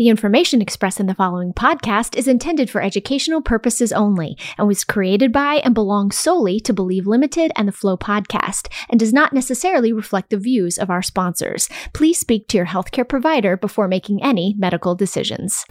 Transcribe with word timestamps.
The 0.00 0.08
information 0.08 0.62
expressed 0.62 0.98
in 0.98 1.08
the 1.08 1.14
following 1.14 1.52
podcast 1.52 2.16
is 2.16 2.26
intended 2.26 2.70
for 2.70 2.80
educational 2.80 3.42
purposes 3.42 3.92
only 3.92 4.34
and 4.56 4.66
was 4.66 4.82
created 4.82 5.30
by 5.30 5.56
and 5.56 5.74
belongs 5.74 6.16
solely 6.16 6.58
to 6.60 6.72
Believe 6.72 7.06
Limited 7.06 7.52
and 7.54 7.68
the 7.68 7.72
Flow 7.72 7.98
podcast 7.98 8.68
and 8.88 8.98
does 8.98 9.12
not 9.12 9.34
necessarily 9.34 9.92
reflect 9.92 10.30
the 10.30 10.38
views 10.38 10.78
of 10.78 10.88
our 10.88 11.02
sponsors. 11.02 11.68
Please 11.92 12.18
speak 12.18 12.48
to 12.48 12.56
your 12.56 12.64
healthcare 12.64 13.06
provider 13.06 13.58
before 13.58 13.88
making 13.88 14.22
any 14.22 14.54
medical 14.56 14.94
decisions. 14.94 15.66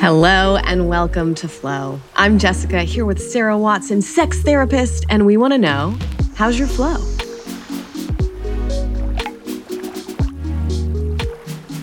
Hello 0.00 0.56
and 0.56 0.88
welcome 0.88 1.36
to 1.36 1.46
Flow. 1.46 2.00
I'm 2.16 2.36
Jessica 2.36 2.82
here 2.82 3.06
with 3.06 3.22
Sarah 3.22 3.56
Watson, 3.56 4.02
sex 4.02 4.42
therapist, 4.42 5.06
and 5.08 5.24
we 5.24 5.36
want 5.36 5.52
to 5.52 5.58
know 5.58 5.96
how's 6.34 6.58
your 6.58 6.66
flow? 6.66 6.96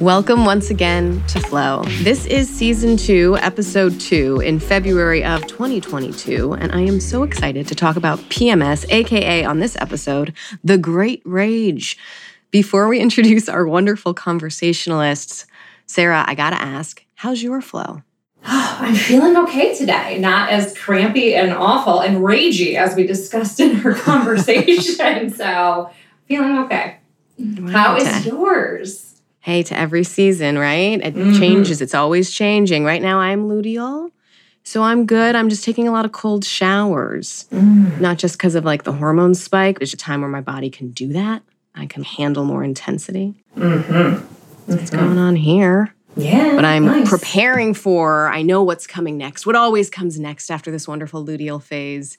Welcome 0.02 0.45
once 0.45 0.70
again 0.70 1.23
to 1.25 1.39
Flow. 1.39 1.82
This 2.04 2.27
is 2.27 2.47
season 2.47 2.97
two, 2.97 3.36
episode 3.38 4.00
two, 4.00 4.39
in 4.42 4.60
February 4.60 5.24
of 5.24 5.47
2022, 5.47 6.54
and 6.54 6.71
I 6.71 6.82
am 6.82 7.00
so 7.00 7.24
excited 7.24 7.65
to 7.68 7.74
talk 7.74 7.96
about 7.96 8.19
PMS, 8.29 8.86
aka 8.91 9.43
on 9.43 9.57
this 9.57 9.75
episode, 9.78 10.36
the 10.64 10.78
Great 10.78 11.24
Rage. 11.25 11.97
Before 12.52 12.88
we 12.88 13.00
introduce 13.00 13.50
our 13.50 13.65
wonderful 13.65 14.14
conversationalists, 14.14 15.47
Sarah, 15.88 16.24
I 16.27 16.36
gotta 16.36 16.61
ask, 16.61 17.04
how's 17.16 17.41
your 17.41 17.60
flow? 17.60 18.04
Oh, 18.46 18.77
I'm 18.79 18.93
feeling 18.93 19.36
okay 19.36 19.75
today, 19.75 20.19
not 20.19 20.52
as 20.52 20.77
crampy 20.77 21.33
and 21.33 21.52
awful 21.52 22.02
and 22.02 22.18
ragey 22.18 22.75
as 22.75 22.96
we 22.96 23.07
discussed 23.07 23.60
in 23.60 23.83
our 23.83 23.96
conversation. 23.96 25.32
so, 25.32 25.89
feeling 26.27 26.60
okay. 26.60 26.97
How 27.71 27.96
is 27.96 28.27
yours? 28.27 29.07
Hey, 29.47 29.64
to 29.64 29.79
every 29.79 30.04
season, 30.04 30.57
right? 30.57 31.00
It 31.00 31.15
mm-hmm. 31.15 31.39
changes. 31.39 31.79
It's 31.79 31.96
always 31.96 32.30
changing. 32.31 32.83
Right 32.83 33.02
now, 33.02 33.19
I'm 33.19 33.47
luteal. 33.47 34.11
So 34.63 34.83
I'm 34.83 35.05
good. 35.05 35.38
I'm 35.38 35.47
just 35.47 35.63
taking 35.63 35.88
a 35.88 35.91
lot 35.94 36.03
of 36.03 36.11
cold 36.11 36.44
showers, 36.44 37.47
mm. 37.49 37.97
not 38.02 38.17
just 38.17 38.38
because 38.38 38.55
of 38.55 38.66
like 38.66 38.83
the 38.83 38.91
hormone 38.91 39.33
spike. 39.33 39.80
There's 39.80 39.94
a 39.94 39.97
time 39.97 40.19
where 40.19 40.30
my 40.30 40.41
body 40.41 40.69
can 40.69 40.89
do 40.89 41.13
that. 41.13 41.44
I 41.73 41.85
can 41.85 42.03
handle 42.03 42.44
more 42.44 42.61
intensity. 42.61 43.41
Mm-hmm. 43.55 43.94
Mm-hmm. 43.94 44.73
What's 44.73 44.89
going 44.89 45.17
on 45.17 45.38
here? 45.38 45.95
Yeah. 46.17 46.53
But 46.53 46.66
I'm 46.66 46.83
nice. 46.83 47.09
preparing 47.09 47.73
for, 47.73 48.27
I 48.27 48.41
know 48.41 48.63
what's 48.63 48.85
coming 48.85 49.17
next. 49.17 49.45
What 49.45 49.55
always 49.55 49.89
comes 49.89 50.19
next 50.19 50.52
after 50.52 50.72
this 50.72 50.89
wonderful 50.89 51.25
luteal 51.25 51.63
phase 51.63 52.17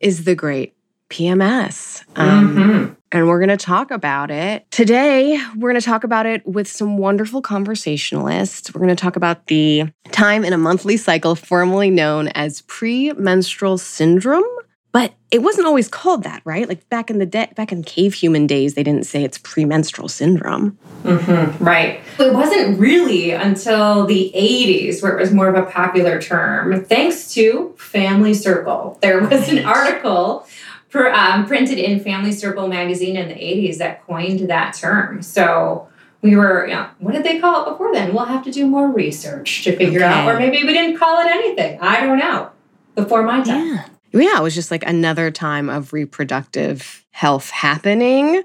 is 0.00 0.24
the 0.24 0.34
great 0.34 0.74
PMS. 1.12 2.02
Um, 2.16 2.56
mm-hmm. 2.56 2.94
And 3.12 3.28
we're 3.28 3.38
going 3.38 3.50
to 3.50 3.62
talk 3.62 3.90
about 3.90 4.30
it. 4.30 4.64
Today, 4.70 5.38
we're 5.56 5.70
going 5.70 5.80
to 5.80 5.84
talk 5.84 6.02
about 6.02 6.24
it 6.24 6.46
with 6.46 6.66
some 6.66 6.96
wonderful 6.96 7.42
conversationalists. 7.42 8.74
We're 8.74 8.80
going 8.80 8.96
to 8.96 9.00
talk 9.00 9.16
about 9.16 9.46
the 9.48 9.84
time 10.12 10.44
in 10.44 10.54
a 10.54 10.58
monthly 10.58 10.96
cycle 10.96 11.34
formerly 11.34 11.90
known 11.90 12.28
as 12.28 12.62
premenstrual 12.62 13.76
syndrome. 13.76 14.44
But 14.92 15.14
it 15.30 15.42
wasn't 15.42 15.66
always 15.66 15.88
called 15.88 16.22
that, 16.24 16.42
right? 16.44 16.68
Like 16.68 16.86
back 16.90 17.08
in 17.08 17.18
the 17.18 17.24
day, 17.24 17.50
back 17.56 17.72
in 17.72 17.82
cave 17.82 18.12
human 18.12 18.46
days, 18.46 18.74
they 18.74 18.82
didn't 18.82 19.06
say 19.06 19.24
it's 19.24 19.38
premenstrual 19.38 20.08
syndrome. 20.08 20.76
Mm-hmm, 21.02 21.64
right. 21.64 22.00
It 22.18 22.34
wasn't 22.34 22.78
really 22.78 23.30
until 23.30 24.04
the 24.04 24.30
80s 24.34 25.02
where 25.02 25.16
it 25.16 25.20
was 25.20 25.32
more 25.32 25.48
of 25.48 25.54
a 25.54 25.70
popular 25.70 26.20
term, 26.20 26.84
thanks 26.84 27.32
to 27.34 27.74
Family 27.78 28.34
Circle. 28.34 28.98
There 29.00 29.20
was 29.20 29.48
an 29.48 29.64
article 29.64 30.46
per, 30.92 31.10
um, 31.10 31.46
printed 31.46 31.78
in 31.78 31.98
Family 31.98 32.32
Circle 32.32 32.68
magazine 32.68 33.16
in 33.16 33.28
the 33.28 33.34
80s 33.34 33.78
that 33.78 34.06
coined 34.06 34.48
that 34.48 34.74
term. 34.74 35.22
So 35.22 35.88
we 36.20 36.36
were, 36.36 36.66
you 36.66 36.74
know, 36.74 36.88
what 36.98 37.12
did 37.12 37.24
they 37.24 37.40
call 37.40 37.62
it 37.62 37.70
before 37.70 37.92
then? 37.92 38.14
We'll 38.14 38.26
have 38.26 38.44
to 38.44 38.52
do 38.52 38.66
more 38.66 38.88
research 38.88 39.64
to 39.64 39.74
figure 39.74 40.00
okay. 40.00 40.08
out, 40.08 40.28
or 40.28 40.38
maybe 40.38 40.62
we 40.62 40.72
didn't 40.72 40.98
call 40.98 41.18
it 41.20 41.30
anything. 41.30 41.80
I 41.80 42.00
don't 42.00 42.18
know. 42.18 42.50
Before 42.94 43.22
my 43.22 43.42
time. 43.42 43.66
Yeah. 43.66 43.84
Yeah, 44.14 44.38
it 44.38 44.42
was 44.42 44.54
just 44.54 44.70
like 44.70 44.84
another 44.86 45.30
time 45.30 45.70
of 45.70 45.94
reproductive 45.94 47.06
health 47.12 47.48
happening. 47.48 48.42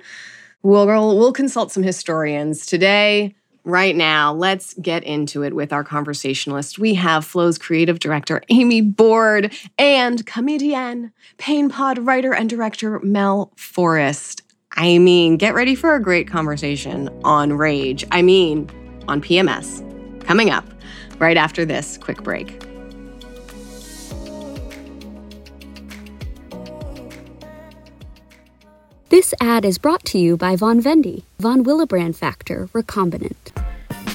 We'll, 0.64 0.88
we'll 0.88 1.34
consult 1.34 1.74
some 1.74 1.84
historians 1.84 2.66
today 2.66 3.36
right 3.68 3.96
now, 3.96 4.34
let's 4.34 4.74
get 4.76 5.04
into 5.04 5.44
it 5.44 5.54
with 5.54 5.74
our 5.74 5.84
conversationalist. 5.84 6.80
We 6.80 6.94
have 6.96 7.26
Flow's 7.26 7.58
creative 7.58 8.00
director, 8.00 8.42
Amy 8.50 8.82
Board, 8.82 9.54
and 9.78 10.26
comedian, 10.26 11.12
Pain 11.38 11.70
Pod 11.70 12.00
writer 12.00 12.34
and 12.34 12.50
director, 12.50 13.00
Mel 13.02 13.52
Forrest. 13.58 14.42
I 14.72 14.98
mean, 15.00 15.38
get 15.38 15.54
ready 15.54 15.76
for 15.76 15.96
a 15.96 16.02
great 16.02 16.28
conversation 16.28 17.10
on 17.24 17.54
rage. 17.54 18.06
I 18.12 18.22
mean, 18.22 18.70
on 19.08 19.22
PMS. 19.22 19.84
Coming 20.24 20.50
up 20.50 20.66
right 21.20 21.38
after 21.38 21.66
this 21.66 21.98
quick 21.98 22.24
break. 22.24 22.67
This 29.10 29.34
ad 29.40 29.64
is 29.64 29.78
brought 29.78 30.04
to 30.08 30.20
you 30.20 30.36
by 30.36 30.58
Vonvendi, 30.58 31.24
Von 31.40 31.64
Willebrand 31.64 32.18
Factor 32.18 32.68
Recombinant. 32.74 33.54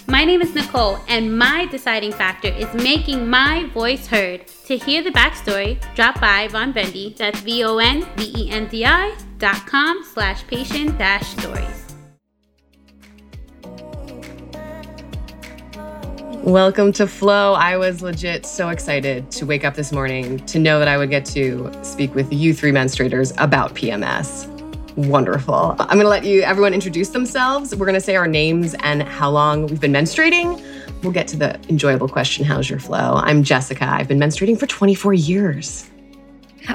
My 0.07 0.27
name 0.27 0.43
is 0.43 0.55
Nicole, 0.55 0.99
and 1.09 1.39
my 1.39 1.65
deciding 1.65 2.13
factor 2.13 2.49
is 2.49 2.71
making 2.75 3.27
my 3.27 3.65
voice 3.73 4.07
heard. 4.07 4.47
To 4.67 4.77
hear 4.77 5.03
the 5.03 5.09
backstory, 5.09 5.81
drop 5.95 6.21
by 6.21 6.47
Vonvendi, 6.49 7.17
that's 7.17 7.41
V-O-N-V-E-N-D-I 7.41 9.17
dot 9.39 9.67
com 9.67 10.05
slash 10.05 10.47
patient 10.47 10.99
dash 10.99 11.27
stories. 11.39 11.87
Welcome 16.43 16.93
to 16.95 17.07
Flow. 17.07 17.55
I 17.55 17.79
was 17.79 18.03
legit 18.03 18.45
so 18.45 18.69
excited 18.69 19.31
to 19.31 19.47
wake 19.47 19.65
up 19.65 19.75
this 19.75 19.91
morning 19.91 20.45
to 20.47 20.59
know 20.59 20.81
that 20.81 20.89
I 20.89 20.99
would 20.99 21.09
get 21.09 21.25
to 21.27 21.73
speak 21.83 22.15
with 22.15 22.31
you 22.31 22.53
three 22.53 22.73
menstruators 22.73 23.33
about 23.43 23.75
PMS. 23.75 24.52
Wonderful. 24.97 25.75
I'm 25.79 25.87
going 25.87 26.01
to 26.01 26.09
let 26.09 26.25
you 26.25 26.43
everyone 26.43 26.75
introduce 26.75 27.11
themselves. 27.11 27.75
We're 27.75 27.87
going 27.87 27.95
to 27.95 28.01
say 28.01 28.17
our 28.17 28.27
names 28.27 28.75
and 28.81 29.03
how 29.03 29.31
long 29.31 29.67
we've 29.67 29.81
been 29.81 29.93
menstruating. 29.93 30.63
We'll 31.03 31.13
get 31.13 31.27
to 31.29 31.37
the 31.37 31.59
enjoyable 31.69 32.09
question 32.09 32.45
How's 32.45 32.69
your 32.69 32.79
flow? 32.79 33.15
I'm 33.17 33.43
Jessica. 33.43 33.85
I've 33.85 34.07
been 34.07 34.19
menstruating 34.19 34.59
for 34.59 34.67
24 34.67 35.15
years. 35.15 35.91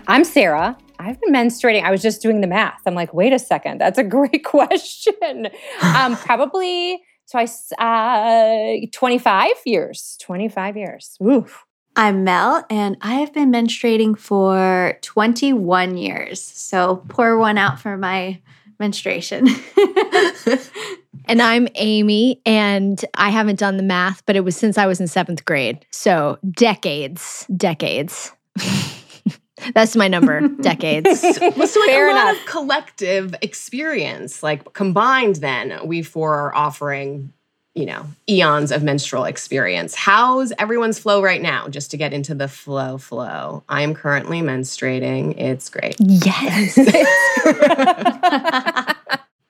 I'm 0.07 0.23
Sarah. 0.23 0.75
I've 1.00 1.22
been 1.22 1.31
menstruating. 1.31 1.83
I 1.83 1.91
was 1.91 2.01
just 2.01 2.22
doing 2.22 2.41
the 2.41 2.47
math. 2.47 2.81
I'm 2.88 2.95
like, 2.95 3.13
wait 3.13 3.33
a 3.33 3.39
second. 3.39 3.79
That's 3.79 4.00
a 4.00 4.03
great 4.03 4.44
question. 4.44 5.49
um, 5.81 6.17
probably 6.25 6.99
twice, 7.29 7.72
uh, 7.73 8.78
25 8.91 9.51
years. 9.66 10.17
25 10.22 10.75
years. 10.75 11.17
Oof. 11.23 11.66
I'm 12.00 12.24
Mel, 12.24 12.63
and 12.69 12.96
I 13.02 13.16
have 13.16 13.34
been 13.34 13.52
menstruating 13.52 14.19
for 14.19 15.00
21 15.02 15.97
years. 15.97 16.40
So 16.40 16.97
pour 17.08 17.40
one 17.40 17.58
out 17.58 17.80
for 17.80 17.97
my 17.97 18.40
menstruation. 18.80 19.47
and 21.25 21.41
I'm 21.41 21.68
Amy, 21.74 22.40
and 22.46 23.03
I 23.16 23.31
haven't 23.31 23.58
done 23.58 23.78
the 23.78 23.84
math, 23.84 24.24
but 24.28 24.35
it 24.35 24.41
was 24.41 24.56
since 24.56 24.78
I 24.78 24.85
was 24.85 25.02
in 25.02 25.08
seventh 25.08 25.44
grade. 25.44 25.84
So 25.90 26.38
decades, 26.52 27.47
decades. 27.58 28.31
That's 29.74 29.96
my 29.96 30.08
number, 30.08 30.47
decades. 30.62 31.19
so, 31.19 31.31
so 31.31 31.79
like 31.79 31.90
Fair 31.90 32.09
a 32.09 32.12
enough. 32.12 32.25
lot 32.25 32.35
of 32.35 32.46
collective 32.46 33.35
experience, 33.41 34.44
like 34.44 34.72
combined. 34.74 35.38
Then 35.38 35.79
we 35.84 36.03
four 36.03 36.35
are 36.35 36.53
offering 36.53 37.34
you 37.78 37.86
know, 37.86 38.08
eons 38.28 38.72
of 38.72 38.82
menstrual 38.82 39.26
experience. 39.26 39.94
How's 39.94 40.52
everyone's 40.58 40.98
flow 40.98 41.22
right 41.22 41.42
now? 41.42 41.68
Just 41.68 41.92
to 41.92 41.98
get 41.98 42.12
into 42.12 42.34
the 42.34 42.48
flow 42.48 42.98
flow. 42.98 43.64
I 43.70 43.84
am 43.84 43.94
currently 43.94 44.42
menstruating. 44.42 45.38
It's 45.38 45.70
great. 45.70 45.96
Yes. 46.00 46.76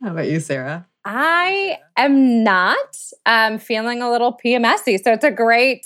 How 0.04 0.12
about 0.12 0.28
you, 0.28 0.42
Sarah? 0.42 0.86
I 1.06 1.80
am 1.96 2.44
not. 2.44 2.98
I'm 3.26 3.60
feeling 3.60 4.02
a 4.02 4.12
little 4.12 4.38
PMSy. 4.44 5.02
So 5.02 5.14
it's 5.14 5.24
a 5.24 5.32
great, 5.32 5.86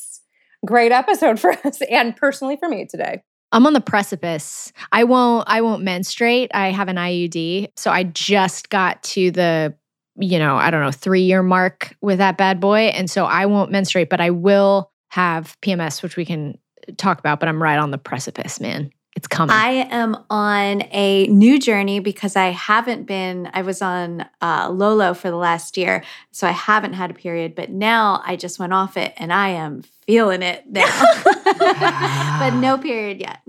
great 0.66 0.92
episode 0.92 1.40
for 1.40 1.52
us 1.64 1.80
and 1.84 2.16
personally 2.16 2.58
for 2.58 2.68
me 2.68 2.88
today. 2.90 3.22
I'm 3.52 3.68
on 3.68 3.74
the 3.74 3.82
precipice. 3.82 4.72
I 4.92 5.04
won't 5.04 5.44
I 5.48 5.62
won't 5.62 5.84
menstruate. 5.84 6.50
I 6.54 6.72
have 6.72 6.88
an 6.88 6.96
IUD. 6.96 7.72
So 7.76 7.92
I 7.92 8.04
just 8.04 8.70
got 8.70 9.04
to 9.04 9.30
the 9.30 9.76
you 10.18 10.40
know, 10.40 10.56
I 10.56 10.72
don't 10.72 10.82
know, 10.82 10.92
three 10.92 11.22
year 11.22 11.44
mark 11.44 11.96
with 12.02 12.18
that 12.20 12.38
bad 12.38 12.60
boy. 12.60 12.88
And 12.88 13.10
so 13.10 13.26
I 13.26 13.46
won't 13.46 13.72
menstruate, 13.72 14.10
but 14.10 14.22
I 14.22 14.30
will 14.30 14.92
have 15.10 15.58
PMS, 15.62 16.04
which 16.04 16.16
we 16.16 16.26
can 16.26 16.58
talk 16.98 17.20
about, 17.20 17.40
but 17.40 17.50
I'm 17.50 17.62
right 17.62 17.78
on 17.78 17.92
the 17.92 17.98
precipice, 17.98 18.60
man. 18.60 18.92
It's 19.16 19.28
coming. 19.28 19.54
I 19.54 19.88
am 19.92 20.16
on 20.30 20.84
a 20.92 21.28
new 21.28 21.60
journey 21.60 22.00
because 22.00 22.38
I 22.38 22.48
haven't 22.48 23.04
been, 23.04 23.50
I 23.54 23.62
was 23.62 23.82
on 23.82 24.26
uh, 24.42 24.70
Lolo 24.72 25.14
for 25.14 25.30
the 25.30 25.36
last 25.36 25.76
year. 25.76 26.02
So 26.32 26.48
I 26.48 26.52
haven't 26.52 26.94
had 26.94 27.12
a 27.12 27.14
period, 27.14 27.54
but 27.54 27.70
now 27.70 28.22
I 28.26 28.38
just 28.38 28.58
went 28.58 28.72
off 28.72 28.96
it 28.96 29.14
and 29.18 29.34
I 29.34 29.50
am 29.50 29.84
feeling 30.06 30.42
it 30.42 30.64
now. 30.66 30.88
but 32.40 32.52
no 32.52 32.78
period 32.82 33.20
yet. 33.20 33.42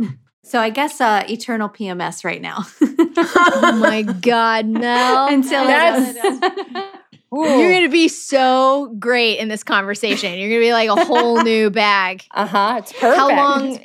So 0.53 0.61
I 0.61 0.69
guess 0.69 1.01
uh, 1.01 1.25
eternal 1.31 1.71
PMS 1.71 2.27
right 2.27 2.43
now. 2.43 2.67
oh 2.83 3.79
my 3.81 4.03
God, 4.03 4.67
Mel. 4.67 5.29
Until 5.33 5.65
that's 5.67 6.15
You're 7.33 7.71
going 7.71 7.85
to 7.85 7.89
be 7.89 8.09
so 8.09 8.95
great 8.99 9.39
in 9.39 9.49
this 9.49 9.65
conversation. 9.65 10.39
You're 10.39 10.51
going 10.51 10.61
to 10.61 10.67
be 10.67 10.73
like 10.75 10.91
a 10.91 11.07
whole 11.07 11.43
new 11.43 11.71
bag. 11.71 12.25
Uh 12.33 12.45
huh. 12.45 12.75
It's 12.81 12.93
perfect. 12.93 13.17
How 13.17 13.35
long 13.35 13.81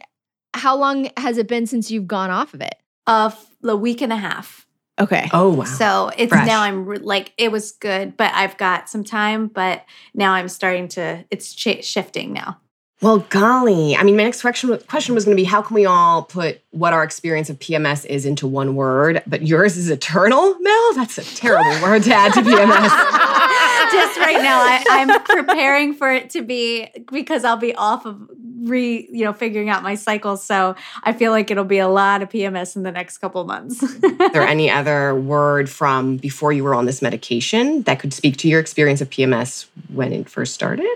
how 0.53 0.75
long 0.75 1.09
has 1.15 1.37
it 1.37 1.47
been 1.47 1.67
since 1.67 1.89
you've 1.89 2.05
gone 2.05 2.31
off 2.31 2.53
of 2.53 2.59
it? 2.59 2.75
Uh, 3.05 3.29
f- 3.31 3.49
a 3.63 3.77
week 3.77 4.01
and 4.01 4.11
a 4.11 4.17
half. 4.17 4.67
Okay. 4.99 5.29
Oh 5.31 5.53
wow. 5.53 5.63
So 5.63 6.11
it's 6.17 6.33
Fresh. 6.33 6.47
now 6.47 6.63
I'm 6.63 6.85
re- 6.85 6.97
like 6.97 7.31
it 7.37 7.49
was 7.49 7.71
good, 7.71 8.17
but 8.17 8.33
I've 8.33 8.57
got 8.57 8.89
some 8.89 9.05
time. 9.05 9.47
But 9.47 9.85
now 10.13 10.33
I'm 10.33 10.49
starting 10.49 10.89
to 10.89 11.23
it's 11.31 11.55
ch- 11.55 11.85
shifting 11.85 12.33
now. 12.33 12.59
Well, 12.99 13.19
golly. 13.29 13.95
I 13.95 14.01
mean, 14.01 14.17
my 14.17 14.23
next 14.23 14.41
question, 14.41 14.75
question 14.87 15.13
was 15.13 15.23
going 15.23 15.37
to 15.37 15.41
be 15.41 15.45
how 15.45 15.61
can 15.61 15.75
we 15.75 15.85
all 15.85 16.23
put 16.23 16.61
what 16.71 16.93
our 16.93 17.03
experience 17.03 17.47
of 17.49 17.59
PMS 17.59 18.05
is 18.07 18.25
into 18.25 18.47
one 18.47 18.75
word? 18.75 19.21
But 19.27 19.43
yours 19.43 19.77
is 19.77 19.91
eternal, 19.91 20.57
Mel? 20.59 20.93
That's 20.95 21.19
a 21.19 21.35
terrible 21.35 21.79
word 21.83 22.03
to 22.03 22.13
add 22.13 22.33
to 22.33 22.41
PMS. 22.41 22.89
Just 23.91 24.19
right 24.19 24.41
now, 24.41 24.59
I, 24.59 24.83
I'm 24.89 25.23
preparing 25.23 25.93
for 25.93 26.11
it 26.11 26.31
to 26.31 26.41
be 26.41 26.87
because 27.11 27.43
I'll 27.45 27.55
be 27.57 27.75
off 27.75 28.05
of 28.05 28.29
re 28.63 29.07
you 29.11 29.23
know 29.23 29.31
figuring 29.31 29.69
out 29.69 29.83
my 29.83 29.93
cycle. 29.95 30.35
So 30.35 30.75
I 31.03 31.13
feel 31.13 31.31
like 31.31 31.51
it'll 31.51 31.63
be 31.63 31.77
a 31.77 31.87
lot 31.87 32.23
of 32.23 32.29
PMS 32.29 32.75
in 32.75 32.83
the 32.83 32.91
next 32.91 33.19
couple 33.19 33.43
months. 33.45 33.81
Is 33.81 33.99
there 34.01 34.41
any 34.47 34.69
other 34.69 35.15
word 35.15 35.69
from 35.69 36.17
before 36.17 36.51
you 36.51 36.63
were 36.63 36.75
on 36.75 36.85
this 36.85 37.01
medication 37.01 37.83
that 37.83 37.99
could 37.99 38.11
speak 38.11 38.37
to 38.37 38.47
your 38.47 38.59
experience 38.59 39.01
of 39.01 39.09
PMS 39.09 39.67
when 39.93 40.11
it 40.11 40.29
first 40.29 40.53
started? 40.53 40.87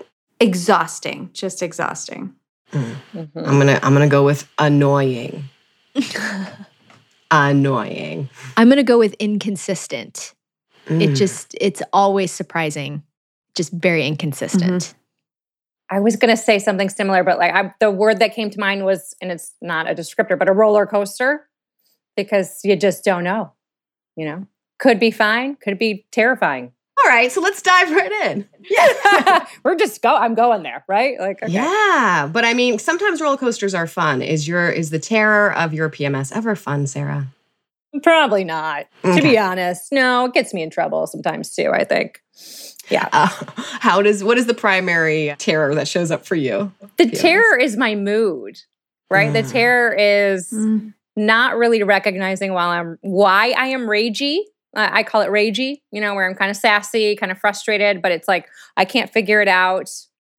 Exhausting, 0.42 1.30
just 1.34 1.62
exhausting. 1.62 2.36
Mhm. 2.74 2.98
I'm 3.36 3.58
gonna 3.60 3.80
I'm 3.84 3.94
gonna 3.94 4.08
go 4.08 4.26
with 4.26 4.50
annoying. 4.58 5.46
annoying. 7.32 8.30
I'm 8.58 8.68
going 8.68 8.78
to 8.78 8.84
go 8.84 9.00
with 9.00 9.14
inconsistent. 9.20 10.34
It 10.88 11.12
Mm. 11.12 11.16
just 11.16 11.56
it's 11.62 11.82
always 11.94 12.32
surprising. 12.32 13.04
Just 13.56 13.72
very 13.72 14.06
inconsistent. 14.06 14.94
I 15.90 16.00
was 16.00 16.16
going 16.16 16.36
to 16.36 16.42
say 16.42 16.58
something 16.60 16.90
similar, 16.90 17.24
but 17.24 17.38
like 17.38 17.54
I, 17.54 17.74
the 17.80 17.92
word 17.92 18.20
that 18.20 18.34
came 18.34 18.50
to 18.50 18.60
mind 18.60 18.86
was, 18.86 19.14
and 19.22 19.32
it's 19.32 19.54
not 19.62 19.90
a 19.90 19.94
descriptor, 19.94 20.40
but 20.40 20.48
a 20.50 20.54
roller 20.54 20.86
coaster 20.86 21.48
because 22.16 22.62
you 22.64 22.76
just 22.76 23.04
don't 23.04 23.24
know. 23.24 23.54
You 24.16 24.26
know, 24.26 24.48
could 24.80 25.00
be 25.00 25.12
fine, 25.12 25.56
could 25.56 25.78
be 25.78 26.06
terrifying. 26.12 26.74
All 27.04 27.10
right, 27.10 27.32
so 27.32 27.42
let's 27.42 27.62
dive 27.62 27.92
right 27.92 28.12
in. 28.28 28.48
Yeah. 28.70 29.46
We're 29.64 29.76
just 29.76 30.02
go. 30.02 30.16
I'm 30.16 30.36
going 30.36 30.64
there, 30.64 30.84
right? 30.88 31.20
Like, 31.20 31.42
okay. 31.42 31.52
Yeah, 31.52 32.30
but 32.32 32.46
I 32.46 32.54
mean, 32.54 32.78
sometimes 32.80 33.22
roller 33.22 33.38
coasters 33.38 33.74
are 33.74 33.88
fun. 33.88 34.22
Is 34.22 34.48
your 34.48 34.70
is 34.70 34.90
the 34.92 35.00
terror 35.00 35.52
of 35.54 35.74
your 35.74 35.90
PMS 35.90 36.32
ever 36.36 36.56
fun, 36.56 36.88
Sarah? 36.88 37.28
probably 38.04 38.44
not. 38.46 38.86
To 39.04 39.22
be 39.22 39.38
honest, 39.38 39.92
no, 39.92 40.26
it 40.26 40.34
gets 40.34 40.54
me 40.54 40.62
in 40.62 40.70
trouble 40.70 41.08
sometimes 41.08 41.54
too. 41.54 41.72
I 41.74 41.84
think. 41.84 42.22
Yeah, 42.90 43.08
Uh, 43.12 43.28
how 43.80 44.02
does 44.02 44.24
what 44.24 44.38
is 44.38 44.46
the 44.46 44.54
primary 44.54 45.34
terror 45.38 45.76
that 45.76 45.88
shows 45.88 46.12
up 46.12 46.26
for 46.26 46.36
you? 46.36 46.72
the 46.98 47.06
PMS. 47.06 47.20
terror 47.22 47.58
is 47.58 47.76
my 47.78 47.96
mood, 47.96 48.58
right? 49.10 49.32
The 49.34 49.44
Mm. 49.44 49.52
terror 49.52 49.94
is 49.94 50.52
Mm. 50.52 50.94
not 51.18 51.58
really 51.58 51.84
recognizing 51.84 52.54
while 52.54 52.70
I'm 52.70 52.98
why 53.02 53.54
I 53.58 53.68
am 53.68 53.82
ragey. 53.88 54.40
I 54.74 55.04
call 55.04 55.22
it 55.22 55.30
ragey, 55.30 55.82
you 55.92 56.00
know, 56.00 56.16
where 56.16 56.28
I'm 56.28 56.36
kind 56.36 56.50
of 56.50 56.56
sassy, 56.56 57.16
kind 57.16 57.32
of 57.32 57.38
frustrated, 57.38 58.02
but 58.02 58.12
it's 58.12 58.28
like 58.28 58.48
I 58.78 58.86
can't 58.86 59.12
figure 59.12 59.42
it 59.42 59.48
out. 59.48 59.90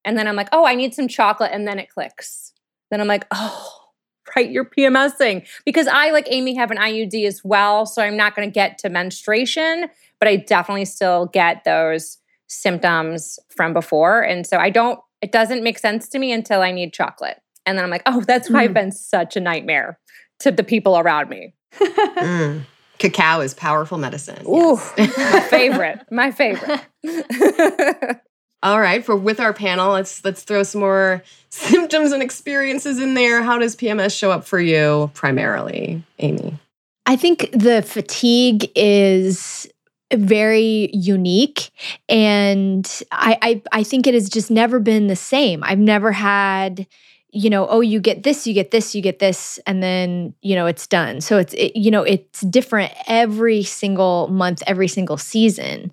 And 0.04 0.16
then 0.16 0.26
I'm 0.26 0.36
like, 0.36 0.48
oh, 0.52 0.66
I 0.66 0.74
need 0.74 0.94
some 0.94 1.06
chocolate, 1.06 1.50
and 1.52 1.68
then 1.68 1.78
it 1.78 1.90
clicks. 1.90 2.52
Then 2.90 3.00
I'm 3.00 3.06
like, 3.06 3.26
oh, 3.30 3.90
right, 4.36 4.50
you're 4.50 4.64
PMSing 4.64 5.46
because 5.64 5.86
I 5.86 6.10
like 6.10 6.26
Amy 6.30 6.54
have 6.54 6.70
an 6.70 6.78
IUD 6.78 7.26
as 7.26 7.42
well, 7.44 7.86
so 7.86 8.02
I'm 8.02 8.16
not 8.16 8.34
going 8.34 8.48
to 8.48 8.52
get 8.52 8.78
to 8.78 8.88
menstruation, 8.88 9.88
but 10.18 10.28
I 10.28 10.36
definitely 10.36 10.86
still 10.86 11.26
get 11.26 11.64
those 11.64 12.18
symptoms 12.48 13.38
from 13.48 13.72
before, 13.72 14.22
and 14.22 14.46
so 14.46 14.56
I 14.56 14.70
don't. 14.70 14.98
It 15.20 15.30
doesn't 15.30 15.62
make 15.62 15.78
sense 15.78 16.08
to 16.08 16.18
me 16.18 16.32
until 16.32 16.62
I 16.62 16.72
need 16.72 16.92
chocolate, 16.92 17.40
and 17.66 17.76
then 17.76 17.84
I'm 17.84 17.90
like, 17.90 18.02
oh, 18.06 18.22
that's 18.22 18.50
why 18.50 18.64
I've 18.64 18.74
been 18.74 18.92
such 18.92 19.36
a 19.36 19.40
nightmare 19.40 19.98
to 20.40 20.50
the 20.50 20.64
people 20.64 20.98
around 20.98 21.28
me. 21.28 21.54
Mm. 22.22 22.64
Cacao 23.02 23.40
is 23.40 23.52
powerful 23.52 23.98
medicine. 23.98 24.46
Ooh, 24.46 24.78
yes. 24.96 25.18
my 25.18 25.40
favorite. 25.50 26.06
My 26.12 26.30
favorite. 26.30 26.80
All 28.62 28.80
right, 28.80 29.04
for 29.04 29.16
with 29.16 29.40
our 29.40 29.52
panel, 29.52 29.90
let's 29.90 30.24
let's 30.24 30.44
throw 30.44 30.62
some 30.62 30.82
more 30.82 31.24
symptoms 31.48 32.12
and 32.12 32.22
experiences 32.22 33.00
in 33.00 33.14
there. 33.14 33.42
How 33.42 33.58
does 33.58 33.74
PMS 33.74 34.16
show 34.16 34.30
up 34.30 34.44
for 34.44 34.60
you 34.60 35.10
primarily, 35.14 36.04
Amy? 36.20 36.60
I 37.04 37.16
think 37.16 37.50
the 37.50 37.82
fatigue 37.82 38.70
is 38.76 39.66
very 40.14 40.88
unique 40.92 41.70
and 42.08 43.02
I, 43.10 43.36
I 43.42 43.62
I 43.72 43.82
think 43.82 44.06
it 44.06 44.14
has 44.14 44.28
just 44.28 44.48
never 44.48 44.78
been 44.78 45.08
the 45.08 45.16
same. 45.16 45.64
I've 45.64 45.80
never 45.80 46.12
had 46.12 46.86
you 47.32 47.48
know 47.50 47.66
oh 47.68 47.80
you 47.80 47.98
get 48.00 48.22
this 48.22 48.46
you 48.46 48.54
get 48.54 48.70
this 48.70 48.94
you 48.94 49.02
get 49.02 49.18
this 49.18 49.58
and 49.66 49.82
then 49.82 50.34
you 50.42 50.54
know 50.54 50.66
it's 50.66 50.86
done 50.86 51.20
so 51.20 51.38
it's 51.38 51.54
it, 51.54 51.74
you 51.74 51.90
know 51.90 52.02
it's 52.02 52.42
different 52.42 52.92
every 53.06 53.62
single 53.62 54.28
month 54.28 54.62
every 54.66 54.88
single 54.88 55.16
season 55.16 55.90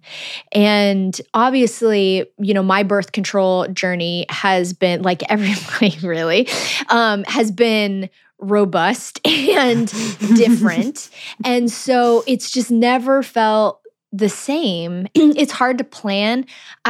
and 0.52 1.22
obviously 1.34 2.26
you 2.38 2.54
know 2.54 2.64
my 2.64 2.84
birth 2.84 3.14
control 3.14 3.68
journey 3.70 4.26
has 4.30 4.74
been 4.74 5.02
like 5.02 5.24
everybody 5.32 5.98
really 6.06 6.48
um 6.90 7.24
has 7.24 7.52
been 7.52 8.10
robust 8.40 9.20
and 9.26 9.88
different. 10.36 11.10
and 11.44 11.70
so 11.72 12.24
it's 12.28 12.52
just 12.52 12.72
never 12.72 13.22
felt 13.22 13.82
the 14.12 14.30
same. 14.30 15.08
it's 15.16 15.52
hard 15.52 15.78
to 15.78 15.84
plan. 15.84 16.46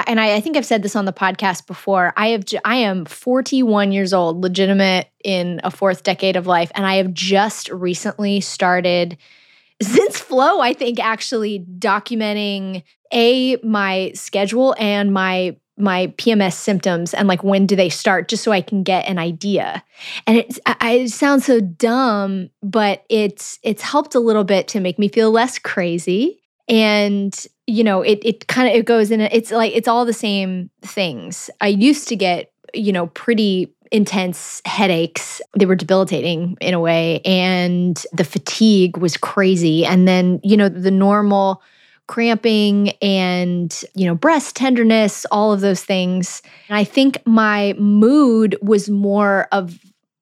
And 0.08 0.20
I, 0.20 0.36
I 0.36 0.40
think 0.42 0.56
I've 0.58 0.66
said 0.66 0.84
this 0.84 0.96
on 0.96 1.06
the 1.06 1.14
podcast 1.14 1.68
before. 1.68 2.14
I 2.16 2.28
have 2.30 2.44
I 2.66 2.76
am 2.78 3.06
41 3.06 3.92
years 3.92 4.14
old, 4.14 4.42
legitimate 4.42 5.10
in 5.24 5.60
a 5.64 5.72
fourth 5.72 6.04
decade 6.04 6.36
of 6.36 6.48
life. 6.48 6.72
And 6.76 6.86
I 6.86 6.96
have 6.96 7.14
just 7.14 7.70
recently 7.70 8.40
started 8.42 9.18
since 9.82 10.20
flow 10.20 10.60
i 10.60 10.74
think 10.74 11.00
actually 11.00 11.66
documenting 11.78 12.84
a 13.14 13.56
my 13.64 14.12
schedule 14.14 14.76
and 14.78 15.14
my 15.14 15.56
my 15.78 16.08
pms 16.18 16.54
symptoms 16.54 17.14
and 17.14 17.30
like 17.30 17.44
when 17.46 17.66
do 17.66 17.76
they 17.78 17.88
start 17.90 18.28
just 18.28 18.44
so 18.44 18.52
i 18.52 18.60
can 18.62 18.84
get 18.84 19.08
an 19.08 19.18
idea 19.18 19.82
and 20.28 20.38
it's 20.38 20.60
I, 20.66 20.76
I- 20.82 20.92
it 20.96 21.10
sounds 21.12 21.46
so 21.46 21.62
dumb 21.62 22.50
but 22.62 23.06
it's 23.10 23.58
it's 23.64 23.82
helped 23.82 24.16
a 24.16 24.20
little 24.20 24.44
bit 24.44 24.68
to 24.70 24.82
make 24.82 25.00
me 25.00 25.08
feel 25.08 25.32
less 25.32 25.58
crazy 25.58 26.42
and 26.70 27.48
you 27.68 27.84
know 27.84 28.02
it 28.02 28.20
it 28.24 28.48
kind 28.48 28.70
of 28.70 28.76
it 28.76 28.86
goes 28.86 29.12
in 29.12 29.20
it's 29.22 29.52
like 29.52 29.76
it's 29.76 29.88
all 29.88 30.06
the 30.06 30.14
same 30.14 30.70
things. 30.82 31.50
I 31.60 31.68
used 31.68 32.08
to 32.10 32.16
get 32.16 32.52
you 32.74 32.92
know 32.92 33.08
pretty 33.08 33.74
intense 33.92 34.62
headaches. 34.66 35.42
They 35.58 35.66
were 35.66 35.76
debilitating 35.76 36.58
in 36.62 36.74
a 36.74 36.80
way 36.80 37.22
and 37.26 38.02
the 38.14 38.24
fatigue 38.24 38.98
was 38.98 39.18
crazy. 39.18 39.86
And 39.86 40.08
then 40.08 40.40
you 40.44 40.56
know 40.56 40.70
the 40.70 40.92
normal 40.92 41.62
cramping 42.08 42.90
and 43.02 43.84
you 43.94 44.06
know 44.06 44.16
breast 44.16 44.56
tenderness 44.56 45.26
all 45.32 45.52
of 45.54 45.62
those 45.62 45.84
things. 45.84 46.42
And 46.68 46.78
i 46.78 46.84
think 46.84 47.18
my 47.26 47.74
mood 47.78 48.56
was 48.62 48.90
more 48.90 49.48
of 49.52 49.80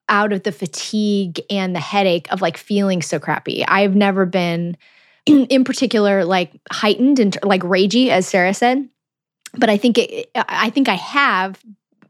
out 0.10 0.32
of 0.32 0.44
the 0.44 0.51
fatigue 0.51 1.42
and 1.50 1.75
the 1.75 1.80
headache 1.80 2.32
of 2.32 2.42
like 2.42 2.58
feeling 2.58 3.01
so 3.01 3.20
crappy. 3.20 3.66
I've 3.66 3.96
never 3.96 4.25
been 4.25 4.77
in 5.50 5.63
particular 5.63 6.25
like 6.25 6.51
heightened 6.72 7.19
and 7.19 7.38
like 7.43 7.62
ragey 7.62 8.10
as 8.10 8.27
sarah 8.27 8.53
said. 8.53 8.88
But 9.53 9.69
i 9.69 9.77
think 9.77 9.98
it 9.98 10.29
i 10.36 10.69
think 10.69 10.89
i 10.89 10.96
have 10.96 11.63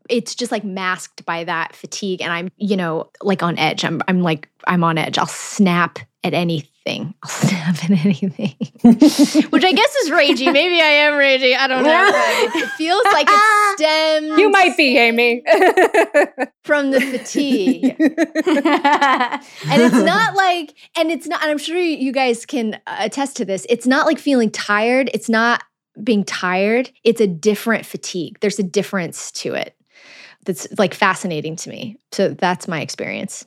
it's 0.10 0.36
just 0.36 0.52
like 0.52 0.64
masked 0.64 1.26
by 1.26 1.44
that 1.44 1.76
fatigue 1.76 2.22
and 2.22 2.32
i'm 2.32 2.50
you 2.58 2.78
know 2.78 3.10
like 3.22 3.44
on 3.44 3.58
edge. 3.58 3.84
I'm 3.84 4.02
i'm 4.08 4.22
like 4.22 4.50
i'm 4.68 4.84
on 4.84 4.98
edge. 4.98 5.18
I'll 5.18 5.26
snap 5.28 6.00
at 6.24 6.34
anything. 6.34 7.14
I'll 7.24 7.30
snap 7.30 7.84
at 7.84 7.92
anything. 7.92 8.56
Which 9.50 9.64
i 9.66 9.72
guess 9.72 9.96
is 9.96 10.10
ragey 10.10 10.52
maybe 10.52 10.80
i 10.82 10.86
am 10.86 11.14
ragey 11.14 11.56
i 11.58 11.68
don't 11.68 11.84
know 11.84 12.10
it 12.14 12.70
feels 12.72 13.04
like 13.06 13.28
it 13.30 13.78
stems 13.78 14.40
you 14.40 14.50
might 14.50 14.78
be, 14.78 14.98
Amy. 14.98 15.44
from 16.64 16.92
the 16.92 17.02
fatigue. 17.02 17.96
And 18.00 19.82
it's 19.82 19.96
not 19.96 20.36
like 20.36 20.76
and 20.96 21.12
it's 21.12 21.28
not 21.28 21.42
and 21.42 21.52
i'm 21.52 21.58
sure 21.58 21.78
you 21.78 22.12
guys 22.12 22.46
can 22.46 22.80
attest 22.88 23.38
to 23.38 23.46
this. 23.46 23.66
It's 23.70 23.88
not 23.88 24.06
like 24.06 24.20
feeling 24.20 24.52
tired. 24.52 25.10
It's 25.14 25.30
not 25.30 25.64
being 26.04 26.24
tired. 26.24 26.92
It's 27.04 27.22
a 27.22 27.28
different 27.28 27.86
fatigue. 27.86 28.38
There's 28.40 28.60
a 28.60 28.64
difference 28.64 29.32
to 29.34 29.54
it. 29.54 29.76
That's 30.46 30.68
like 30.78 30.94
fascinating 30.94 31.56
to 31.58 31.70
me. 31.70 31.98
So 32.12 32.30
that's 32.30 32.68
my 32.68 32.82
experience 32.82 33.46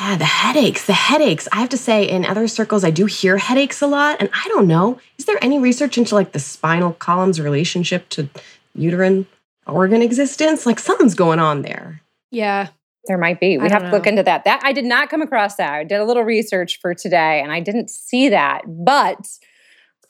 Yeah, 0.00 0.16
the 0.16 0.24
headaches, 0.24 0.86
the 0.86 0.92
headaches. 0.94 1.48
I 1.52 1.56
have 1.56 1.68
to 1.70 1.76
say, 1.76 2.08
in 2.08 2.24
other 2.24 2.48
circles, 2.48 2.82
I 2.84 2.90
do 2.90 3.06
hear 3.06 3.36
headaches 3.36 3.82
a 3.82 3.86
lot. 3.86 4.16
And 4.20 4.30
I 4.32 4.48
don't 4.48 4.66
know, 4.66 4.98
is 5.18 5.26
there 5.26 5.38
any 5.42 5.58
research 5.58 5.98
into 5.98 6.14
like 6.14 6.32
the 6.32 6.38
spinal 6.38 6.94
column's 6.94 7.40
relationship 7.40 8.08
to 8.10 8.28
uterine 8.74 9.26
organ 9.66 10.00
existence? 10.00 10.64
Like 10.66 10.78
something's 10.78 11.14
going 11.14 11.38
on 11.40 11.62
there. 11.62 12.02
yeah 12.30 12.68
there 13.06 13.18
might 13.18 13.40
be. 13.40 13.58
We 13.58 13.64
have 13.68 13.82
don't 13.82 13.90
to 13.90 13.96
look 13.96 14.06
into 14.06 14.22
that. 14.22 14.44
That 14.44 14.60
I 14.62 14.72
did 14.72 14.84
not 14.84 15.10
come 15.10 15.22
across 15.22 15.56
that. 15.56 15.72
I 15.72 15.84
did 15.84 15.98
a 15.98 16.04
little 16.04 16.22
research 16.22 16.78
for 16.80 16.94
today 16.94 17.40
and 17.42 17.50
I 17.50 17.60
didn't 17.60 17.90
see 17.90 18.28
that, 18.28 18.62
but 18.66 19.26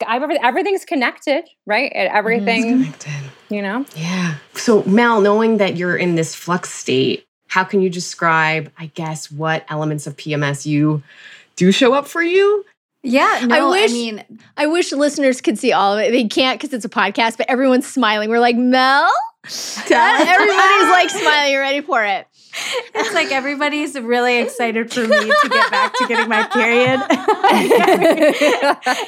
everything's 0.07 0.85
connected, 0.85 1.45
right? 1.65 1.91
Mm-hmm, 1.95 2.15
everything, 2.15 2.63
Connected. 2.63 3.31
you 3.49 3.61
know. 3.61 3.85
Yeah. 3.95 4.35
So, 4.53 4.83
Mel, 4.83 5.21
knowing 5.21 5.57
that 5.57 5.75
you're 5.75 5.97
in 5.97 6.15
this 6.15 6.35
flux 6.35 6.71
state, 6.71 7.25
how 7.53 7.63
can 7.63 7.83
you 7.83 7.89
describe, 7.91 8.71
I 8.79 8.87
guess, 8.95 9.31
what 9.31 9.63
elements 9.69 10.07
of 10.07 10.17
PMS 10.17 10.65
you 10.65 11.03
do 11.55 11.71
show 11.71 11.93
up 11.93 12.07
for 12.07 12.23
you? 12.23 12.65
Yeah, 13.03 13.45
no, 13.45 13.55
I, 13.55 13.69
wish- 13.69 13.91
I 13.91 13.93
mean, 13.93 14.23
I 14.57 14.65
wish 14.65 14.91
listeners 14.91 15.39
could 15.39 15.59
see 15.59 15.71
all 15.71 15.93
of 15.93 15.99
it. 15.99 16.11
They 16.11 16.23
can't 16.27 16.59
because 16.59 16.73
it's 16.73 16.83
a 16.85 16.89
podcast, 16.89 17.37
but 17.37 17.47
everyone's 17.47 17.85
smiling. 17.85 18.31
We're 18.31 18.39
like, 18.39 18.55
Mel? 18.55 19.07
Everybody's 19.45 20.89
like 20.89 21.09
smiling, 21.11 21.51
You 21.51 21.59
ready 21.59 21.81
for 21.81 22.03
it. 22.03 22.25
it's 22.95 23.13
like 23.13 23.31
everybody's 23.31 23.93
really 23.99 24.39
excited 24.39 24.91
for 24.91 25.01
me 25.01 25.17
to 25.19 25.49
get 25.49 25.69
back 25.71 25.93
to 25.97 26.07
getting 26.07 26.29
my 26.29 26.43
period. 26.47 26.99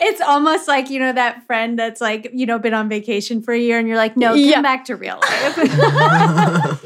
it's 0.01 0.21
almost 0.21 0.67
like, 0.67 0.89
you 0.91 0.99
know, 0.99 1.13
that 1.13 1.45
friend 1.47 1.79
that's 1.79 2.01
like, 2.01 2.29
you 2.33 2.45
know, 2.45 2.59
been 2.59 2.73
on 2.75 2.89
vacation 2.89 3.41
for 3.41 3.53
a 3.53 3.59
year 3.59 3.79
and 3.79 3.87
you're 3.87 3.97
like, 3.97 4.15
no, 4.17 4.29
come 4.33 4.39
Yeah. 4.39 4.61
back 4.61 4.85
to 4.85 4.95
real 4.95 5.19
life. 5.21 6.85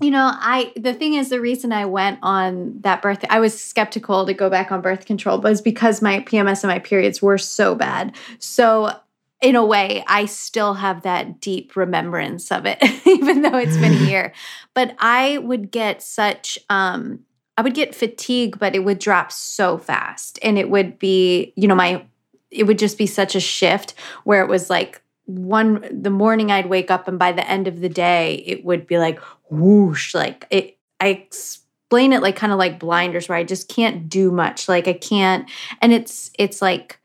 You 0.00 0.10
know, 0.10 0.30
I 0.32 0.72
the 0.76 0.94
thing 0.94 1.14
is 1.14 1.28
the 1.28 1.40
reason 1.40 1.72
I 1.72 1.86
went 1.86 2.18
on 2.22 2.80
that 2.80 3.02
birth 3.02 3.24
I 3.30 3.40
was 3.40 3.60
skeptical 3.60 4.26
to 4.26 4.34
go 4.34 4.50
back 4.50 4.72
on 4.72 4.80
birth 4.80 5.06
control 5.06 5.40
was 5.40 5.60
because 5.60 6.02
my 6.02 6.20
PMS 6.20 6.64
and 6.64 6.70
my 6.70 6.78
periods 6.78 7.22
were 7.22 7.38
so 7.38 7.74
bad. 7.74 8.14
So 8.38 8.92
in 9.40 9.56
a 9.56 9.64
way, 9.64 10.02
I 10.06 10.24
still 10.24 10.74
have 10.74 11.02
that 11.02 11.40
deep 11.40 11.76
remembrance 11.76 12.50
of 12.50 12.64
it, 12.66 12.78
even 13.06 13.42
though 13.42 13.58
it's 13.58 13.76
been 13.76 13.92
a 13.92 14.06
year. 14.08 14.32
But 14.74 14.96
I 14.98 15.38
would 15.38 15.70
get 15.70 16.02
such 16.02 16.58
um 16.70 17.20
I 17.56 17.62
would 17.62 17.74
get 17.74 17.94
fatigue, 17.94 18.58
but 18.58 18.74
it 18.74 18.80
would 18.80 18.98
drop 18.98 19.30
so 19.30 19.78
fast. 19.78 20.40
And 20.42 20.58
it 20.58 20.70
would 20.70 20.98
be, 20.98 21.52
you 21.56 21.68
know, 21.68 21.74
my 21.74 22.04
it 22.50 22.64
would 22.64 22.78
just 22.78 22.98
be 22.98 23.06
such 23.06 23.34
a 23.34 23.40
shift 23.40 23.94
where 24.24 24.42
it 24.42 24.48
was 24.48 24.70
like 24.70 25.02
one 25.26 25.86
the 25.90 26.10
morning 26.10 26.50
I'd 26.50 26.66
wake 26.66 26.90
up 26.90 27.08
and 27.08 27.18
by 27.18 27.32
the 27.32 27.48
end 27.48 27.66
of 27.66 27.80
the 27.80 27.88
day 27.88 28.42
it 28.46 28.64
would 28.64 28.86
be 28.86 28.98
like 28.98 29.18
whoosh 29.50 30.14
like 30.14 30.46
it 30.50 30.78
I 31.00 31.08
explain 31.08 32.12
it 32.12 32.22
like 32.22 32.36
kind 32.36 32.52
of 32.52 32.58
like 32.58 32.78
blinders 32.78 33.28
where 33.28 33.38
I 33.38 33.44
just 33.44 33.68
can't 33.68 34.08
do 34.08 34.30
much 34.30 34.68
like 34.68 34.86
I 34.86 34.92
can't 34.92 35.48
and 35.80 35.92
it's 35.92 36.30
it's 36.38 36.60
like 36.60 37.00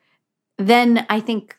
then 0.58 1.06
I 1.10 1.22
think 1.22 1.56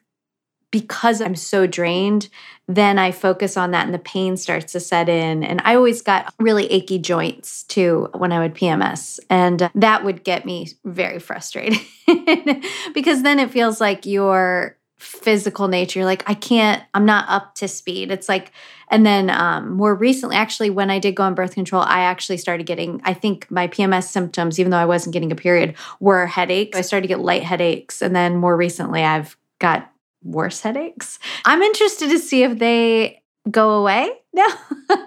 because 0.70 1.20
I'm 1.20 1.34
so 1.34 1.66
drained 1.66 2.28
then 2.68 2.98
I 2.98 3.10
focus 3.10 3.56
on 3.56 3.72
that 3.72 3.86
and 3.86 3.94
the 3.94 3.98
pain 3.98 4.36
starts 4.36 4.72
to 4.72 4.80
set 4.80 5.08
in 5.08 5.42
and 5.42 5.60
I 5.64 5.74
always 5.74 6.02
got 6.02 6.32
really 6.38 6.66
achy 6.66 6.98
joints 6.98 7.64
too 7.64 8.08
when 8.14 8.32
I 8.32 8.38
would 8.38 8.54
PMS 8.54 9.18
and 9.30 9.70
that 9.74 10.04
would 10.04 10.24
get 10.24 10.44
me 10.44 10.68
very 10.84 11.18
frustrated 11.18 11.80
because 12.94 13.22
then 13.22 13.40
it 13.40 13.50
feels 13.50 13.80
like 13.80 14.06
you're 14.06 14.76
physical 15.00 15.66
nature. 15.68 16.04
Like 16.04 16.22
i 16.28 16.34
can't 16.34 16.82
i'm 16.94 17.06
not 17.06 17.28
up 17.28 17.54
to 17.56 17.68
speed. 17.68 18.10
It's 18.10 18.28
like 18.28 18.52
and 18.88 19.06
then 19.06 19.30
um, 19.30 19.72
more 19.72 19.94
recently 19.94 20.36
actually 20.36 20.70
when 20.70 20.90
i 20.90 20.98
did 20.98 21.14
go 21.14 21.22
on 21.22 21.34
birth 21.34 21.54
control 21.54 21.82
i 21.82 22.00
actually 22.00 22.36
started 22.36 22.66
getting 22.66 23.00
i 23.04 23.14
think 23.14 23.48
my 23.50 23.68
pms 23.68 24.04
symptoms 24.04 24.58
even 24.58 24.70
though 24.70 24.76
i 24.76 24.84
wasn't 24.84 25.12
getting 25.12 25.32
a 25.32 25.36
period 25.36 25.74
were 26.00 26.26
headaches. 26.26 26.76
I 26.76 26.80
started 26.82 27.02
to 27.02 27.08
get 27.08 27.20
light 27.20 27.42
headaches 27.42 28.02
and 28.02 28.14
then 28.14 28.36
more 28.36 28.56
recently 28.56 29.02
i've 29.04 29.36
got 29.58 29.90
worse 30.22 30.60
headaches. 30.60 31.18
I'm 31.44 31.62
interested 31.62 32.10
to 32.10 32.18
see 32.18 32.42
if 32.42 32.58
they 32.58 33.19
go 33.50 33.70
away 33.70 34.10
now 34.32 34.48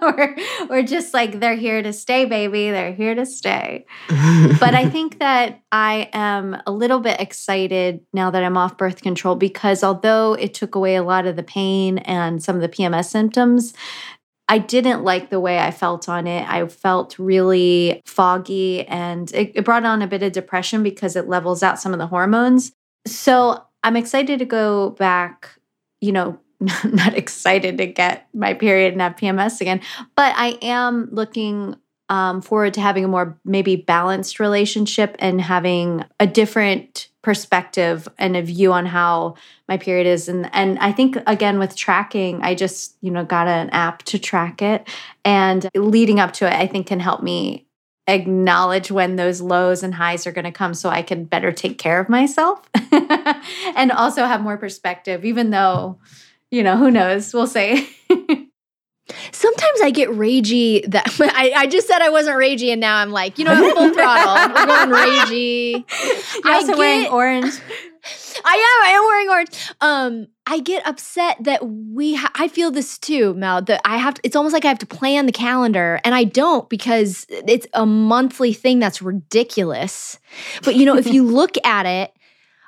or 0.02 0.36
or 0.68 0.82
just 0.82 1.14
like 1.14 1.38
they're 1.40 1.54
here 1.54 1.82
to 1.82 1.92
stay 1.92 2.24
baby 2.24 2.70
they're 2.70 2.92
here 2.92 3.14
to 3.14 3.24
stay 3.24 3.86
but 4.08 4.74
I 4.74 4.88
think 4.90 5.20
that 5.20 5.62
I 5.70 6.10
am 6.12 6.60
a 6.66 6.72
little 6.72 7.00
bit 7.00 7.20
excited 7.20 8.00
now 8.12 8.30
that 8.30 8.42
I'm 8.42 8.56
off 8.56 8.76
birth 8.76 9.02
control 9.02 9.36
because 9.36 9.84
although 9.84 10.34
it 10.34 10.52
took 10.52 10.74
away 10.74 10.96
a 10.96 11.02
lot 11.02 11.26
of 11.26 11.36
the 11.36 11.42
pain 11.42 11.98
and 11.98 12.42
some 12.42 12.56
of 12.56 12.62
the 12.62 12.68
PMS 12.68 13.06
symptoms, 13.06 13.72
I 14.48 14.58
didn't 14.58 15.04
like 15.04 15.30
the 15.30 15.40
way 15.40 15.58
I 15.58 15.70
felt 15.70 16.08
on 16.08 16.26
it. 16.26 16.46
I 16.48 16.66
felt 16.68 17.18
really 17.18 18.02
foggy 18.04 18.86
and 18.86 19.32
it, 19.32 19.52
it 19.54 19.64
brought 19.64 19.84
on 19.84 20.02
a 20.02 20.06
bit 20.06 20.22
of 20.22 20.32
depression 20.32 20.82
because 20.82 21.16
it 21.16 21.28
levels 21.28 21.62
out 21.62 21.80
some 21.80 21.92
of 21.92 21.98
the 21.98 22.06
hormones. 22.06 22.72
So 23.06 23.64
I'm 23.82 23.96
excited 23.96 24.38
to 24.38 24.44
go 24.44 24.90
back, 24.90 25.50
you 26.00 26.12
know, 26.12 26.38
not 26.84 27.14
excited 27.14 27.78
to 27.78 27.86
get 27.86 28.28
my 28.34 28.54
period 28.54 28.92
and 28.92 29.02
have 29.02 29.16
PMS 29.16 29.60
again, 29.60 29.80
but 30.16 30.34
I 30.36 30.58
am 30.62 31.08
looking 31.12 31.76
um, 32.08 32.42
forward 32.42 32.74
to 32.74 32.80
having 32.80 33.04
a 33.04 33.08
more 33.08 33.38
maybe 33.44 33.76
balanced 33.76 34.38
relationship 34.38 35.16
and 35.18 35.40
having 35.40 36.04
a 36.20 36.26
different 36.26 37.08
perspective 37.22 38.06
and 38.18 38.36
a 38.36 38.42
view 38.42 38.72
on 38.72 38.84
how 38.84 39.34
my 39.66 39.78
period 39.78 40.06
is. 40.06 40.28
And 40.28 40.50
and 40.52 40.78
I 40.78 40.92
think 40.92 41.16
again 41.26 41.58
with 41.58 41.74
tracking 41.74 42.42
I 42.42 42.54
just 42.54 42.96
you 43.00 43.10
know 43.10 43.24
got 43.24 43.48
an 43.48 43.70
app 43.70 44.02
to 44.04 44.18
track 44.18 44.60
it. 44.60 44.86
And 45.24 45.66
leading 45.74 46.20
up 46.20 46.34
to 46.34 46.46
it 46.46 46.52
I 46.52 46.66
think 46.66 46.86
can 46.86 47.00
help 47.00 47.22
me 47.22 47.66
acknowledge 48.06 48.90
when 48.90 49.16
those 49.16 49.40
lows 49.40 49.82
and 49.82 49.94
highs 49.94 50.26
are 50.26 50.32
going 50.32 50.44
to 50.44 50.52
come 50.52 50.74
so 50.74 50.90
I 50.90 51.00
can 51.00 51.24
better 51.24 51.52
take 51.52 51.78
care 51.78 51.98
of 51.98 52.10
myself 52.10 52.60
and 53.74 53.90
also 53.90 54.26
have 54.26 54.42
more 54.42 54.58
perspective 54.58 55.24
even 55.24 55.48
though 55.48 55.98
you 56.50 56.62
know 56.62 56.76
who 56.76 56.90
knows 56.90 57.32
we'll 57.34 57.46
say 57.46 57.88
Sometimes 59.32 59.80
I 59.82 59.90
get 59.90 60.08
ragey 60.08 60.90
that 60.90 61.06
I, 61.20 61.52
I 61.54 61.66
just 61.66 61.86
said 61.86 62.00
I 62.00 62.08
wasn't 62.08 62.38
ragey 62.38 62.72
and 62.72 62.80
now 62.80 62.96
I'm 62.96 63.10
like, 63.10 63.38
you 63.38 63.44
know, 63.44 63.52
I'm 63.54 63.74
full 63.74 63.92
throttle. 63.92 64.54
We're 64.54 64.66
going 64.66 64.88
ragey. 64.88 65.84
You're 66.42 66.54
also 66.54 66.78
wearing 66.78 67.08
orange 67.08 67.52
I 68.44 68.54
am. 68.54 68.88
I 68.88 68.92
am 68.92 69.04
wearing 69.04 69.28
orange. 69.30 69.72
Um, 69.80 70.26
I 70.46 70.60
get 70.60 70.86
upset 70.86 71.38
that 71.40 71.66
we. 71.66 72.14
Ha- 72.14 72.32
I 72.34 72.48
feel 72.48 72.70
this 72.70 72.98
too, 72.98 73.34
Mel. 73.34 73.62
That 73.62 73.80
I 73.84 73.96
have. 73.96 74.14
To, 74.14 74.20
it's 74.24 74.36
almost 74.36 74.52
like 74.52 74.64
I 74.64 74.68
have 74.68 74.78
to 74.80 74.86
plan 74.86 75.26
the 75.26 75.32
calendar, 75.32 76.00
and 76.04 76.14
I 76.14 76.24
don't 76.24 76.68
because 76.68 77.26
it's 77.30 77.66
a 77.72 77.86
monthly 77.86 78.52
thing. 78.52 78.78
That's 78.78 79.00
ridiculous. 79.00 80.18
But 80.64 80.76
you 80.76 80.84
know, 80.84 80.96
if 80.96 81.06
you 81.06 81.24
look 81.24 81.56
at 81.64 81.86
it, 81.86 82.13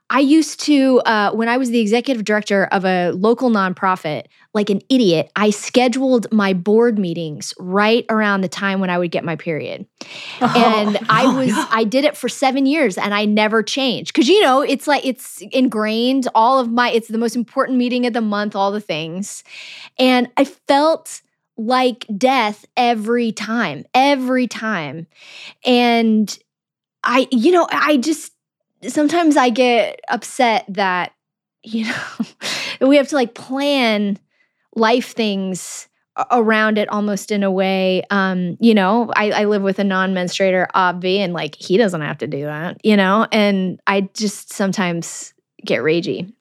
I 0.09 0.21
used 0.21 0.61
to 0.61 1.01
uh, 1.01 1.33
when 1.33 1.49
I 1.49 1.57
was 1.57 1.71
the 1.71 1.81
executive 1.81 2.25
director 2.25 2.67
of 2.67 2.85
a 2.85 3.11
local 3.11 3.51
nonprofit. 3.51 4.27
Like 4.55 4.71
an 4.71 4.81
idiot, 4.89 5.31
I 5.37 5.51
scheduled 5.51 6.33
my 6.33 6.55
board 6.55 6.99
meetings 6.99 7.53
right 7.59 8.07
around 8.09 8.41
the 8.41 8.49
time 8.49 8.81
when 8.81 8.89
I 8.89 8.97
would 8.97 9.11
get 9.11 9.23
my 9.23 9.37
period. 9.37 9.87
And 10.41 10.99
I 11.11 11.27
was 11.37 11.53
I 11.71 11.85
did 11.85 12.05
it 12.05 12.17
for 12.17 12.29
7 12.31 12.65
years 12.65 12.97
and 12.97 13.13
I 13.13 13.27
never 13.27 13.63
changed. 13.63 14.15
Cuz 14.15 14.29
you 14.29 14.41
know 14.41 14.63
it's 14.63 14.87
like 14.87 15.05
it's 15.05 15.43
ingrained 15.51 16.29
all 16.35 16.59
of 16.59 16.71
my 16.71 16.91
it's 16.91 17.09
the 17.09 17.19
most 17.19 17.37
important 17.37 17.77
meeting 17.77 18.07
of 18.07 18.15
the 18.15 18.23
month 18.23 18.57
all 18.57 18.71
the 18.73 18.81
things. 18.81 19.45
And 19.99 20.31
I 20.39 20.45
felt 20.45 21.21
like 21.59 22.07
death 22.17 22.65
every 22.77 23.33
time 23.33 23.85
every 23.93 24.47
time. 24.47 25.07
And 25.67 26.39
I 27.05 27.29
you 27.31 27.51
know 27.51 27.69
I 27.71 27.99
just 27.99 28.33
sometimes 28.89 29.37
I 29.37 29.51
get 29.51 30.01
upset 30.09 30.65
that 30.69 31.13
you 31.63 31.85
know 31.85 32.27
we 32.89 32.97
have 32.97 33.09
to 33.09 33.15
like 33.15 33.35
plan 33.35 34.19
life 34.75 35.13
things 35.13 35.89
around 36.31 36.79
it 36.79 36.89
almost 36.89 37.31
in 37.31 37.43
a 37.43 37.51
way. 37.51 38.03
Um 38.11 38.57
you 38.61 38.75
know 38.75 39.13
i, 39.15 39.31
I 39.31 39.45
live 39.45 39.63
with 39.63 39.79
a 39.79 39.85
non-menstruator 39.85 40.67
obvi 40.75 41.19
and 41.19 41.33
like 41.33 41.55
he 41.57 41.77
doesn't 41.77 42.01
have 42.01 42.19
to 42.19 42.27
do 42.27 42.45
that 42.45 42.79
you 42.85 42.97
know? 42.97 43.27
And 43.33 43.81
i 43.87 44.09
just 44.15 44.53
sometimes 44.53 45.35
get 45.65 45.81
ragey 45.81 46.33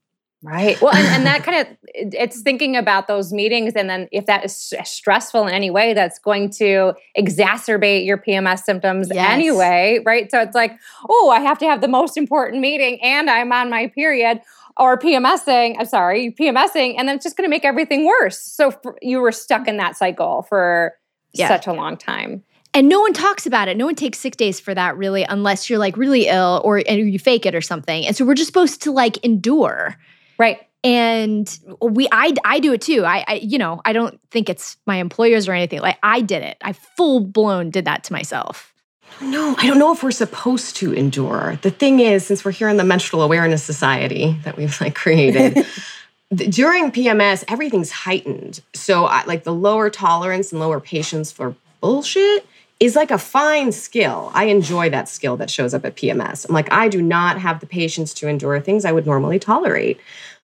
Right. 0.46 0.80
Well, 0.82 0.94
and, 0.94 1.08
and 1.08 1.26
that 1.26 1.44
kind 1.48 1.68
of 1.68 1.78
it's 1.96 2.42
thinking 2.42 2.76
about 2.76 3.08
those 3.08 3.34
meetings, 3.34 3.74
and 3.76 3.90
then 3.90 4.08
if 4.12 4.26
that 4.28 4.46
is 4.46 4.74
stressful 4.84 5.48
in 5.48 5.54
any 5.54 5.70
way, 5.72 5.94
that's 5.94 6.20
going 6.20 6.52
to 6.52 6.94
exacerbate 7.18 8.06
your 8.06 8.18
PMS 8.18 8.60
symptoms 8.64 9.10
Yes. 9.12 9.34
anyway, 9.34 10.00
right? 10.06 10.30
So 10.30 10.40
it's 10.42 10.56
like, 10.56 10.78
oh, 11.10 11.32
I 11.36 11.40
have 11.42 11.58
to 11.60 11.66
have 11.66 11.82
the 11.82 11.88
most 11.88 12.16
important 12.18 12.62
meeting, 12.62 13.00
and 13.02 13.30
I'm 13.30 13.52
on 13.52 13.70
my 13.70 13.88
period, 13.88 14.42
or 14.78 14.98
PMSing. 15.00 15.76
I'm 15.80 15.86
sorry, 15.86 16.36
PMSing, 16.40 16.96
and 16.98 17.08
then 17.08 17.16
it's 17.16 17.24
just 17.24 17.38
going 17.38 17.46
to 17.48 17.50
make 17.50 17.66
everything 17.66 18.06
worse. 18.06 18.40
So 18.40 18.72
for, 18.72 18.98
you 19.02 19.20
were 19.22 19.32
stuck 19.32 19.68
in 19.68 19.78
that 19.78 19.98
cycle 19.98 20.44
for 20.44 20.94
Yeah. 21.34 21.48
such 21.48 21.66
a 21.68 21.74
long 21.74 21.98
time. 21.98 22.44
and 22.74 22.88
no 22.90 23.00
one 23.00 23.14
talks 23.14 23.46
about 23.46 23.68
it 23.70 23.78
no 23.78 23.86
one 23.86 23.96
takes 23.96 24.20
sick 24.20 24.36
days 24.36 24.60
for 24.60 24.74
that 24.76 24.98
really 24.98 25.24
unless 25.30 25.70
you're 25.70 25.80
like 25.80 25.96
really 25.96 26.28
ill 26.28 26.62
or 26.66 26.82
and 26.90 27.10
you 27.10 27.18
fake 27.18 27.46
it 27.46 27.56
or 27.56 27.62
something 27.62 28.06
and 28.06 28.16
so 28.18 28.26
we're 28.26 28.34
just 28.36 28.48
supposed 28.48 28.82
to 28.84 28.92
like 28.92 29.16
endure 29.24 29.96
Right. 30.38 30.60
and 30.84 31.60
we 31.82 32.08
I 32.12 32.34
I 32.46 32.60
do 32.60 32.74
it 32.74 32.82
too. 32.82 33.04
I, 33.06 33.26
I 33.28 33.34
you 33.36 33.58
know, 33.58 33.82
I 33.86 33.94
don't 33.94 34.20
think 34.30 34.50
it's 34.50 34.78
my 34.86 34.98
employers 34.98 35.48
or 35.48 35.54
anything. 35.54 35.82
Like 35.82 35.98
I 36.04 36.22
did 36.22 36.44
it. 36.44 36.58
I 36.62 36.74
full 36.74 37.20
blown 37.20 37.72
did 37.72 37.86
that 37.86 38.04
to 38.06 38.14
myself. 38.14 38.74
No, 39.22 39.56
I 39.58 39.68
don't 39.68 39.80
know 39.80 39.94
if 39.94 40.04
we're 40.04 40.12
supposed 40.12 40.76
to 40.78 40.94
endure. 40.94 41.58
The 41.62 41.72
thing 41.72 42.00
is, 42.00 42.26
since 42.26 42.44
we're 42.44 42.52
here 42.52 42.68
in 42.70 42.78
the 42.78 42.84
Menstrual 42.84 43.24
Awareness 43.24 43.64
Society 43.64 44.38
that 44.44 44.58
we've 44.58 44.80
like 44.82 44.94
created, 44.94 45.66
during 46.36 46.92
PMS, 46.92 47.44
everything's 47.48 47.92
heightened. 47.92 48.62
So, 48.74 49.06
I, 49.06 49.24
like 49.26 49.44
the 49.44 49.54
lower 49.54 49.90
tolerance 49.90 50.52
and 50.52 50.60
lower 50.60 50.80
patience 50.80 51.32
for 51.32 51.56
bullshit 51.80 52.46
is 52.80 52.96
like 52.96 53.12
a 53.12 53.18
fine 53.18 53.72
skill. 53.72 54.32
I 54.34 54.46
enjoy 54.46 54.90
that 54.90 55.08
skill 55.08 55.38
that 55.38 55.50
shows 55.50 55.74
up 55.74 55.86
at 55.86 55.96
PMS. 55.96 56.48
I'm 56.48 56.54
like, 56.54 56.72
I 56.72 56.88
do 56.88 57.02
not 57.02 57.40
have 57.40 57.60
the 57.60 57.66
patience 57.66 58.14
to 58.16 58.28
endure 58.28 58.60
things 58.60 58.86
I 58.86 58.92
would 58.92 59.06
normally 59.06 59.40
tolerate. 59.40 60.00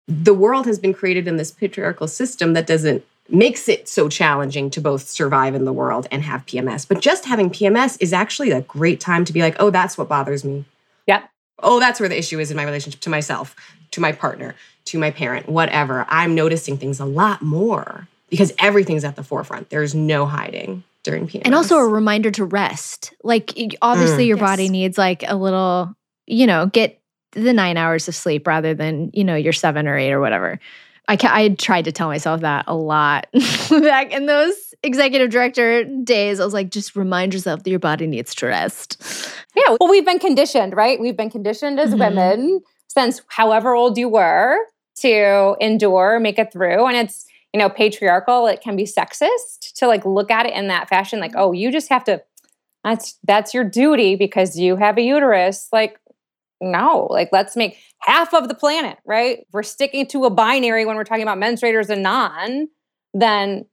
The 0.08 0.34
world 0.34 0.66
has 0.66 0.80
been 0.80 0.94
created 0.94 1.28
in 1.28 1.38
this 1.38 1.52
patriarchal 1.52 2.08
system 2.08 2.54
that 2.54 2.68
doesn't 2.68 3.04
makes 3.30 3.70
it 3.70 3.88
so 3.88 4.10
challenging 4.10 4.70
to 4.70 4.82
both 4.82 5.08
survive 5.08 5.56
in 5.56 5.64
the 5.64 5.72
world 5.72 6.06
and 6.12 6.22
have 6.22 6.46
PMS. 6.46 6.86
But 6.86 7.00
just 7.00 7.26
having 7.26 7.50
PMS 7.50 7.98
is 8.02 8.12
actually 8.12 8.52
a 8.52 8.62
great 8.62 9.00
time 9.00 9.24
to 9.26 9.32
be 9.32 9.42
like, 9.42 9.56
oh, 9.60 9.70
that's 9.70 9.98
what 9.98 10.10
bothers 10.10 10.44
me. 10.44 10.66
Yep. 11.08 11.30
Oh, 11.60 11.80
that's 11.80 12.00
where 12.00 12.10
the 12.10 12.18
issue 12.18 12.40
is 12.40 12.52
in 12.52 12.58
my 12.58 12.64
relationship 12.64 13.00
to 13.02 13.10
myself, 13.10 13.56
to 13.92 14.02
my 14.02 14.12
partner, 14.12 14.56
to 14.86 15.00
my 15.00 15.12
parent, 15.12 15.48
whatever. 15.48 16.06
I'm 16.10 16.36
noticing 16.36 16.78
things 16.78 17.00
a 17.00 17.06
lot 17.06 17.42
more 17.42 18.08
because 18.30 18.52
everything's 18.60 19.06
at 19.06 19.16
the 19.16 19.24
forefront. 19.24 19.70
There's 19.70 19.96
no 19.96 20.26
hiding 20.26 20.84
during 21.04 21.28
PMS. 21.28 21.42
And 21.46 21.56
also 21.56 21.78
a 21.78 21.88
reminder 21.88 22.32
to 22.32 22.46
rest. 22.46 23.14
Like 23.24 23.54
obviously 23.82 24.26
Mm. 24.26 24.28
your 24.28 24.38
Yes. 24.38 24.46
body 24.50 24.70
needs 24.70 24.98
like 24.98 25.24
a 25.28 25.36
little, 25.36 25.94
you 26.28 26.46
know, 26.48 26.68
get 26.68 27.00
the 27.34 27.54
9 27.54 27.78
hours 27.78 28.08
of 28.08 28.16
sleep 28.16 28.46
rather 28.46 28.74
than, 28.74 29.10
you 29.14 29.24
know, 29.24 29.36
your 29.36 29.54
7 29.54 29.88
or 29.88 29.98
8 29.98 30.12
or 30.12 30.20
whatever. 30.20 30.60
I 31.08 31.18
ca- 31.18 31.32
I 31.34 31.50
tried 31.50 31.86
to 31.86 31.92
tell 31.92 32.08
myself 32.08 32.42
that 32.42 32.66
a 32.68 32.76
lot 32.76 33.28
back 33.70 34.12
in 34.14 34.28
those 34.28 34.54
executive 34.84 35.30
director 35.32 35.84
days. 36.04 36.40
I 36.40 36.46
was 36.46 36.54
like 36.54 36.70
just 36.70 36.96
remind 36.96 37.34
yourself 37.34 37.64
that 37.64 37.70
your 37.70 37.80
body 37.80 38.06
needs 38.08 38.36
to 38.36 38.46
rest. 38.48 39.02
Yeah. 39.56 39.76
Well, 39.80 39.90
we've 39.90 40.06
been 40.06 40.20
conditioned, 40.20 40.76
right? 40.76 41.00
We've 41.00 41.18
been 41.18 41.30
conditioned 41.32 41.80
as 41.80 41.94
Mhm. 41.94 42.00
women 42.00 42.62
since 42.88 43.22
however 43.30 43.74
old 43.74 43.98
you 43.98 44.08
were 44.10 44.58
to 45.02 45.56
endure, 45.60 46.20
make 46.20 46.38
it 46.38 46.52
through. 46.54 46.86
And 46.86 46.96
it's, 46.98 47.26
you 47.54 47.60
know, 47.60 47.70
patriarchal. 47.70 48.48
It 48.48 48.62
can 48.62 48.76
be 48.76 48.84
sexist 48.84 49.74
to 49.76 49.88
like 49.88 50.06
look 50.06 50.32
at 50.32 50.46
it 50.46 50.54
in 50.54 50.68
that 50.68 50.90
fashion, 50.90 51.20
like, 51.20 51.34
oh, 51.36 51.52
you 51.52 51.72
just 51.72 51.90
have 51.90 52.04
to, 52.06 52.22
that's 52.84 53.18
that's 53.24 53.54
your 53.54 53.64
duty 53.64 54.16
because 54.16 54.58
you 54.58 54.76
have 54.76 54.98
a 54.98 55.02
uterus. 55.02 55.68
Like, 55.72 56.00
no, 56.62 57.08
like 57.10 57.30
let's 57.32 57.56
make 57.56 57.78
half 58.00 58.34
of 58.34 58.48
the 58.48 58.56
planet, 58.56 58.98
right? 59.06 59.40
If 59.40 59.48
we're 59.52 59.64
sticking 59.64 60.08
to 60.08 60.26
a 60.26 60.30
binary 60.30 60.86
when 60.86 60.96
we're 60.96 61.04
talking 61.04 61.24
about 61.24 61.38
menstruators 61.38 61.90
and 61.90 62.04
non, 62.04 62.68
then 63.14 63.66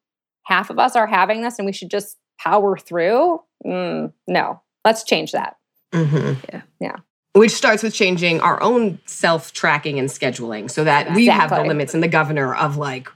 half 0.44 0.70
of 0.70 0.78
us 0.78 0.96
are 0.96 1.06
having 1.06 1.42
this 1.42 1.58
and 1.58 1.66
we 1.66 1.72
should 1.72 1.90
just 1.90 2.16
power 2.40 2.76
through. 2.76 3.40
Mm, 3.64 4.12
no, 4.26 4.60
let's 4.84 5.04
change 5.04 5.32
that. 5.32 5.56
Mhm. 5.92 6.36
Yeah. 6.52 6.62
Yeah. 6.80 6.96
Which 7.34 7.52
starts 7.52 7.82
with 7.82 7.94
changing 7.94 8.40
our 8.40 8.60
own 8.62 8.98
self 9.06 9.52
tracking 9.52 9.98
and 9.98 10.08
scheduling 10.08 10.70
so 10.70 10.84
that 10.84 11.14
we 11.14 11.26
have 11.26 11.50
the 11.50 11.62
limits 11.62 11.94
and 11.94 12.02
the 12.02 12.08
governor 12.08 12.54
of 12.54 12.76
like, 12.76 13.08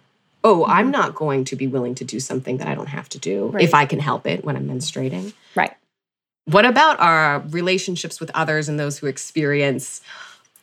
oh, 0.45 0.65
I'm 0.67 0.91
not 0.91 1.15
going 1.15 1.45
to 1.45 1.57
be 1.57 1.67
willing 1.67 1.95
to 1.97 2.05
do 2.05 2.19
something 2.21 2.57
that 2.59 2.69
I 2.69 2.75
don't 2.75 2.89
have 2.89 3.09
to 3.11 3.19
do 3.19 3.47
Right. 3.49 3.63
if 3.63 3.75
I 3.75 3.87
can 3.87 3.99
help 4.01 4.27
it 4.27 4.45
when 4.45 4.57
I'm 4.57 4.67
menstruating. 4.69 5.33
Right. 5.55 5.73
What 6.47 6.65
about 6.65 6.99
our 6.99 7.41
relationships 7.51 8.19
with 8.21 8.31
others 8.35 8.69
and 8.69 8.79
those 8.79 8.99
who 8.99 9.07
experience 9.07 10.01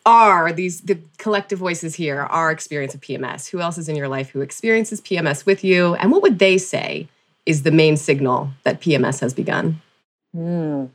are 0.06 0.52
these 0.52 0.82
the 0.82 0.98
collective 1.18 1.60
voices 1.60 1.96
here, 1.96 2.22
our 2.24 2.52
experience 2.52 2.94
of 2.94 3.02
PMS? 3.02 3.50
Who 3.50 3.60
else 3.62 3.78
is 3.78 3.88
in 3.88 3.96
your 3.96 4.08
life 4.08 4.30
who 4.32 4.42
experiences 4.42 5.00
PMS 5.02 5.46
with 5.46 5.64
you? 5.64 5.96
And 5.96 6.12
what 6.12 6.22
would 6.22 6.40
they 6.40 6.58
say 6.58 7.08
is 7.46 7.64
the 7.64 7.72
main 7.72 7.96
signal 7.96 8.50
that 8.64 8.82
PMS 8.82 9.22
has 9.22 9.34
begun? 9.34 9.82
Hmm. 10.34 10.86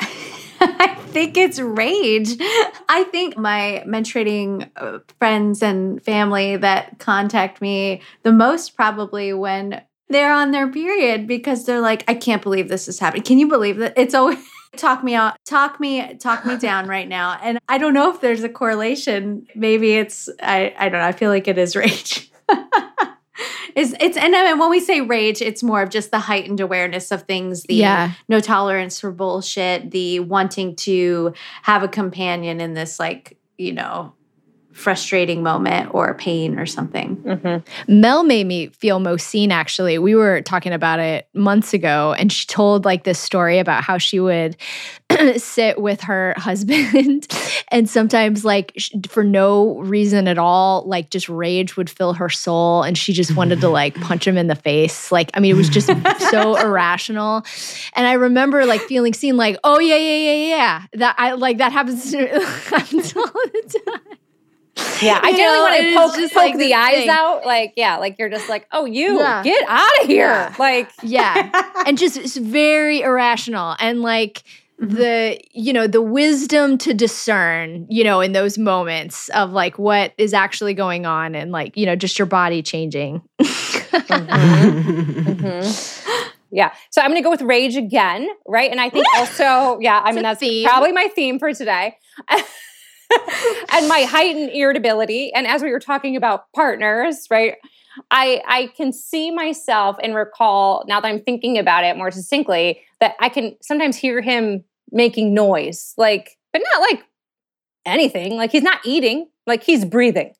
I 0.00 0.98
think 1.10 1.36
it's 1.36 1.58
rage. 1.58 2.36
I 2.88 3.04
think 3.10 3.36
my 3.36 3.84
mentoring 3.86 4.70
uh, 4.76 5.00
friends 5.18 5.62
and 5.62 6.02
family 6.02 6.56
that 6.56 6.98
contact 6.98 7.60
me 7.60 8.02
the 8.22 8.32
most 8.32 8.76
probably 8.76 9.32
when 9.32 9.82
they're 10.08 10.32
on 10.32 10.50
their 10.50 10.68
period 10.68 11.26
because 11.26 11.64
they're 11.64 11.80
like, 11.80 12.04
I 12.08 12.14
can't 12.14 12.42
believe 12.42 12.68
this 12.68 12.88
is 12.88 12.98
happening. 12.98 13.22
Can 13.22 13.38
you 13.38 13.48
believe 13.48 13.78
that? 13.78 13.94
It's 13.96 14.14
always 14.14 14.38
talk 14.76 15.04
me 15.04 15.14
out, 15.14 15.36
talk 15.44 15.80
me, 15.80 16.14
talk 16.14 16.44
me 16.44 16.56
down 16.56 16.86
right 16.86 17.08
now. 17.08 17.38
And 17.42 17.58
I 17.68 17.78
don't 17.78 17.94
know 17.94 18.12
if 18.12 18.20
there's 18.20 18.42
a 18.42 18.48
correlation. 18.48 19.46
Maybe 19.54 19.94
it's 19.94 20.28
I 20.42 20.74
I 20.78 20.88
don't 20.88 21.00
know. 21.00 21.06
I 21.06 21.12
feel 21.12 21.30
like 21.30 21.48
it 21.48 21.58
is 21.58 21.76
rage. 21.76 22.30
It's, 23.76 23.94
it's 24.00 24.16
and 24.16 24.32
when 24.58 24.70
we 24.70 24.80
say 24.80 25.00
rage, 25.00 25.40
it's 25.40 25.62
more 25.62 25.82
of 25.82 25.90
just 25.90 26.10
the 26.10 26.18
heightened 26.18 26.60
awareness 26.60 27.10
of 27.10 27.22
things, 27.22 27.62
the 27.64 27.74
Yeah. 27.74 28.12
no 28.28 28.40
tolerance 28.40 28.98
for 29.00 29.10
bullshit, 29.10 29.90
the 29.90 30.20
wanting 30.20 30.76
to 30.76 31.32
have 31.62 31.82
a 31.82 31.88
companion 31.88 32.60
in 32.60 32.74
this 32.74 32.98
like, 32.98 33.38
you 33.58 33.72
know, 33.72 34.14
frustrating 34.72 35.42
moment 35.42 35.92
or 35.92 36.14
pain 36.14 36.58
or 36.58 36.64
something. 36.64 37.16
Mhm. 37.16 37.62
Mel 37.88 38.22
made 38.22 38.46
me 38.46 38.68
feel 38.68 39.00
most 39.00 39.26
seen 39.26 39.50
actually. 39.50 39.98
We 39.98 40.14
were 40.14 40.42
talking 40.42 40.72
about 40.72 41.00
it 41.00 41.28
months 41.34 41.74
ago 41.74 42.14
and 42.18 42.32
she 42.32 42.46
told 42.46 42.84
like 42.84 43.04
this 43.04 43.18
story 43.18 43.58
about 43.58 43.82
how 43.82 43.98
she 43.98 44.20
would 44.20 44.56
sit 45.36 45.80
with 45.80 46.00
her 46.02 46.34
husband 46.38 47.26
and 47.68 47.90
sometimes 47.90 48.44
like 48.44 48.72
for 49.08 49.24
no 49.24 49.78
reason 49.80 50.28
at 50.28 50.38
all 50.38 50.84
like 50.86 51.10
just 51.10 51.28
rage 51.28 51.76
would 51.76 51.90
fill 51.90 52.12
her 52.14 52.28
soul 52.28 52.82
and 52.82 52.96
she 52.96 53.12
just 53.12 53.34
wanted 53.36 53.60
to 53.60 53.68
like 53.68 53.94
punch 54.00 54.26
him 54.26 54.38
in 54.38 54.46
the 54.46 54.54
face. 54.54 55.10
Like 55.10 55.30
I 55.34 55.40
mean 55.40 55.50
it 55.50 55.58
was 55.58 55.68
just 55.68 55.88
so 56.30 56.56
irrational. 56.64 57.42
And 57.94 58.06
I 58.06 58.12
remember 58.12 58.64
like 58.66 58.80
feeling 58.82 59.14
seen 59.14 59.36
like 59.36 59.58
oh 59.64 59.80
yeah 59.80 59.96
yeah 59.96 60.32
yeah 60.32 60.46
yeah 60.46 60.82
that 60.94 61.16
I 61.18 61.32
like 61.32 61.58
that 61.58 61.72
happens, 61.72 62.12
happens 62.14 63.16
all 63.16 63.24
the 63.26 63.80
time. 63.86 64.16
Yeah, 65.02 65.18
I 65.22 65.32
generally 65.32 65.60
want 65.60 65.76
to 65.82 65.94
poke, 65.94 66.14
just 66.16 66.34
poke 66.34 66.42
like 66.42 66.58
the 66.58 66.74
eyes 66.74 66.94
thing. 66.94 67.08
out. 67.08 67.46
Like, 67.46 67.72
yeah, 67.76 67.96
like 67.96 68.16
you're 68.18 68.28
just 68.28 68.50
like, 68.50 68.66
oh, 68.70 68.84
you 68.84 69.18
Yeah. 69.18 69.42
get 69.42 69.64
out 69.66 69.90
of 70.02 70.06
here. 70.06 70.26
Yeah. 70.26 70.54
Like, 70.58 70.90
Yeah. 71.02 71.50
and 71.86 71.96
just 71.96 72.18
it's 72.18 72.36
very 72.36 73.00
irrational 73.00 73.76
and 73.80 74.02
like 74.02 74.42
the 74.78 75.38
you 75.52 75.72
know 75.74 75.86
the 75.86 76.00
wisdom 76.00 76.78
to 76.78 76.94
discern 76.94 77.86
you 77.90 78.02
know 78.02 78.22
in 78.22 78.32
those 78.32 78.56
moments 78.56 79.28
of 79.30 79.52
like 79.52 79.78
what 79.78 80.14
is 80.16 80.32
actually 80.32 80.72
going 80.72 81.04
on 81.04 81.34
and 81.34 81.52
like 81.52 81.76
you 81.76 81.84
know 81.84 81.94
just 81.94 82.18
your 82.18 82.24
body 82.24 82.62
changing 82.62 83.20
mhm. 85.00 86.30
yeah. 86.50 86.72
So 86.90 87.00
I'm 87.02 87.10
going 87.10 87.20
to 87.20 87.24
go 87.24 87.30
with 87.30 87.42
rage 87.42 87.76
again, 87.76 88.28
right? 88.46 88.70
And 88.70 88.80
I 88.80 88.88
think 88.90 89.06
also, 89.16 89.78
yeah, 89.80 90.00
I 90.02 90.12
mean, 90.12 90.22
that's 90.22 90.40
theme. 90.40 90.66
probably 90.66 90.92
my 90.92 91.08
theme 91.14 91.38
for 91.38 91.52
today. 91.52 91.96
and 93.72 93.88
my 93.88 94.00
heightened 94.02 94.50
irritability. 94.50 95.32
And 95.32 95.46
as 95.46 95.62
we 95.62 95.70
were 95.70 95.80
talking 95.80 96.16
about 96.16 96.50
partners, 96.54 97.26
right? 97.30 97.54
I 98.10 98.40
I 98.46 98.66
can 98.76 98.92
see 98.92 99.30
myself 99.30 99.96
and 100.02 100.14
recall 100.14 100.84
now 100.86 101.00
that 101.00 101.08
I'm 101.08 101.20
thinking 101.20 101.58
about 101.58 101.84
it 101.84 101.96
more 101.96 102.10
succinctly 102.10 102.80
that 103.00 103.14
I 103.20 103.28
can 103.28 103.56
sometimes 103.62 103.96
hear 103.96 104.20
him 104.20 104.64
making 104.92 105.34
noise, 105.34 105.94
like, 105.96 106.38
but 106.52 106.62
not 106.72 106.80
like 106.82 107.04
anything. 107.84 108.36
Like 108.36 108.52
he's 108.52 108.62
not 108.62 108.80
eating, 108.84 109.28
like 109.46 109.62
he's 109.62 109.84
breathing, 109.84 110.34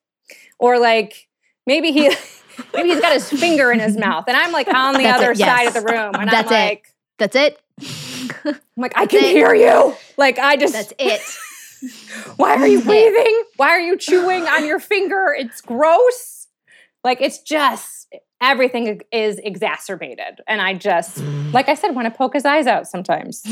or 0.59 0.79
like 0.79 1.27
maybe 1.67 1.91
he 1.91 2.09
maybe 2.73 2.89
he's 2.89 3.01
got 3.01 3.13
his 3.13 3.29
finger 3.29 3.71
in 3.71 3.79
his 3.79 3.97
mouth, 3.97 4.25
and 4.27 4.37
I'm 4.37 4.51
like 4.51 4.67
on 4.67 4.93
the 4.93 5.03
That's 5.03 5.21
other 5.21 5.31
it, 5.31 5.39
yes. 5.39 5.47
side 5.47 5.67
of 5.67 5.73
the 5.73 5.91
room, 5.91 6.15
and 6.15 6.29
That's 6.29 6.51
I'm 6.51 6.57
it. 6.57 6.65
like, 6.69 6.87
that's 7.17 7.35
it 7.35 7.61
I'm 8.45 8.55
like 8.77 8.93
I 8.95 9.05
can 9.05 9.23
it. 9.23 9.31
hear 9.31 9.53
you. 9.53 9.95
Like 10.17 10.39
I 10.39 10.55
just 10.55 10.73
that's 10.73 10.93
it 10.99 11.21
why 12.35 12.55
are 12.55 12.67
you 12.67 12.81
breathing? 12.83 13.43
Why 13.57 13.69
are 13.69 13.79
you 13.79 13.97
chewing 13.97 14.47
on 14.47 14.65
your 14.65 14.79
finger? 14.79 15.35
It's 15.37 15.61
gross. 15.61 16.47
Like 17.03 17.21
it's 17.21 17.39
just 17.39 18.13
everything 18.39 19.01
is 19.11 19.39
exacerbated. 19.39 20.41
And 20.47 20.61
I 20.61 20.73
just, 20.73 21.17
like 21.53 21.69
I 21.69 21.75
said, 21.75 21.95
want 21.95 22.05
to 22.05 22.17
poke 22.17 22.33
his 22.33 22.45
eyes 22.45 22.67
out 22.67 22.87
sometimes. 22.87 23.43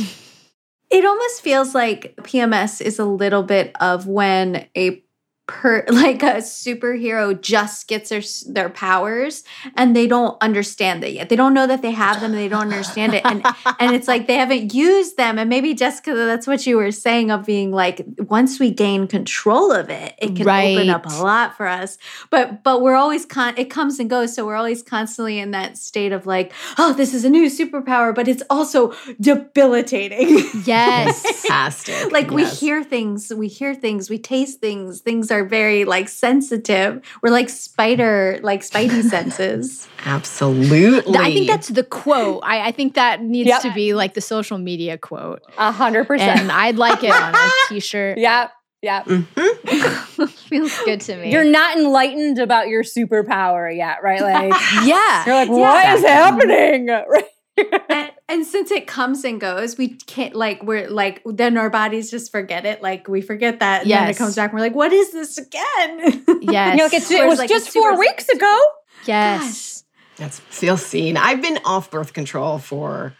It 0.89 1.05
almost 1.05 1.41
feels 1.41 1.75
like 1.75 2.15
PMS 2.17 2.81
is 2.81 2.97
a 2.97 3.05
little 3.05 3.43
bit 3.43 3.75
of 3.79 4.07
when 4.07 4.67
a 4.75 5.03
per 5.49 5.83
like 5.89 6.21
a 6.21 6.35
superhero 6.35 7.39
just 7.39 7.87
gets 7.87 8.09
their 8.09 8.21
their 8.53 8.69
powers 8.69 9.43
and 9.75 9.95
they 9.95 10.07
don't 10.07 10.37
understand 10.41 11.03
it 11.03 11.13
yet. 11.13 11.29
They 11.29 11.35
don't 11.35 11.53
know 11.55 11.65
that 11.65 11.81
they 11.81 11.91
have 11.91 12.21
them 12.21 12.31
and 12.31 12.39
they 12.39 12.47
don't 12.47 12.61
understand 12.61 13.15
it. 13.15 13.23
And 13.25 13.43
and 13.79 13.95
it's 13.95 14.07
like 14.07 14.27
they 14.27 14.35
haven't 14.35 14.73
used 14.73 15.17
them. 15.17 15.39
And 15.39 15.49
maybe 15.49 15.73
Jessica 15.73 16.13
that's 16.13 16.45
what 16.45 16.65
you 16.67 16.77
were 16.77 16.91
saying 16.91 17.31
of 17.31 17.45
being 17.45 17.71
like 17.71 18.05
once 18.19 18.59
we 18.59 18.69
gain 18.71 19.07
control 19.07 19.71
of 19.71 19.89
it 19.89 20.13
it 20.19 20.35
can 20.35 20.47
open 20.47 20.89
up 20.89 21.05
a 21.07 21.23
lot 21.23 21.57
for 21.57 21.67
us. 21.67 21.97
But 22.29 22.63
but 22.63 22.81
we're 22.81 22.95
always 22.95 23.25
con 23.25 23.55
it 23.57 23.71
comes 23.71 23.99
and 23.99 24.09
goes. 24.09 24.35
So 24.35 24.45
we're 24.45 24.55
always 24.55 24.83
constantly 24.83 25.39
in 25.39 25.51
that 25.51 25.77
state 25.77 26.11
of 26.11 26.27
like 26.27 26.53
oh 26.77 26.93
this 26.93 27.13
is 27.13 27.25
a 27.25 27.29
new 27.29 27.49
superpower 27.49 28.13
but 28.13 28.27
it's 28.27 28.43
also 28.49 28.93
debilitating. 29.19 30.43
Yes 30.65 31.23
Fantastic. 31.41 32.11
like 32.11 32.29
we 32.29 32.45
hear 32.45 32.83
things 32.83 33.33
we 33.33 33.47
hear 33.47 33.73
things 33.73 34.09
we 34.09 34.19
taste 34.19 34.61
things 34.61 35.01
things 35.01 35.31
are 35.31 35.38
very 35.45 35.85
like 35.85 36.07
sensitive 36.09 37.01
we're 37.23 37.29
like 37.31 37.49
spider 37.49 38.39
like 38.43 38.61
spidey 38.61 39.03
senses 39.09 39.87
Absolutely. 40.05 41.17
i 41.17 41.31
think 41.33 41.47
that's 41.47 41.67
the 41.69 41.83
quote 41.83 42.41
i, 42.43 42.67
I 42.67 42.71
think 42.71 42.93
that 42.95 43.21
needs 43.21 43.47
Yep. 43.49 43.61
to 43.63 43.73
be 43.73 43.93
like 43.93 44.13
the 44.13 44.21
social 44.21 44.57
media 44.57 44.97
quote 44.97 45.41
A 45.57 45.71
hundred 45.71 46.05
percent. 46.07 46.39
and 46.41 46.51
i'd 46.51 46.75
like 46.77 47.03
it 47.03 47.11
on 47.11 47.35
a 47.35 47.49
t-shirt 47.69 48.17
Yeah. 48.17 48.49
Yeah. 48.81 49.03
Mhm. 49.03 50.29
feels 50.49 50.77
good 50.85 51.01
to 51.01 51.17
me 51.17 51.31
You're 51.33 51.43
not 51.43 51.77
enlightened 51.77 52.39
about 52.39 52.69
your 52.69 52.83
superpower 52.83 53.75
yet, 53.75 53.97
right? 54.03 54.21
Like 54.21 54.53
yeah 54.85 55.25
you're 55.25 55.35
like, 55.35 55.49
Yeah. 55.49 55.55
what 55.55 55.97
is 55.99 56.05
happening? 56.05 56.87
Right. 56.87 57.23
and, 57.89 58.11
And 58.29 58.45
since 58.45 58.69
it 58.69 58.85
comes 58.85 59.23
and 59.23 59.41
goes, 59.41 59.75
we 59.75 59.89
can't 59.89 60.35
like 60.35 60.61
we're 60.61 60.87
like 60.87 61.21
then 61.25 61.57
our 61.57 61.71
bodies 61.71 62.11
just 62.11 62.31
forget 62.31 62.63
it. 62.63 62.79
Like 62.81 63.07
we 63.07 63.21
forget 63.21 63.59
that, 63.59 63.81
and 63.81 63.91
then 63.91 64.07
it 64.07 64.17
comes 64.17 64.35
back. 64.35 64.51
and 64.51 64.59
We're 64.59 64.65
like, 64.65 64.75
what 64.75 64.93
is 64.93 65.11
this 65.11 65.37
again? 65.37 66.25
Yes. 66.41 66.77
You're 66.77 66.85
like, 66.87 66.93
it's, 66.93 67.11
it 67.11 67.27
was 67.27 67.37
like, 67.39 67.49
just 67.49 67.65
it's 67.67 67.73
super 67.73 67.91
four 67.91 67.99
weeks 67.99 68.29
ago. 68.29 68.59
yes. 69.05 69.83
That's 70.17 70.39
feel 70.39 70.77
seen. 70.77 71.17
I've 71.17 71.41
been 71.41 71.59
off 71.65 71.91
birth 71.91 72.13
control 72.13 72.59
for 72.59 73.13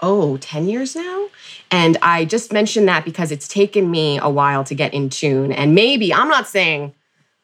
oh, 0.00 0.36
10 0.38 0.68
years 0.68 0.94
now. 0.94 1.28
And 1.70 1.96
I 2.02 2.24
just 2.24 2.52
mentioned 2.52 2.88
that 2.88 3.04
because 3.04 3.32
it's 3.32 3.48
taken 3.48 3.90
me 3.90 4.18
a 4.18 4.30
while 4.30 4.64
to 4.64 4.74
get 4.74 4.94
in 4.94 5.10
tune. 5.10 5.52
And 5.52 5.74
maybe 5.74 6.12
I'm 6.14 6.28
not 6.28 6.46
saying, 6.46 6.94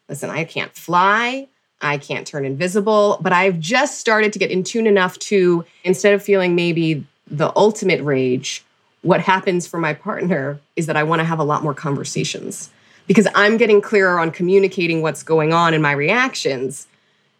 listen, 0.08 0.30
I 0.30 0.44
can't 0.44 0.74
fly, 0.74 1.48
I 1.84 1.98
can't 1.98 2.26
turn 2.26 2.44
invisible, 2.44 3.18
but 3.20 3.32
I've 3.32 3.60
just 3.60 3.98
started 3.98 4.32
to 4.32 4.38
get 4.38 4.50
in 4.50 4.64
tune 4.64 4.86
enough 4.86 5.18
to 5.20 5.64
instead 5.84 6.14
of 6.14 6.22
feeling 6.22 6.54
maybe 6.54 7.04
the 7.30 7.52
ultimate 7.56 8.02
rage, 8.02 8.64
what 9.02 9.20
happens 9.20 9.66
for 9.66 9.78
my 9.78 9.92
partner 9.92 10.58
is 10.76 10.86
that 10.86 10.96
I 10.96 11.02
want 11.02 11.20
to 11.20 11.24
have 11.24 11.38
a 11.38 11.44
lot 11.44 11.62
more 11.62 11.74
conversations 11.74 12.70
because 13.06 13.28
I'm 13.34 13.58
getting 13.58 13.82
clearer 13.82 14.18
on 14.18 14.30
communicating 14.30 15.02
what's 15.02 15.22
going 15.22 15.52
on 15.52 15.74
in 15.74 15.82
my 15.82 15.92
reactions. 15.92 16.86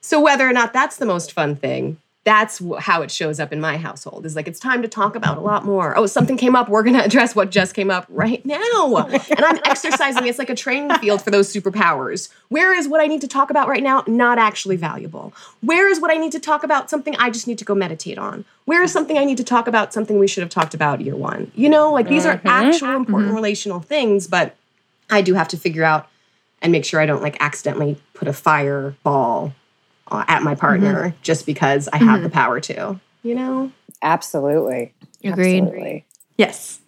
So 0.03 0.21
whether 0.21 0.47
or 0.47 0.53
not 0.53 0.75
that's 0.75 0.97
the 0.97 1.07
most 1.07 1.33
fun 1.33 1.57
thing, 1.57 1.97
that's 2.25 2.63
how 2.79 3.03
it 3.03 3.11
shows 3.11 3.39
up 3.39 3.53
in 3.53 3.61
my 3.61 3.77
household. 3.77 4.25
Is 4.25 4.35
like 4.35 4.49
it's 4.49 4.59
time 4.59 4.81
to 4.81 4.89
talk 4.89 5.15
about 5.15 5.37
a 5.37 5.41
lot 5.41 5.65
more. 5.65 5.97
Oh, 5.97 6.07
something 6.07 6.39
came 6.39 6.57
up. 6.57 6.71
We're 6.71 6.83
going 6.83 6.97
to 6.97 7.05
address 7.05 7.37
what 7.37 7.51
just 7.51 7.75
came 7.75 7.91
up 7.91 8.07
right 8.09 8.45
now. 8.47 8.59
Oh 8.61 9.21
and 9.31 9.45
I'm 9.45 9.59
exercising. 9.65 10.27
It's 10.27 10.39
like 10.39 10.49
a 10.49 10.55
training 10.55 10.97
field 10.99 11.21
for 11.21 11.31
those 11.31 11.53
superpowers. 11.53 12.31
Where 12.49 12.75
is 12.75 12.89
what 12.89 13.03
I 13.03 13.07
need 13.07 13.21
to 13.21 13.29
talk 13.29 13.51
about 13.51 13.69
right 13.69 13.83
now 13.83 14.05
not 14.07 14.39
actually 14.39 14.77
valuable? 14.77 15.35
Where 15.61 15.87
is 15.89 16.01
what 16.01 16.11
I 16.11 16.15
need 16.15 16.33
to 16.33 16.41
talk 16.41 16.65
about 16.65 16.89
something 16.89 17.15
I 17.17 17.29
just 17.29 17.47
need 17.47 17.59
to 17.59 17.65
go 17.65 17.75
meditate 17.75 18.17
on? 18.17 18.47
Where 18.65 18.83
is 18.83 18.91
something 18.91 19.19
I 19.19 19.25
need 19.25 19.37
to 19.37 19.45
talk 19.45 19.69
about 19.69 19.93
something 19.93 20.19
we 20.19 20.27
should 20.27 20.43
have 20.43 20.51
talked 20.51 20.73
about 20.73 21.03
year 21.03 21.17
one? 21.17 21.53
You 21.55 21.69
know, 21.69 21.93
like 21.93 22.09
these 22.09 22.25
are 22.25 22.39
mm-hmm. 22.39 22.49
actual 22.49 22.89
mm-hmm. 22.89 22.97
important 22.97 23.35
relational 23.35 23.81
things, 23.81 24.27
but 24.27 24.57
I 25.11 25.21
do 25.21 25.35
have 25.35 25.49
to 25.49 25.59
figure 25.59 25.85
out 25.85 26.09
and 26.63 26.73
make 26.73 26.87
sure 26.87 27.01
I 27.01 27.07
don't 27.07 27.23
like 27.23 27.37
accidentally 27.41 28.01
put 28.15 28.29
a 28.29 28.33
fireball 28.33 29.53
Uh, 30.11 30.25
at 30.29 30.43
my 30.43 30.55
partner 30.55 31.09
mm-hmm. 31.09 31.17
just 31.23 31.47
because 31.47 31.89
I 31.89 31.97
have 31.97 32.21
the 32.21 32.29
mm-hmm. 32.29 32.35
power 32.35 32.61
to, 32.61 33.01
you 33.23 33.35
know? 33.35 33.73
Absolutely. 34.03 34.93
Agreed. 35.25 35.63
Absolutely. 35.63 36.05
yes. 36.37 36.81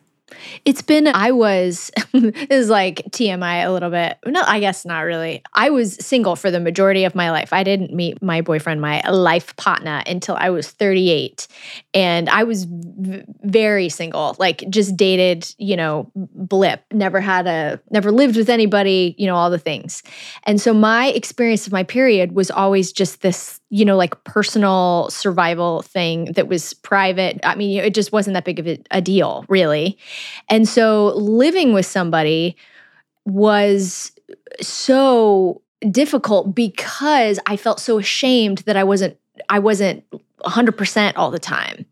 It's 0.65 0.83
been, 0.83 1.07
I 1.07 1.31
was, 1.31 1.91
is 2.13 2.69
like 2.69 3.03
TMI 3.11 3.67
a 3.67 3.71
little 3.71 3.91
bit. 3.91 4.19
No, 4.27 4.43
I 4.43 4.61
guess 4.61 4.85
not 4.85 5.01
really. 5.01 5.43
I 5.55 5.71
was 5.71 5.95
single 5.95 6.37
for 6.37 6.51
the 6.51 6.61
majority 6.61 7.05
of 7.05 7.15
my 7.15 7.31
life. 7.31 7.53
I 7.53 7.63
didn't 7.63 7.93
meet 7.93 8.23
my 8.23 8.41
boyfriend, 8.41 8.81
my 8.81 9.01
life 9.09 9.55
partner, 9.57 10.03
until 10.07 10.37
I 10.37 10.51
was 10.51 10.71
38. 10.71 11.47
And 11.95 12.29
I 12.29 12.45
was 12.45 12.65
v- 12.65 13.25
very 13.43 13.89
single, 13.89 14.37
like 14.39 14.65
just 14.71 14.97
dated, 14.97 15.53
you 15.59 15.77
know, 15.77 16.11
blip, 16.15 16.85
never 16.93 17.21
had 17.21 17.47
a, 17.47 17.81
never 17.91 18.11
lived 18.11 18.37
with 18.37 18.49
anybody, 18.49 19.15
you 19.19 19.27
know, 19.27 19.37
all 19.37 19.51
the 19.51 19.59
things. 19.59 20.03
And 20.45 20.61
so 20.61 20.73
my 20.75 21.09
experience 21.09 21.67
of 21.67 21.73
my 21.73 21.83
period 21.83 22.33
was 22.33 22.51
always 22.51 22.93
just 22.93 23.23
this, 23.23 23.61
you 23.69 23.85
know, 23.85 23.97
like 23.97 24.23
personal 24.25 25.09
survival 25.11 25.83
thing 25.83 26.27
that 26.33 26.49
was 26.49 26.73
private. 26.73 27.41
I 27.43 27.57
mean, 27.57 27.83
it 27.83 27.95
just 27.95 28.13
wasn't 28.13 28.35
that 28.35 28.45
big 28.45 28.59
of 28.59 28.67
a, 28.67 28.79
a 28.91 29.01
deal, 29.01 29.45
really. 29.49 29.99
And 30.49 30.69
so 30.69 31.09
living 31.17 31.73
with 31.73 31.87
somebody 31.87 32.57
was 33.25 34.13
so 34.61 35.63
difficult 35.91 36.55
because 36.55 37.41
I 37.47 37.57
felt 37.57 37.81
so 37.81 37.99
ashamed 37.99 38.59
that 38.59 38.77
I 38.77 38.85
wasn't 38.85 39.19
I 39.49 39.59
wasn't 39.59 40.05
100% 40.45 41.13
all 41.17 41.31
the 41.31 41.39
time. 41.39 41.87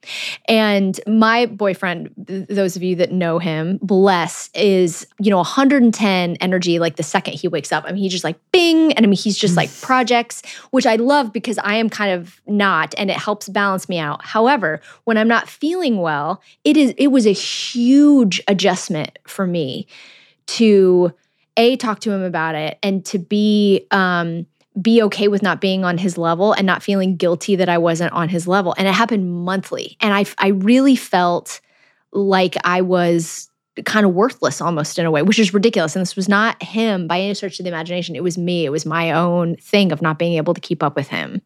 And 0.46 1.00
my 1.06 1.46
boyfriend, 1.46 2.12
those 2.16 2.76
of 2.76 2.82
you 2.82 2.94
that 2.96 3.10
know 3.10 3.38
him, 3.38 3.78
bless, 3.82 4.50
is, 4.54 5.06
you 5.18 5.30
know, 5.30 5.38
110 5.38 6.36
energy 6.36 6.78
like 6.78 6.96
the 6.96 7.02
second 7.02 7.34
he 7.34 7.48
wakes 7.48 7.72
up. 7.72 7.84
I 7.86 7.92
mean, 7.92 8.02
he's 8.02 8.12
just 8.12 8.24
like 8.24 8.38
bing. 8.52 8.92
And 8.92 9.04
I 9.04 9.08
mean, 9.08 9.16
he's 9.16 9.38
just 9.38 9.56
like 9.56 9.70
projects, 9.80 10.42
which 10.70 10.86
I 10.86 10.96
love 10.96 11.32
because 11.32 11.58
I 11.58 11.74
am 11.76 11.88
kind 11.88 12.12
of 12.12 12.40
not 12.46 12.94
and 12.98 13.10
it 13.10 13.16
helps 13.16 13.48
balance 13.48 13.88
me 13.88 13.98
out. 13.98 14.24
However, 14.24 14.80
when 15.04 15.16
I'm 15.16 15.28
not 15.28 15.48
feeling 15.48 15.98
well, 15.98 16.42
it 16.64 16.76
is 16.76 16.94
it 16.98 17.08
was 17.08 17.26
a 17.26 17.32
huge 17.32 18.42
adjustment 18.46 19.18
for 19.26 19.46
me 19.46 19.86
to 20.46 21.12
a 21.56 21.76
talk 21.76 22.00
to 22.00 22.10
him 22.10 22.22
about 22.22 22.54
it 22.54 22.78
and 22.82 23.04
to 23.06 23.18
be 23.18 23.86
um 23.90 24.46
be 24.80 25.02
okay 25.02 25.28
with 25.28 25.42
not 25.42 25.60
being 25.60 25.84
on 25.84 25.98
his 25.98 26.18
level 26.18 26.52
and 26.52 26.66
not 26.66 26.82
feeling 26.82 27.16
guilty 27.16 27.56
that 27.56 27.68
I 27.68 27.78
wasn't 27.78 28.12
on 28.12 28.28
his 28.28 28.48
level. 28.48 28.74
And 28.76 28.88
it 28.88 28.94
happened 28.94 29.44
monthly. 29.44 29.96
And 30.00 30.12
I 30.12 30.24
I 30.38 30.48
really 30.48 30.96
felt 30.96 31.60
like 32.12 32.56
I 32.64 32.80
was 32.80 33.50
kind 33.84 34.06
of 34.06 34.14
worthless 34.14 34.60
almost 34.60 34.98
in 34.98 35.06
a 35.06 35.10
way, 35.10 35.22
which 35.22 35.38
is 35.38 35.52
ridiculous. 35.52 35.96
And 35.96 36.02
this 36.02 36.14
was 36.14 36.28
not 36.28 36.62
him 36.62 37.08
by 37.08 37.20
any 37.20 37.34
stretch 37.34 37.58
of 37.58 37.64
the 37.64 37.70
imagination. 37.70 38.14
It 38.14 38.22
was 38.22 38.38
me. 38.38 38.64
It 38.64 38.70
was 38.70 38.86
my 38.86 39.10
own 39.10 39.56
thing 39.56 39.90
of 39.90 40.00
not 40.00 40.18
being 40.18 40.34
able 40.34 40.54
to 40.54 40.60
keep 40.60 40.82
up 40.82 40.94
with 40.94 41.08
him. 41.08 41.42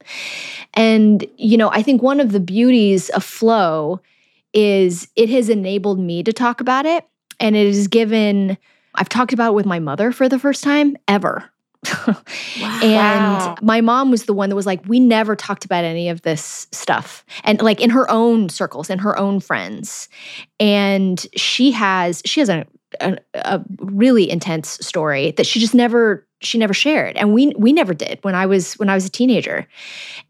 And, 0.75 1.27
you 1.37 1.57
know, 1.57 1.71
I 1.71 1.83
think 1.83 2.03
one 2.03 2.21
of 2.21 2.33
the 2.33 2.41
beauties 2.41 3.09
of 3.11 3.25
flow 3.25 4.01
is 4.53 5.09
it 5.17 5.31
has 5.31 5.49
enabled 5.49 5.99
me 5.99 6.23
to 6.23 6.33
talk 6.33 6.61
about 6.61 6.85
it. 6.85 7.07
And 7.41 7.57
it 7.57 7.67
has 7.67 7.88
given, 7.88 8.59
I've 8.95 9.09
talked 9.09 9.33
about 9.33 9.53
it 9.53 9.55
with 9.55 9.67
my 9.67 9.79
mother 9.79 10.12
for 10.12 10.29
the 10.29 10.38
first 10.38 10.62
time 10.62 10.97
ever. 11.07 11.51
and 12.83 13.38
Wow. 13.38 13.57
my 13.62 13.81
mom 13.81 14.11
was 14.11 14.24
the 14.24 14.33
one 14.33 14.48
that 14.51 14.57
was 14.57 14.66
like, 14.66 14.81
we 14.87 15.01
never 15.01 15.37
talked 15.37 15.64
about 15.64 15.85
any 15.85 16.09
of 16.09 16.22
this 16.22 16.66
stuff. 16.72 17.24
And 17.44 17.61
like 17.62 17.81
in 17.81 17.90
her 17.90 18.11
own 18.11 18.48
circles, 18.48 18.90
in 18.90 18.98
her 18.98 19.18
own 19.18 19.40
friends. 19.40 20.09
And 20.61 21.24
she 21.37 21.70
has, 21.72 22.22
she 22.24 22.40
has 22.40 22.48
a, 22.48 22.66
a, 23.01 23.18
a 23.35 23.62
really 23.79 24.31
intense 24.31 24.70
story 24.85 25.33
that 25.33 25.46
she 25.46 25.61
just 25.61 25.74
never, 25.74 26.27
she 26.40 26.59
never 26.59 26.74
shared. 26.74 27.16
And 27.16 27.33
we 27.35 27.48
we 27.59 27.72
never 27.72 27.94
did 27.94 28.18
when 28.22 28.35
I 28.35 28.46
was 28.46 28.74
when 28.74 28.88
I 28.88 28.94
was 28.94 29.05
a 29.05 29.11
teenager. 29.11 29.66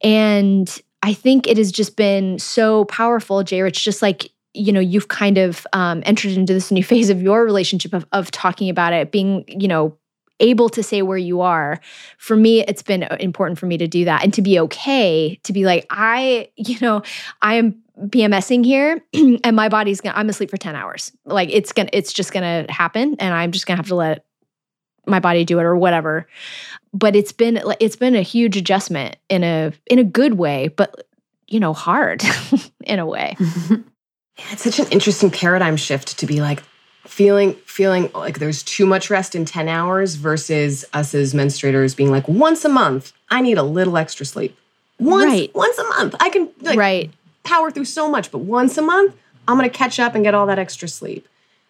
And 0.02 0.80
I 1.02 1.12
think 1.12 1.46
it 1.46 1.56
has 1.58 1.70
just 1.70 1.96
been 1.96 2.38
so 2.38 2.84
powerful, 2.86 3.42
Jay 3.44 3.62
Rich, 3.62 3.84
just 3.84 4.02
like 4.02 4.30
you 4.54 4.72
know 4.72 4.80
you've 4.80 5.08
kind 5.08 5.38
of 5.38 5.66
um, 5.72 6.02
entered 6.06 6.32
into 6.32 6.52
this 6.52 6.70
new 6.70 6.82
phase 6.92 7.10
of 7.10 7.22
your 7.22 7.44
relationship 7.44 7.92
of, 7.92 8.06
of 8.12 8.30
talking 8.30 8.68
about 8.70 8.92
it 8.92 9.12
being 9.12 9.44
you 9.46 9.68
know 9.68 9.96
able 10.40 10.68
to 10.68 10.82
say 10.82 11.02
where 11.02 11.18
you 11.18 11.40
are 11.40 11.80
for 12.16 12.36
me 12.36 12.60
it's 12.60 12.82
been 12.82 13.02
uh, 13.02 13.16
important 13.20 13.58
for 13.58 13.66
me 13.66 13.76
to 13.76 13.88
do 13.88 14.04
that 14.04 14.22
and 14.22 14.32
to 14.32 14.42
be 14.42 14.58
okay 14.58 15.38
to 15.42 15.52
be 15.52 15.64
like 15.64 15.86
i 15.90 16.48
you 16.56 16.78
know 16.80 17.02
i 17.42 17.54
am 17.54 17.82
pmsing 18.06 18.64
here 18.64 19.02
and 19.12 19.56
my 19.56 19.68
body's 19.68 20.00
gonna 20.00 20.16
i'm 20.16 20.28
asleep 20.28 20.50
for 20.50 20.56
10 20.56 20.76
hours. 20.76 21.12
Like 21.24 21.50
it's 21.52 21.72
gonna 21.72 21.90
it's 21.92 22.12
just 22.12 22.32
gonna 22.32 22.66
happen 22.68 23.16
and 23.18 23.34
i'm 23.34 23.52
just 23.52 23.66
gonna 23.66 23.76
have 23.76 23.88
to 23.88 23.96
let 23.96 24.24
my 25.06 25.20
body 25.20 25.44
do 25.44 25.58
it 25.58 25.62
or 25.62 25.74
whatever. 25.74 26.28
But 26.92 27.16
it's 27.16 27.32
been 27.32 27.60
it's 27.80 27.96
been 27.96 28.14
a 28.14 28.22
huge 28.22 28.56
adjustment 28.56 29.16
in 29.28 29.42
a 29.42 29.72
in 29.86 29.98
a 29.98 30.04
good 30.04 30.34
way 30.34 30.68
but 30.68 31.06
you 31.46 31.60
know 31.60 31.72
hard 31.72 32.22
in 32.84 32.98
a 32.98 33.06
way. 33.06 33.36
Yeah, 34.38 34.44
it's 34.52 34.62
such 34.62 34.78
an 34.78 34.86
interesting 34.92 35.32
paradigm 35.32 35.76
shift 35.76 36.18
to 36.20 36.26
be 36.26 36.40
like 36.40 36.62
feeling 37.08 37.54
feeling 37.64 38.10
like 38.14 38.38
there's 38.38 38.62
too 38.62 38.86
much 38.86 39.10
rest 39.10 39.34
in 39.34 39.44
10 39.44 39.68
hours 39.68 40.14
versus 40.16 40.84
us 40.92 41.14
as 41.14 41.34
menstruators 41.34 41.96
being 41.96 42.10
like 42.10 42.28
once 42.28 42.64
a 42.64 42.68
month 42.68 43.12
I 43.30 43.40
need 43.40 43.58
a 43.58 43.62
little 43.62 43.96
extra 43.96 44.26
sleep. 44.26 44.56
Once 44.98 45.24
Right. 45.32 45.54
once 45.54 45.78
a 45.78 45.84
month 45.84 46.14
I 46.20 46.28
can 46.30 46.48
like 46.60 46.78
right 46.78 47.10
power 47.44 47.70
through 47.70 47.86
so 47.86 48.08
much 48.10 48.30
but 48.30 48.38
once 48.38 48.76
a 48.78 48.82
month 48.82 49.14
I'm 49.46 49.56
going 49.56 49.68
to 49.68 49.74
catch 49.76 49.98
up 49.98 50.14
and 50.14 50.22
get 50.22 50.34
all 50.34 50.46
that 50.46 50.58
extra 50.58 50.88
sleep. 50.88 51.26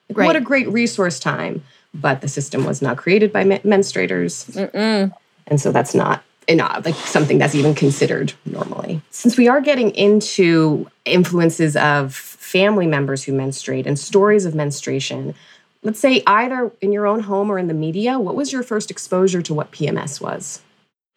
Like, 0.08 0.26
What 0.26 0.34
a 0.36 0.40
great 0.40 0.68
resource 0.68 1.20
time, 1.20 1.62
but 1.94 2.22
the 2.22 2.28
system 2.28 2.64
was 2.64 2.82
not 2.82 2.96
created 2.96 3.32
by 3.32 3.44
men- 3.44 3.60
menstruators. 3.60 4.50
Mm-mm. 4.52 5.12
And 5.46 5.60
so 5.60 5.70
that's 5.70 5.94
not 5.94 6.24
enough, 6.48 6.84
like 6.84 6.94
something 6.96 7.38
that's 7.38 7.54
even 7.54 7.74
considered 7.76 8.32
normally. 8.46 9.00
Since 9.10 9.36
we 9.36 9.46
are 9.46 9.60
getting 9.60 9.90
into 9.90 10.88
influences 11.04 11.76
of 11.76 12.14
family 12.48 12.86
members 12.86 13.24
who 13.24 13.32
menstruate 13.32 13.86
and 13.86 13.98
stories 13.98 14.46
of 14.46 14.54
menstruation, 14.54 15.34
let's 15.82 16.00
say 16.00 16.22
either 16.26 16.72
in 16.80 16.92
your 16.92 17.06
own 17.06 17.20
home 17.20 17.50
or 17.50 17.58
in 17.58 17.68
the 17.68 17.74
media, 17.74 18.18
what 18.18 18.34
was 18.34 18.52
your 18.52 18.62
first 18.62 18.90
exposure 18.90 19.42
to 19.42 19.52
what 19.52 19.70
PMS 19.70 20.20
was? 20.20 20.62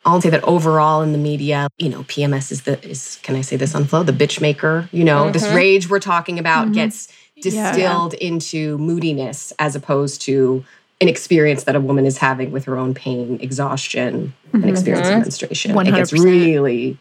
I'll 0.03 0.19
say 0.19 0.29
that 0.31 0.43
overall 0.43 1.01
in 1.03 1.11
the 1.13 1.17
media, 1.17 1.69
you 1.77 1.87
know, 1.87 2.03
PMS 2.03 2.51
is 2.51 2.63
the 2.63 2.83
is 2.87 3.19
can 3.23 3.35
I 3.35 3.41
say 3.41 3.55
this 3.55 3.73
on 3.75 3.85
flow? 3.85 4.03
The 4.03 4.11
bitch 4.11 4.41
maker, 4.41 4.89
you 4.91 5.03
know, 5.03 5.31
this 5.31 5.45
Mhm. 5.47 5.55
rage 5.55 5.89
we're 5.89 5.99
talking 5.99 6.37
about 6.39 6.67
Mhm. 6.69 6.73
gets 6.73 7.07
Yeah. 7.35 7.71
distilled 7.71 8.13
into 8.15 8.77
moodiness 8.77 9.53
as 9.57 9.75
opposed 9.75 10.21
to 10.23 10.65
an 10.99 11.07
experience 11.07 11.63
that 11.63 11.75
a 11.75 11.79
woman 11.79 12.05
is 12.05 12.17
having 12.17 12.51
with 12.51 12.65
her 12.65 12.77
own 12.77 12.93
pain, 12.93 13.39
exhaustion, 13.41 14.33
and 14.53 14.65
experience 14.69 15.07
of 15.07 15.15
Mhm. 15.15 15.21
menstruation. 15.21 15.79
It 15.87 15.95
gets 15.95 16.13
really, 16.13 16.97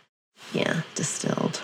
yeah, 0.55 0.83
distilled. 0.95 1.61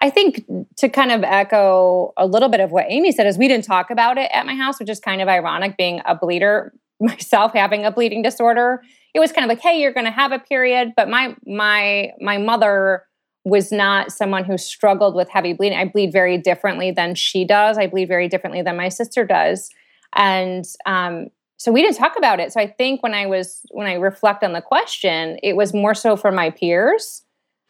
I 0.00 0.10
think 0.10 0.44
to 0.76 0.88
kind 0.88 1.10
of 1.10 1.24
echo 1.24 2.12
a 2.16 2.26
little 2.26 2.48
bit 2.48 2.60
of 2.60 2.70
what 2.70 2.86
Amy 2.88 3.12
said 3.12 3.26
is 3.26 3.38
we 3.38 3.48
didn't 3.48 3.64
talk 3.64 3.90
about 3.90 4.18
it 4.18 4.30
at 4.32 4.44
my 4.44 4.54
house, 4.54 4.78
which 4.78 4.90
is 4.90 5.00
kind 5.00 5.22
of 5.22 5.28
ironic 5.28 5.76
being 5.76 6.02
a 6.04 6.14
bleeder 6.14 6.72
myself 7.00 7.52
having 7.54 7.84
a 7.84 7.90
bleeding 7.90 8.22
disorder. 8.22 8.82
It 9.14 9.20
was 9.20 9.32
kind 9.32 9.44
of 9.44 9.48
like, 9.48 9.60
hey, 9.60 9.80
you're 9.80 9.92
going 9.92 10.06
to 10.06 10.12
have 10.12 10.32
a 10.32 10.38
period, 10.38 10.92
but 10.96 11.08
my 11.08 11.34
my 11.46 12.12
my 12.20 12.38
mother 12.38 13.04
was 13.44 13.70
not 13.70 14.10
someone 14.10 14.44
who 14.44 14.58
struggled 14.58 15.14
with 15.14 15.28
heavy 15.28 15.52
bleeding. 15.52 15.78
I 15.78 15.84
bleed 15.84 16.12
very 16.12 16.36
differently 16.36 16.90
than 16.90 17.14
she 17.14 17.44
does. 17.44 17.78
I 17.78 17.86
bleed 17.86 18.08
very 18.08 18.28
differently 18.28 18.60
than 18.60 18.76
my 18.76 18.88
sister 18.88 19.24
does. 19.24 19.70
And 20.16 20.64
um, 20.84 21.28
so 21.56 21.70
we 21.70 21.80
didn't 21.80 21.96
talk 21.96 22.16
about 22.18 22.40
it. 22.40 22.52
So 22.52 22.60
I 22.60 22.66
think 22.66 23.02
when 23.02 23.14
I 23.14 23.26
was 23.26 23.62
when 23.70 23.86
I 23.86 23.94
reflect 23.94 24.42
on 24.42 24.52
the 24.52 24.60
question, 24.60 25.38
it 25.42 25.54
was 25.54 25.72
more 25.72 25.94
so 25.94 26.16
for 26.16 26.32
my 26.32 26.50
peers 26.50 27.22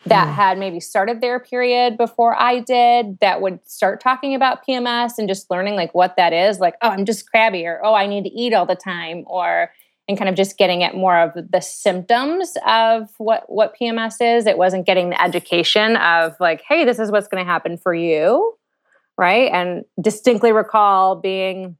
that 0.07 0.29
mm. 0.29 0.35
had 0.35 0.59
maybe 0.59 0.81
started 0.81 1.21
their 1.21 1.39
period 1.39 1.97
before 1.97 2.35
I 2.35 2.61
did 2.61 3.19
that 3.21 3.41
would 3.41 3.61
start 3.69 4.01
talking 4.01 4.35
about 4.35 4.67
PMS 4.67 5.19
and 5.19 5.29
just 5.29 5.51
learning 5.51 5.75
like 5.75 5.95
what 5.95 6.17
that 6.17 6.33
is, 6.33 6.59
like, 6.61 6.75
oh, 6.83 6.89
I'm 6.89 7.05
just 7.05 7.31
crabby 7.31 7.67
or 7.67 7.81
oh, 7.85 7.95
I 7.95 8.07
need 8.07 8.25
to 8.25 8.31
eat 8.31 8.55
all 8.55 8.67
the 8.67 8.77
time 8.77 9.25
or 9.27 9.71
and 10.09 10.17
kind 10.17 10.29
of 10.29 10.37
just 10.37 10.57
getting 10.57 10.85
at 10.85 10.95
more 10.95 11.19
of 11.19 11.33
the 11.51 11.61
symptoms 11.61 12.57
of 12.67 13.11
what 13.19 13.45
what 13.49 13.75
PMS 13.81 14.15
is. 14.21 14.47
It 14.47 14.57
wasn't 14.57 14.87
getting 14.87 15.11
the 15.11 15.21
education 15.21 15.97
of 15.97 16.37
like, 16.39 16.63
hey, 16.69 16.85
this 16.85 16.99
is 16.99 17.11
what's 17.11 17.29
going 17.29 17.45
to 17.45 17.51
happen 17.51 17.77
for 17.77 17.95
you, 17.95 18.57
right? 19.19 19.51
And 19.53 19.85
distinctly 20.01 20.53
recall 20.53 21.17
being 21.17 21.77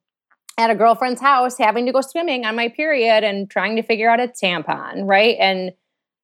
at 0.59 0.71
a 0.71 0.75
girlfriend's 0.75 1.21
house 1.21 1.59
having 1.59 1.87
to 1.87 1.93
go 1.93 2.01
swimming 2.01 2.45
on 2.45 2.57
my 2.57 2.69
period 2.69 3.23
and 3.23 3.49
trying 3.49 3.77
to 3.77 3.83
figure 3.83 4.11
out 4.11 4.21
a 4.21 4.29
tampon, 4.29 5.07
right? 5.07 5.37
And 5.39 5.73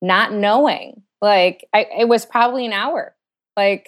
not 0.00 0.32
knowing. 0.32 1.02
Like 1.22 1.66
I, 1.72 1.87
it 2.00 2.08
was 2.08 2.26
probably 2.26 2.66
an 2.66 2.72
hour. 2.72 3.14
Like 3.56 3.87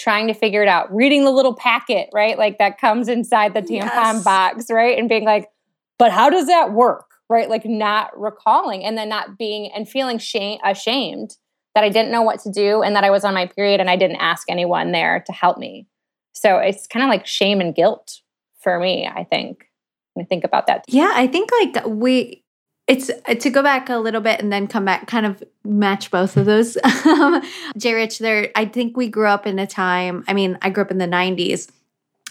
trying 0.00 0.28
to 0.28 0.34
figure 0.34 0.62
it 0.62 0.68
out, 0.68 0.92
reading 0.94 1.24
the 1.24 1.30
little 1.30 1.54
packet, 1.54 2.08
right? 2.14 2.38
Like 2.38 2.58
that 2.58 2.80
comes 2.80 3.06
inside 3.06 3.52
the 3.54 3.60
tampon 3.60 3.84
Yes. 3.84 4.24
box, 4.24 4.64
right? 4.70 4.98
And 4.98 5.08
being 5.08 5.24
like, 5.24 5.48
but 5.98 6.10
how 6.10 6.30
does 6.30 6.46
that 6.46 6.72
work? 6.72 7.04
Right? 7.28 7.48
Like 7.50 7.64
not 7.66 8.18
recalling 8.18 8.82
and 8.84 8.96
then 8.98 9.08
not 9.08 9.38
being 9.38 9.70
and 9.72 9.88
feeling 9.88 10.18
shame 10.18 10.58
ashamed 10.64 11.36
that 11.74 11.84
I 11.84 11.88
didn't 11.88 12.10
know 12.10 12.22
what 12.22 12.40
to 12.40 12.50
do 12.50 12.82
and 12.82 12.96
that 12.96 13.04
I 13.04 13.10
was 13.10 13.24
on 13.24 13.34
my 13.34 13.46
period 13.46 13.78
and 13.78 13.88
I 13.88 13.94
didn't 13.96 14.16
ask 14.16 14.50
anyone 14.50 14.90
there 14.90 15.22
to 15.26 15.32
help 15.32 15.58
me. 15.58 15.86
So 16.32 16.56
it's 16.56 16.86
kind 16.88 17.04
of 17.04 17.08
like 17.08 17.26
shame 17.26 17.60
and 17.60 17.74
guilt 17.74 18.20
for 18.58 18.80
me, 18.80 19.06
I 19.06 19.24
think. 19.24 19.66
When 20.14 20.24
I 20.24 20.26
think 20.26 20.42
about 20.42 20.66
that. 20.66 20.84
Yeah, 20.88 21.12
I 21.14 21.28
think 21.28 21.50
like 21.60 21.86
we 21.86 22.42
it's 22.90 23.08
uh, 23.28 23.34
to 23.36 23.50
go 23.50 23.62
back 23.62 23.88
a 23.88 23.96
little 23.96 24.20
bit 24.20 24.40
and 24.40 24.52
then 24.52 24.66
come 24.66 24.84
back 24.84 25.06
kind 25.06 25.24
of 25.24 25.42
match 25.64 26.10
both 26.10 26.36
of 26.36 26.44
those. 26.44 26.76
Um, 27.10 27.42
J 27.76 27.94
Rich 27.94 28.18
there 28.18 28.50
I 28.54 28.64
think 28.66 28.96
we 28.96 29.08
grew 29.08 29.26
up 29.26 29.46
in 29.46 29.58
a 29.58 29.66
time, 29.66 30.24
I 30.28 30.32
mean, 30.32 30.58
I 30.62 30.70
grew 30.70 30.82
up 30.82 30.90
in 30.90 30.98
the 30.98 31.06
90s 31.06 31.70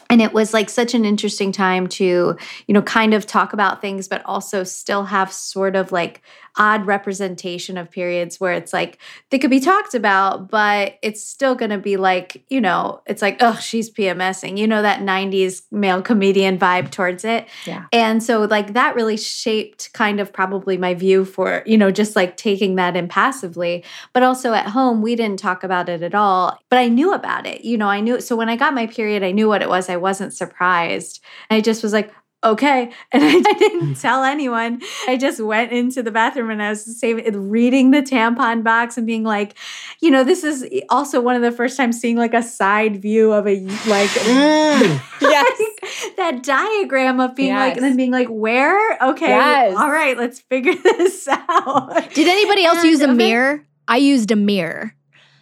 and 0.10 0.22
it 0.22 0.34
was 0.34 0.54
like 0.54 0.70
such 0.70 0.94
an 0.94 1.06
interesting 1.06 1.52
time 1.52 1.88
to, 1.88 2.38
you 2.68 2.74
know, 2.74 2.82
kind 2.82 3.14
of 3.14 3.26
talk 3.26 3.54
about 3.54 3.82
things 3.82 4.08
but 4.08 4.24
also 4.26 4.64
still 4.64 5.06
have 5.06 5.32
sort 5.32 5.76
of 5.76 5.92
like 5.92 6.22
odd 6.60 6.86
representation 6.86 7.78
of 7.78 7.90
periods 7.90 8.40
where 8.40 8.54
it's 8.54 8.74
like 8.74 9.00
they 9.32 9.40
could 9.40 9.50
be 9.50 9.62
talked 9.62 9.96
about 9.96 10.50
but 10.50 11.00
it's 11.02 11.24
still 11.24 11.56
going 11.56 11.72
to 11.72 11.78
be 11.78 11.98
like, 11.98 12.44
you 12.50 12.60
know, 12.60 13.02
it's 13.06 13.22
like, 13.22 13.38
"Oh, 13.40 13.56
she's 13.56 13.90
PMSing." 13.90 14.58
You 14.58 14.68
know 14.68 14.82
that 14.82 15.02
90s 15.02 15.64
male 15.72 16.02
comedian 16.02 16.58
vibe 16.58 16.92
towards 16.92 17.24
it. 17.24 17.48
Yeah. 17.66 17.86
And 17.92 18.22
so 18.22 18.42
like 18.42 18.74
that 18.74 18.96
really 18.96 19.18
shaped 19.18 19.94
kind 19.94 20.20
of 20.20 20.34
probably 20.34 20.78
my 20.78 20.94
view 20.94 21.26
for, 21.26 21.64
you 21.66 21.78
know, 21.78 21.92
just 21.92 22.16
like 22.16 22.38
taking 22.38 22.76
that 22.76 22.96
impassively. 22.96 23.84
But 24.14 24.24
also 24.24 24.54
at 24.54 24.68
home, 24.68 25.02
we 25.02 25.16
didn't 25.16 25.40
talk 25.40 25.64
about 25.64 25.90
it 25.90 26.02
at 26.02 26.16
all. 26.16 26.60
But 26.70 26.80
I 26.80 26.88
knew 26.88 27.14
about 27.14 27.46
it. 27.46 27.62
You 27.64 27.78
know, 27.78 27.88
I 27.88 28.00
knew 28.00 28.20
so 28.20 28.36
when 28.36 28.50
I 28.50 28.56
got 28.56 28.74
my 28.74 28.88
period, 28.88 29.24
I 29.24 29.32
knew 29.32 29.48
what 29.48 29.62
it 29.62 29.70
was. 29.70 29.90
I 29.90 29.98
wasn't 29.98 30.34
surprised. 30.34 31.22
I 31.50 31.62
just 31.62 31.84
was 31.84 31.94
like, 31.94 32.12
okay. 32.44 32.92
And 33.12 33.24
I, 33.24 33.30
I 33.30 33.54
didn't 33.54 33.86
hmm. 33.86 33.94
tell 33.94 34.24
anyone. 34.24 34.82
I 35.08 35.18
just 35.18 35.42
went 35.42 35.72
into 35.72 36.04
the 36.04 36.12
bathroom 36.12 36.50
and 36.52 36.62
I 36.62 36.70
was 36.70 37.00
saving, 37.00 37.50
reading 37.50 37.92
the 37.92 38.02
tampon 38.02 38.64
box 38.64 38.98
and 38.98 39.08
being 39.08 39.24
like, 39.24 39.56
you 40.00 40.12
know, 40.12 40.24
this 40.24 40.44
is 40.44 40.68
also 40.90 41.22
one 41.22 41.36
of 41.36 41.42
the 41.42 41.52
first 41.52 41.76
times 41.76 42.00
seeing 42.00 42.18
like 42.18 42.34
a 42.34 42.44
side 42.44 43.02
view 43.02 43.32
of 43.32 43.48
a 43.48 43.60
like 43.88 44.10
mm. 44.10 45.02
Yes. 45.22 45.60
like, 45.60 46.16
that 46.18 46.44
diagram 46.44 47.20
of 47.20 47.36
being 47.36 47.56
like, 47.56 47.76
and 47.76 47.84
then 47.84 47.98
being 47.98 48.12
like, 48.12 48.28
where? 48.28 48.98
Okay, 49.02 49.28
Yes. 49.28 49.76
all 49.76 49.92
right, 49.92 50.18
let's 50.18 50.40
figure 50.40 50.76
this 50.76 51.28
out. 51.28 52.14
Did 52.14 52.28
anybody 52.28 52.66
else 52.66 52.80
And 52.80 52.90
use 52.90 53.02
a 53.02 53.06
okay. 53.06 53.14
mirror? 53.14 53.66
I 53.88 53.98
used 53.98 54.32
a 54.32 54.36
mirror. 54.36 54.94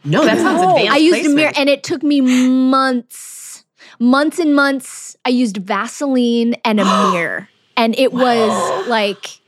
No, 0.04 0.24
that 0.24 0.38
sounds 0.38 0.62
advanced. 0.62 0.92
I 0.92 0.98
used 0.98 1.26
a 1.26 1.34
mirror 1.34 1.52
and 1.58 1.70
it 1.70 1.84
took 1.84 2.02
me 2.02 2.22
months, 2.22 3.47
months 4.00 4.40
and 4.40 4.56
months. 4.56 5.16
I 5.26 5.30
used 5.30 5.58
Vaseline 5.58 6.56
and 6.66 6.80
a 6.80 6.86
mirror. 7.12 7.50
And 7.76 7.98
it 7.98 8.12
was 8.12 8.88
like, 8.88 9.40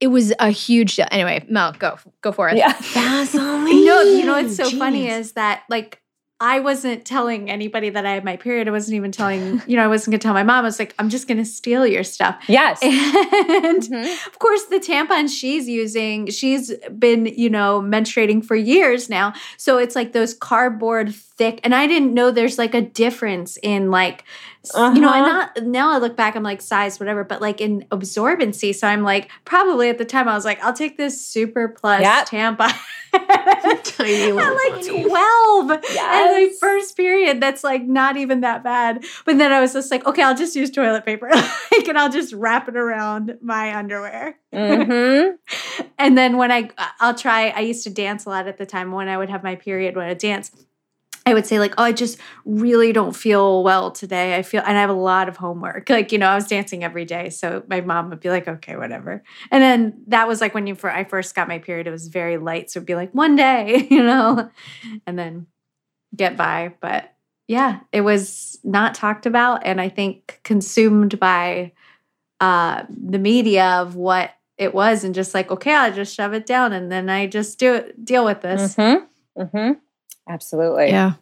it 0.00 0.08
was 0.08 0.32
a 0.38 0.50
huge 0.50 0.96
deal. 0.96 1.06
Anyway, 1.10 1.44
Mel, 1.48 1.72
go, 1.72 1.98
go 2.20 2.32
for 2.32 2.48
it. 2.48 2.56
Yeah. 2.56 2.72
Vaseline. 2.72 3.84
No, 3.84 4.02
you 4.02 4.24
know 4.24 4.40
what's 4.40 4.56
so 4.56 4.70
funny 4.70 5.08
is 5.08 5.32
that 5.32 5.62
like 5.68 6.00
I 6.40 6.60
wasn't 6.60 7.04
telling 7.04 7.50
anybody 7.50 7.90
that 7.90 8.06
I 8.06 8.12
had 8.12 8.24
my 8.24 8.36
period. 8.36 8.68
I 8.68 8.70
wasn't 8.70 8.94
even 8.94 9.10
telling, 9.10 9.60
you 9.66 9.74
know, 9.76 9.82
I 9.82 9.88
wasn't 9.88 10.12
gonna 10.12 10.20
tell 10.20 10.34
my 10.34 10.44
mom. 10.44 10.64
I 10.64 10.68
was 10.68 10.78
like, 10.78 10.94
I'm 10.98 11.08
just 11.08 11.26
gonna 11.26 11.44
steal 11.44 11.84
your 11.84 12.04
stuff. 12.04 12.36
Yes. 12.46 12.78
And 12.80 13.82
Mhm. 13.82 14.26
of 14.26 14.38
course, 14.38 14.64
the 14.66 14.78
tampon 14.78 15.28
she's 15.28 15.68
using, 15.68 16.28
she's 16.30 16.72
been, 16.96 17.26
you 17.26 17.50
know, 17.50 17.80
menstruating 17.80 18.44
for 18.44 18.54
years 18.54 19.08
now. 19.10 19.32
So 19.56 19.78
it's 19.78 19.96
like 19.96 20.12
those 20.12 20.32
cardboard 20.32 21.12
thick. 21.12 21.60
And 21.64 21.74
I 21.74 21.86
didn't 21.88 22.14
know 22.14 22.30
there's 22.30 22.56
like 22.58 22.74
a 22.74 22.82
difference 22.82 23.58
in 23.62 23.90
like, 23.90 24.22
s- 24.64 24.72
you 24.74 25.00
know, 25.00 25.12
and 25.12 25.24
Uh-huh. 25.26 25.48
not 25.56 25.62
now 25.64 25.90
I 25.90 25.98
look 25.98 26.16
back, 26.16 26.36
I'm 26.36 26.42
like 26.42 26.60
size, 26.60 26.98
whatever, 27.00 27.24
but 27.24 27.40
like 27.40 27.60
in 27.60 27.84
absorbency. 27.90 28.74
So 28.74 28.86
I'm 28.86 29.02
like, 29.02 29.30
probably 29.44 29.88
at 29.88 29.98
the 29.98 30.04
time 30.04 30.28
I 30.28 30.34
was 30.34 30.44
like, 30.44 30.62
I'll 30.64 30.72
take 30.72 30.96
this 30.96 31.24
super 31.24 31.68
plus 31.68 32.02
Yep. 32.02 32.28
tampon. 32.28 32.72
Tiny 33.12 34.30
At 34.30 34.34
like 34.34 34.72
bunny. 34.84 35.04
12 35.04 35.70
and 35.70 35.80
my 35.82 35.88
Yes. 35.92 36.58
first 36.58 36.94
period 36.96 37.40
that's 37.40 37.64
like 37.64 37.82
not 37.84 38.18
even 38.18 38.42
that 38.42 38.62
bad 38.62 39.02
but 39.24 39.38
then 39.38 39.50
i 39.50 39.60
was 39.60 39.72
just 39.72 39.90
like 39.90 40.06
okay 40.06 40.22
i'll 40.22 40.36
just 40.36 40.54
use 40.54 40.70
toilet 40.70 41.06
paper 41.06 41.28
like 41.72 41.88
and 41.88 41.96
i'll 41.98 42.10
just 42.10 42.34
wrap 42.34 42.68
it 42.68 42.76
around 42.76 43.38
my 43.40 43.74
underwear 43.74 44.38
mm-hmm. 44.54 45.36
and 45.98 46.18
then 46.18 46.36
when 46.36 46.52
i 46.52 46.68
i'll 47.00 47.14
try 47.14 47.48
i 47.48 47.60
used 47.60 47.82
to 47.84 47.90
dance 47.90 48.26
a 48.26 48.28
lot 48.28 48.46
at 48.46 48.58
the 48.58 48.66
time 48.66 48.92
when 48.92 49.08
i 49.08 49.16
would 49.16 49.30
have 49.30 49.42
my 49.42 49.54
period 49.54 49.96
when 49.96 50.06
i 50.06 50.12
dance 50.14 50.50
I 51.28 51.34
would 51.34 51.44
say 51.44 51.58
like, 51.58 51.74
oh, 51.76 51.82
I 51.82 51.92
just 51.92 52.18
really 52.46 52.90
don't 52.90 53.14
feel 53.14 53.62
well 53.62 53.90
today. 53.90 54.34
I 54.34 54.42
feel, 54.42 54.62
and 54.64 54.78
I 54.78 54.80
have 54.80 54.88
a 54.88 54.94
lot 54.94 55.28
of 55.28 55.36
homework. 55.36 55.90
Like, 55.98 56.12
you 56.12 56.18
know, 56.18 56.28
I 56.28 56.36
was 56.36 56.46
dancing 56.46 56.84
every 56.84 57.04
day, 57.04 57.28
so 57.28 57.64
my 57.68 57.80
mom 57.80 58.08
would 58.10 58.20
be 58.20 58.30
like, 58.30 58.46
okay, 58.46 58.76
whatever. 58.76 59.22
And 59.50 59.62
then 59.62 60.04
that 60.06 60.28
was 60.28 60.40
like 60.40 60.54
when 60.54 60.66
you, 60.66 60.76
I 60.84 61.04
first 61.04 61.34
got 61.34 61.48
my 61.48 61.58
period. 61.58 61.86
It 61.86 61.90
was 61.90 62.06
very 62.06 62.38
light, 62.38 62.70
so 62.70 62.78
it'd 62.78 62.86
be 62.86 62.94
like 62.94 63.12
one 63.12 63.36
day, 63.36 63.86
you 63.90 64.02
know, 64.02 64.48
and 65.06 65.18
then 65.18 65.48
get 66.14 66.36
by. 66.36 66.74
But 66.80 67.12
yeah, 67.48 67.80
it 67.90 68.02
was 68.02 68.58
not 68.62 68.94
talked 68.94 69.26
about, 69.26 69.66
and 69.66 69.80
I 69.80 69.88
think 69.88 70.40
consumed 70.44 71.18
by 71.18 71.72
uh, 72.40 72.84
the 72.88 73.18
media 73.18 73.66
of 73.80 73.96
what 73.96 74.30
it 74.56 74.72
was, 74.72 75.04
and 75.04 75.14
just 75.14 75.34
like, 75.34 75.50
okay, 75.50 75.74
I'll 75.74 75.92
just 75.92 76.14
shove 76.14 76.32
it 76.32 76.46
down, 76.46 76.72
and 76.72 76.92
then 76.92 77.10
I 77.10 77.26
just 77.26 77.58
do 77.58 77.74
it, 77.74 78.04
deal 78.04 78.24
with 78.24 78.40
this. 78.40 78.76
Mm-hmm. 78.76 79.42
Mm-hmm. 79.42 79.72
Absolutely. 80.28 80.88
Yeah. 80.88 81.12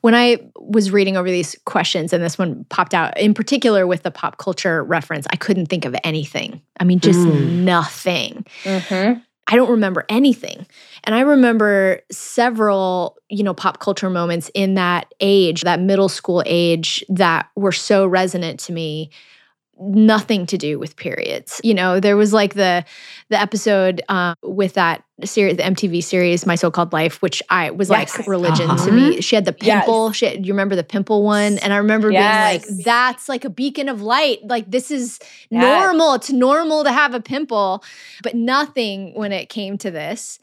When 0.00 0.14
I 0.14 0.38
was 0.56 0.90
reading 0.90 1.16
over 1.16 1.30
these 1.30 1.54
questions 1.66 2.12
and 2.12 2.24
this 2.24 2.38
one 2.38 2.64
popped 2.70 2.94
out, 2.94 3.18
in 3.18 3.34
particular 3.34 3.86
with 3.86 4.02
the 4.02 4.10
pop 4.10 4.38
culture 4.38 4.82
reference, 4.82 5.26
I 5.30 5.36
couldn't 5.36 5.66
think 5.66 5.84
of 5.84 5.94
anything. 6.04 6.62
I 6.80 6.84
mean, 6.84 7.00
just 7.00 7.18
Mm. 7.18 7.64
nothing. 7.64 8.46
Mm-hmm. 8.64 9.20
I 9.50 9.56
don't 9.56 9.70
remember 9.70 10.04
anything. 10.08 10.66
And 11.04 11.14
I 11.14 11.20
remember 11.20 12.00
several, 12.10 13.16
you 13.30 13.42
know, 13.42 13.54
pop 13.54 13.78
culture 13.80 14.10
moments 14.10 14.50
in 14.54 14.74
that 14.74 15.12
age, 15.20 15.62
that 15.62 15.80
middle 15.80 16.08
school 16.08 16.42
age 16.46 17.04
that 17.08 17.48
were 17.56 17.72
so 17.72 18.06
resonant 18.06 18.60
to 18.60 18.72
me. 18.72 19.10
Nothing 19.80 20.44
to 20.46 20.58
do 20.58 20.78
with 20.78 20.96
periods. 20.96 21.60
You 21.62 21.72
know, 21.74 22.00
there 22.00 22.16
was 22.16 22.32
like 22.32 22.54
the 22.54 22.84
the 23.28 23.40
episode 23.40 24.02
uh, 24.08 24.34
with 24.42 24.74
that 24.74 25.04
series, 25.24 25.56
the 25.56 25.62
MTV 25.64 26.02
series, 26.02 26.46
My 26.46 26.54
So 26.56 26.70
Called 26.70 26.92
Life, 26.92 27.22
which 27.22 27.42
I 27.50 27.70
was 27.70 27.88
Yes. 27.90 28.16
like 28.18 28.26
religion 28.26 28.68
to 28.68 28.72
Uh-huh. 28.74 28.90
me. 28.90 29.20
She 29.20 29.34
had 29.36 29.44
the 29.44 29.54
Yes. 29.60 29.84
pimple. 29.84 30.12
She 30.12 30.26
had, 30.26 30.46
you 30.46 30.52
remember 30.52 30.74
the 30.76 30.82
pimple 30.84 31.22
one? 31.22 31.58
And 31.58 31.72
I 31.72 31.76
remember 31.76 32.10
Yes. 32.10 32.64
being 32.64 32.74
like, 32.76 32.84
that's 32.84 33.28
like 33.28 33.44
a 33.44 33.50
beacon 33.50 33.88
of 33.88 34.02
light. 34.02 34.40
Like 34.44 34.70
this 34.70 34.90
is 34.90 35.18
Yes. 35.50 35.60
normal. 35.60 36.14
It's 36.14 36.30
normal 36.30 36.84
to 36.84 36.92
have 36.92 37.14
a 37.14 37.20
pimple, 37.20 37.84
but 38.22 38.34
nothing 38.34 39.12
when 39.14 39.32
it 39.32 39.48
came 39.48 39.78
to 39.78 39.90
this. 39.90 40.38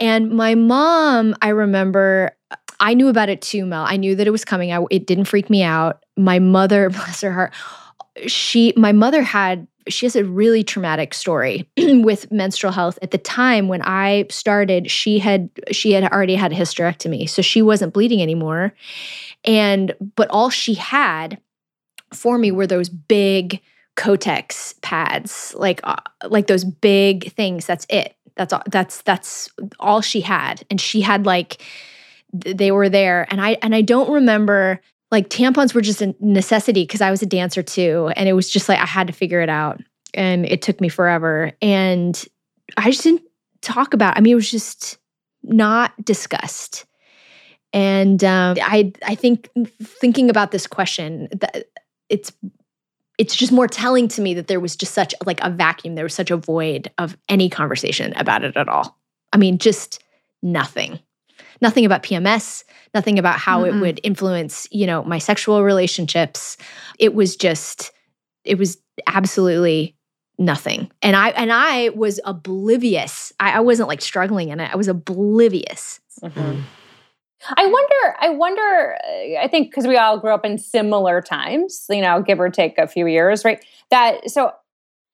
And 0.00 0.30
my 0.30 0.54
mom, 0.54 1.36
I 1.42 1.48
remember, 1.50 2.36
I 2.80 2.94
knew 2.94 3.08
about 3.08 3.28
it 3.28 3.42
too, 3.42 3.64
Mel. 3.66 3.84
I 3.86 3.96
knew 3.96 4.16
that 4.16 4.26
it 4.26 4.30
was 4.30 4.44
coming. 4.44 4.72
I, 4.72 4.84
it 4.90 5.06
didn't 5.06 5.26
freak 5.26 5.50
me 5.50 5.62
out. 5.62 6.02
My 6.16 6.38
mother, 6.38 6.90
bless 6.90 7.20
her 7.20 7.32
heart, 7.32 7.52
she, 8.26 8.72
my 8.76 8.92
mother 8.92 9.22
had, 9.22 9.66
she 9.88 10.06
has 10.06 10.14
a 10.14 10.24
really 10.24 10.62
traumatic 10.62 11.12
story 11.12 11.68
with 11.76 12.30
menstrual 12.30 12.72
health. 12.72 12.98
At 13.02 13.10
the 13.10 13.18
time 13.18 13.68
when 13.68 13.82
I 13.82 14.26
started, 14.30 14.90
she 14.90 15.18
had, 15.18 15.50
she 15.70 15.92
had 15.92 16.04
already 16.04 16.36
had 16.36 16.52
a 16.52 16.56
hysterectomy, 16.56 17.28
so 17.28 17.42
she 17.42 17.62
wasn't 17.62 17.92
bleeding 17.92 18.22
anymore. 18.22 18.74
And, 19.44 19.94
but 20.14 20.28
all 20.30 20.50
she 20.50 20.74
had 20.74 21.40
for 22.12 22.38
me 22.38 22.52
were 22.52 22.66
those 22.66 22.88
big 22.88 23.60
Kotex 23.96 24.80
pads, 24.80 25.54
like 25.56 25.80
uh, 25.84 25.96
like 26.28 26.46
those 26.46 26.64
big 26.64 27.32
things. 27.32 27.66
That's 27.66 27.86
it. 27.90 28.16
That's 28.36 28.52
all. 28.52 28.62
That's 28.70 29.02
that's 29.02 29.50
all 29.78 30.00
she 30.00 30.22
had, 30.22 30.64
and 30.70 30.80
she 30.80 31.02
had 31.02 31.26
like 31.26 31.62
th- 32.40 32.56
they 32.56 32.70
were 32.72 32.88
there 32.88 33.26
and 33.30 33.40
I 33.40 33.58
and 33.62 33.74
I 33.74 33.82
don't 33.82 34.10
remember 34.10 34.80
like 35.12 35.28
tampons 35.28 35.74
were 35.74 35.82
just 35.82 36.02
a 36.02 36.14
necessity 36.20 36.82
because 36.82 37.02
I 37.02 37.10
was 37.10 37.22
a 37.22 37.26
dancer 37.26 37.62
too 37.62 38.10
and 38.16 38.28
it 38.28 38.32
was 38.32 38.50
just 38.50 38.68
like 38.68 38.78
I 38.78 38.86
had 38.86 39.06
to 39.06 39.12
figure 39.12 39.42
it 39.42 39.50
out 39.50 39.80
and 40.14 40.46
it 40.46 40.62
took 40.62 40.80
me 40.80 40.88
forever 40.88 41.52
and 41.60 42.24
I 42.76 42.90
just 42.90 43.04
didn't 43.04 43.22
talk 43.60 43.94
about 43.94 44.16
I 44.16 44.20
mean 44.20 44.32
it 44.32 44.36
was 44.36 44.50
just 44.50 44.98
not 45.44 45.92
discussed 46.04 46.86
and 47.74 48.24
um, 48.24 48.56
I 48.60 48.92
I 49.06 49.14
think 49.14 49.48
thinking 49.82 50.30
about 50.30 50.50
this 50.50 50.66
question 50.66 51.28
that 51.32 51.66
it's 52.08 52.32
it's 53.18 53.36
just 53.36 53.52
more 53.52 53.68
telling 53.68 54.08
to 54.08 54.22
me 54.22 54.34
that 54.34 54.46
there 54.46 54.60
was 54.60 54.74
just 54.74 54.94
such 54.94 55.14
like 55.26 55.40
a 55.42 55.50
vacuum 55.50 55.94
there 55.94 56.04
was 56.04 56.14
such 56.14 56.30
a 56.30 56.36
void 56.36 56.90
of 56.98 57.16
any 57.28 57.50
conversation 57.50 58.14
about 58.16 58.44
it 58.44 58.56
at 58.56 58.68
all. 58.68 58.98
I 59.32 59.36
mean 59.36 59.58
just 59.58 60.02
nothing 60.42 60.98
nothing 61.62 61.86
about 61.86 62.02
PMS, 62.02 62.64
nothing 62.92 63.18
about 63.18 63.38
how 63.38 63.62
Mm-mm. 63.62 63.68
it 63.68 63.80
would 63.80 64.00
influence, 64.02 64.68
you 64.70 64.86
know, 64.86 65.02
my 65.04 65.18
sexual 65.18 65.62
relationships. 65.62 66.58
It 66.98 67.14
was 67.14 67.36
just, 67.36 67.92
it 68.44 68.58
was 68.58 68.76
absolutely 69.06 69.96
nothing. 70.38 70.90
And 71.00 71.16
I 71.16 71.30
and 71.30 71.52
I 71.52 71.90
was 71.90 72.20
oblivious. 72.24 73.32
I, 73.40 73.52
I 73.52 73.60
wasn't 73.60 73.88
like 73.88 74.02
struggling 74.02 74.48
in 74.48 74.60
it. 74.60 74.70
I 74.72 74.76
was 74.76 74.88
oblivious. 74.88 76.00
Mhm. 76.22 76.62
I 77.56 77.66
wonder, 77.66 78.16
I 78.20 78.28
wonder, 78.28 78.96
uh, 79.04 79.40
I 79.40 79.48
think 79.48 79.70
because 79.70 79.86
we 79.86 79.96
all 79.96 80.18
grew 80.18 80.32
up 80.32 80.44
in 80.44 80.58
similar 80.58 81.20
times, 81.20 81.86
you 81.90 82.00
know, 82.00 82.22
give 82.22 82.38
or 82.38 82.48
take 82.50 82.78
a 82.78 82.86
few 82.86 83.08
years, 83.08 83.44
right? 83.44 83.64
That, 83.90 84.30
so 84.30 84.52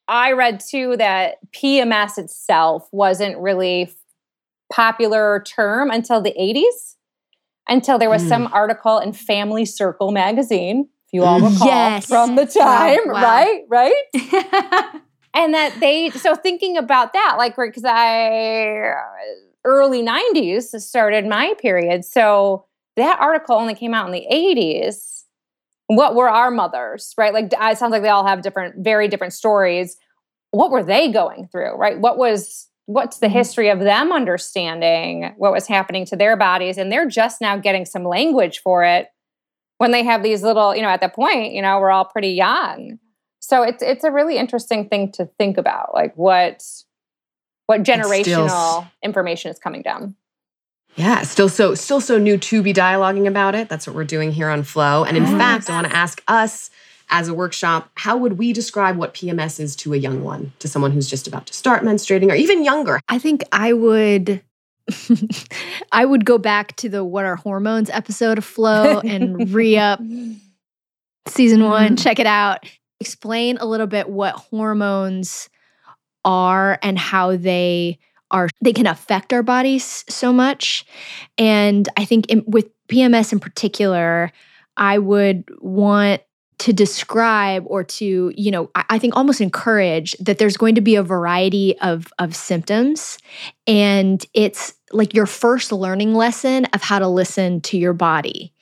I 0.08 0.32
read 0.32 0.60
too 0.60 0.96
that 0.98 1.36
PMS 1.52 2.18
itself 2.18 2.86
wasn't 2.92 3.38
really 3.38 3.90
popular 4.72 5.42
term 5.46 5.90
until 5.90 6.20
the 6.20 6.34
80s, 6.38 6.96
until 7.68 7.98
there 7.98 8.10
was 8.10 8.22
Mm. 8.24 8.28
some 8.28 8.48
article 8.52 8.98
in 8.98 9.12
Family 9.12 9.64
Circle 9.64 10.10
magazine, 10.10 10.88
if 11.06 11.12
you 11.12 11.24
all 11.24 11.40
Mm. 11.40 11.52
recall 11.52 11.68
Yes. 11.68 12.06
from 12.06 12.34
the 12.36 12.46
time, 12.46 12.98
wow. 13.06 13.12
right? 13.22 13.62
Right? 13.68 14.02
and 15.34 15.54
that 15.54 15.78
they 15.80 16.10
so 16.10 16.34
thinking 16.34 16.76
about 16.78 17.12
that 17.12 17.34
like 17.36 17.54
because 17.54 17.84
i 17.86 18.94
early 19.64 20.02
90s 20.02 20.80
started 20.80 21.26
my 21.26 21.52
period 21.60 22.02
so 22.04 22.64
that 22.96 23.18
article 23.20 23.54
only 23.54 23.74
came 23.74 23.92
out 23.92 24.06
in 24.06 24.12
the 24.12 24.26
80s 24.32 25.24
what 25.88 26.14
were 26.14 26.30
our 26.30 26.50
mothers 26.50 27.12
right 27.18 27.34
like 27.34 27.52
it 27.52 27.78
sounds 27.78 27.90
like 27.92 28.00
they 28.02 28.08
all 28.08 28.26
have 28.26 28.40
different 28.40 28.76
very 28.82 29.06
different 29.06 29.34
stories 29.34 29.98
what 30.50 30.70
were 30.70 30.82
they 30.82 31.12
going 31.12 31.46
through 31.52 31.74
right 31.76 31.98
what 32.00 32.16
was 32.16 32.66
what's 32.88 33.18
the 33.18 33.26
mm-hmm. 33.26 33.36
history 33.36 33.68
of 33.68 33.80
them 33.80 34.12
understanding 34.12 35.34
what 35.36 35.52
was 35.52 35.66
happening 35.66 36.06
to 36.06 36.16
their 36.16 36.36
bodies? 36.36 36.78
And 36.78 36.90
they're 36.90 37.06
just 37.06 37.38
now 37.40 37.58
getting 37.58 37.84
some 37.84 38.02
language 38.02 38.60
for 38.60 38.82
it 38.82 39.08
when 39.76 39.90
they 39.90 40.02
have 40.02 40.22
these 40.22 40.42
little 40.42 40.74
you 40.74 40.82
know 40.82 40.88
at 40.88 41.00
that 41.02 41.14
point 41.14 41.52
you 41.52 41.62
know 41.62 41.78
we're 41.78 41.90
all 41.90 42.06
pretty 42.06 42.30
young. 42.30 42.98
So 43.40 43.62
it's 43.62 43.82
it's 43.82 44.04
a 44.04 44.10
really 44.10 44.38
interesting 44.38 44.88
thing 44.88 45.12
to 45.12 45.26
think 45.38 45.58
about 45.58 45.92
like 45.92 46.16
what 46.16 46.64
what 47.66 47.82
generational 47.82 48.90
information 49.02 49.50
is 49.50 49.58
coming 49.58 49.82
down. 49.82 50.16
Yeah, 50.96 51.22
still 51.22 51.50
so 51.50 51.74
still 51.74 52.00
so 52.00 52.18
new 52.18 52.38
to 52.38 52.62
be 52.62 52.72
dialoguing 52.72 53.28
about 53.28 53.54
it. 53.54 53.68
That's 53.68 53.86
what 53.86 53.94
we're 53.94 54.04
doing 54.04 54.32
here 54.32 54.48
on 54.48 54.62
Flow. 54.62 55.04
And 55.04 55.16
in 55.16 55.26
fact, 55.26 55.68
I 55.68 55.74
want 55.74 55.86
to 55.88 55.94
ask 55.94 56.22
us 56.26 56.70
as 57.10 57.28
a 57.28 57.34
workshop, 57.34 57.90
how 57.94 58.16
would 58.16 58.38
we 58.38 58.52
describe 58.52 58.96
what 58.96 59.14
PMS 59.14 59.60
is 59.60 59.74
to 59.76 59.94
a 59.94 59.96
young 59.96 60.22
one, 60.22 60.52
to 60.58 60.68
someone 60.68 60.92
who's 60.92 61.08
just 61.08 61.26
about 61.26 61.46
to 61.46 61.54
start 61.54 61.82
menstruating 61.82 62.30
or 62.30 62.34
even 62.34 62.64
younger? 62.64 63.00
I 63.08 63.18
think 63.18 63.42
I 63.52 63.72
would 63.72 64.42
I 65.92 66.04
would 66.04 66.24
go 66.24 66.38
back 66.38 66.76
to 66.76 66.88
the 66.88 67.04
what 67.04 67.24
are 67.24 67.36
hormones 67.36 67.90
episode 67.90 68.38
of 68.38 68.44
Flow 68.44 69.00
and 69.00 69.50
re-up 69.54 70.00
season 71.26 71.64
one. 71.64 71.86
Mm-hmm. 71.86 71.94
Check 71.96 72.18
it 72.18 72.26
out. 72.26 72.64
Explain 73.00 73.58
a 73.58 73.66
little 73.66 73.86
bit 73.86 74.08
what 74.08 74.34
hormones 74.34 75.48
are 76.24 76.78
and 76.82 76.98
how 76.98 77.36
they 77.36 77.98
are 78.30 78.48
they 78.60 78.72
can 78.72 78.86
affect 78.86 79.32
our 79.32 79.42
bodies 79.42 80.04
so 80.08 80.32
much. 80.32 80.84
And 81.36 81.88
I 81.96 82.04
think 82.04 82.26
in, 82.26 82.44
with 82.46 82.68
PMS 82.88 83.32
in 83.32 83.40
particular, 83.40 84.32
I 84.76 84.98
would 84.98 85.44
want 85.60 86.22
to 86.58 86.72
describe 86.72 87.64
or 87.66 87.84
to 87.84 88.32
you 88.36 88.50
know 88.50 88.70
I, 88.74 88.84
I 88.90 88.98
think 88.98 89.16
almost 89.16 89.40
encourage 89.40 90.12
that 90.18 90.38
there's 90.38 90.56
going 90.56 90.74
to 90.74 90.80
be 90.80 90.96
a 90.96 91.02
variety 91.02 91.78
of 91.80 92.12
of 92.18 92.34
symptoms. 92.34 93.18
And 93.66 94.24
it's 94.34 94.74
like 94.92 95.14
your 95.14 95.26
first 95.26 95.70
learning 95.70 96.14
lesson 96.14 96.64
of 96.66 96.82
how 96.82 96.98
to 96.98 97.08
listen 97.08 97.60
to 97.60 97.76
your 97.76 97.92
body. 97.92 98.54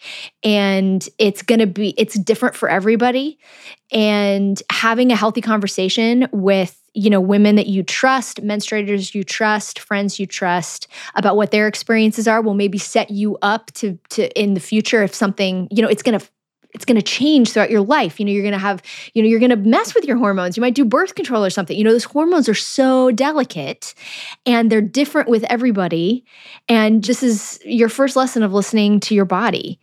And 0.42 1.08
it's 1.18 1.42
going 1.42 1.60
to 1.60 1.66
be 1.66 1.94
it's 1.96 2.18
different 2.18 2.54
for 2.54 2.68
everybody. 2.68 3.38
And 3.92 4.60
having 4.70 5.12
a 5.12 5.16
healthy 5.16 5.40
conversation 5.40 6.28
with 6.32 6.80
you 6.92 7.10
know 7.10 7.20
women 7.20 7.56
that 7.56 7.66
you 7.66 7.82
trust 7.82 8.42
menstruators 8.42 9.14
you 9.14 9.22
trust 9.22 9.78
friends 9.78 10.18
you 10.18 10.24
trust 10.24 10.88
about 11.14 11.36
what 11.36 11.50
their 11.50 11.68
experiences 11.68 12.26
are 12.26 12.40
will 12.40 12.54
maybe 12.54 12.78
set 12.78 13.10
you 13.10 13.36
up 13.42 13.70
to 13.72 13.98
to 14.08 14.28
in 14.40 14.54
the 14.54 14.60
future 14.60 15.02
if 15.02 15.14
something 15.14 15.68
you 15.70 15.82
know 15.82 15.88
it's 15.88 16.02
going 16.02 16.18
to 16.18 16.26
it's 16.76 16.84
going 16.84 16.96
to 16.96 17.02
change 17.02 17.52
throughout 17.52 17.70
your 17.70 17.80
life. 17.80 18.20
You 18.20 18.26
know, 18.26 18.32
you're 18.32 18.42
going 18.42 18.52
to 18.52 18.58
have, 18.58 18.82
you 19.14 19.22
know, 19.22 19.28
you're 19.28 19.40
going 19.40 19.50
to 19.50 19.56
mess 19.56 19.94
with 19.94 20.04
your 20.04 20.18
hormones. 20.18 20.58
You 20.58 20.60
might 20.60 20.74
do 20.74 20.84
birth 20.84 21.14
control 21.14 21.42
or 21.42 21.48
something. 21.48 21.76
You 21.76 21.82
know, 21.82 21.90
those 21.90 22.04
hormones 22.04 22.50
are 22.50 22.54
so 22.54 23.10
delicate 23.12 23.94
and 24.44 24.70
they're 24.70 24.82
different 24.82 25.30
with 25.30 25.42
everybody. 25.44 26.22
And 26.68 27.02
this 27.02 27.22
is 27.22 27.58
your 27.64 27.88
first 27.88 28.14
lesson 28.14 28.42
of 28.42 28.52
listening 28.52 29.00
to 29.00 29.14
your 29.14 29.24
body. 29.24 29.80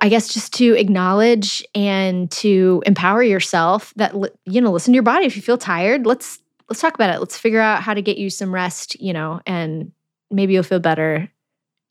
I 0.00 0.08
guess 0.08 0.32
just 0.32 0.54
to 0.54 0.72
acknowledge 0.76 1.62
and 1.74 2.30
to 2.32 2.82
empower 2.86 3.22
yourself 3.22 3.92
that 3.96 4.14
you 4.46 4.62
know, 4.62 4.72
listen 4.72 4.92
to 4.92 4.96
your 4.96 5.02
body. 5.02 5.26
If 5.26 5.36
you 5.36 5.42
feel 5.42 5.58
tired, 5.58 6.06
let's 6.06 6.38
let's 6.70 6.80
talk 6.80 6.94
about 6.94 7.14
it. 7.14 7.20
Let's 7.20 7.36
figure 7.36 7.60
out 7.60 7.82
how 7.82 7.92
to 7.92 8.00
get 8.00 8.16
you 8.16 8.30
some 8.30 8.54
rest, 8.54 8.98
you 8.98 9.12
know, 9.12 9.42
and 9.46 9.92
maybe 10.30 10.54
you'll 10.54 10.62
feel 10.62 10.80
better, 10.80 11.30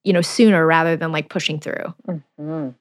you 0.04 0.12
know, 0.12 0.22
sooner 0.22 0.66
rather 0.66 0.98
than 0.98 1.12
like 1.12 1.30
pushing 1.30 1.60
through. 1.60 1.94
Mhm. 2.40 2.74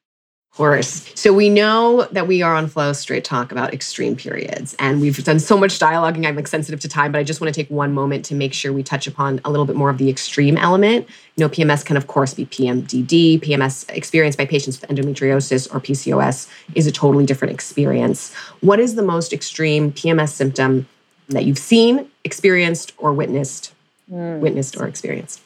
Course. 0.59 1.11
So 1.15 1.33
we 1.33 1.49
know 1.49 2.09
that 2.11 2.27
we 2.27 2.43
are 2.43 2.55
on 2.55 2.67
Flow 2.67 2.93
Straight 2.93 3.25
Talk 3.25 3.53
about 3.53 3.73
extreme 3.73 4.17
periods, 4.17 4.75
and 4.81 5.01
we've 5.01 5.23
done 5.23 5.39
so 5.39 5.57
much 5.57 5.79
dialoguing. 5.79 6.27
I'm 6.27 6.35
like 6.35 6.49
sensitive 6.49 6.81
to 6.81 6.89
time, 6.89 7.13
but 7.13 7.19
I 7.19 7.23
just 7.23 7.41
want 7.41 7.55
to 7.55 7.59
take 7.59 7.71
one 7.71 7.95
moment 7.95 8.25
to 8.27 8.35
make 8.35 8.53
sure 8.53 8.73
we 8.73 8.83
touch 8.83 9.07
upon 9.07 9.41
a 9.45 9.51
little 9.51 9.67
bit 9.67 9.77
more 9.77 9.89
of 9.89 9.99
the 9.99 10.11
extreme 10.11 10.57
element. 10.57 11.09
You 11.37 11.45
know, 11.45 11.49
PMS 11.49 11.85
can 11.85 11.97
of 11.97 12.09
course 12.09 12.35
be 12.35 12.45
PMDD. 12.45 13.41
PMS 13.41 13.89
experienced 13.91 14.37
by 14.37 14.47
patients 14.47 14.81
with 14.81 14.91
endometriosis 14.91 15.73
or 15.73 15.79
PCOS 15.79 16.51
is 16.75 16.89
a 16.89 16.93
totally 16.93 17.25
different 17.25 17.55
experience. 17.55 18.35
What 18.61 18.81
is 18.81 18.97
the 18.97 19.03
most 19.03 19.33
extreme 19.33 19.93
PMS 19.93 20.31
symptom 20.31 20.89
that 21.29 21.45
you've 21.45 21.59
seen, 21.59 22.11
experienced, 22.25 22.95
or 22.99 23.13
witnessed? 23.13 23.73
Mm. 24.11 24.41
Witnessed 24.41 24.77
or 24.77 24.89
experienced? 24.89 25.41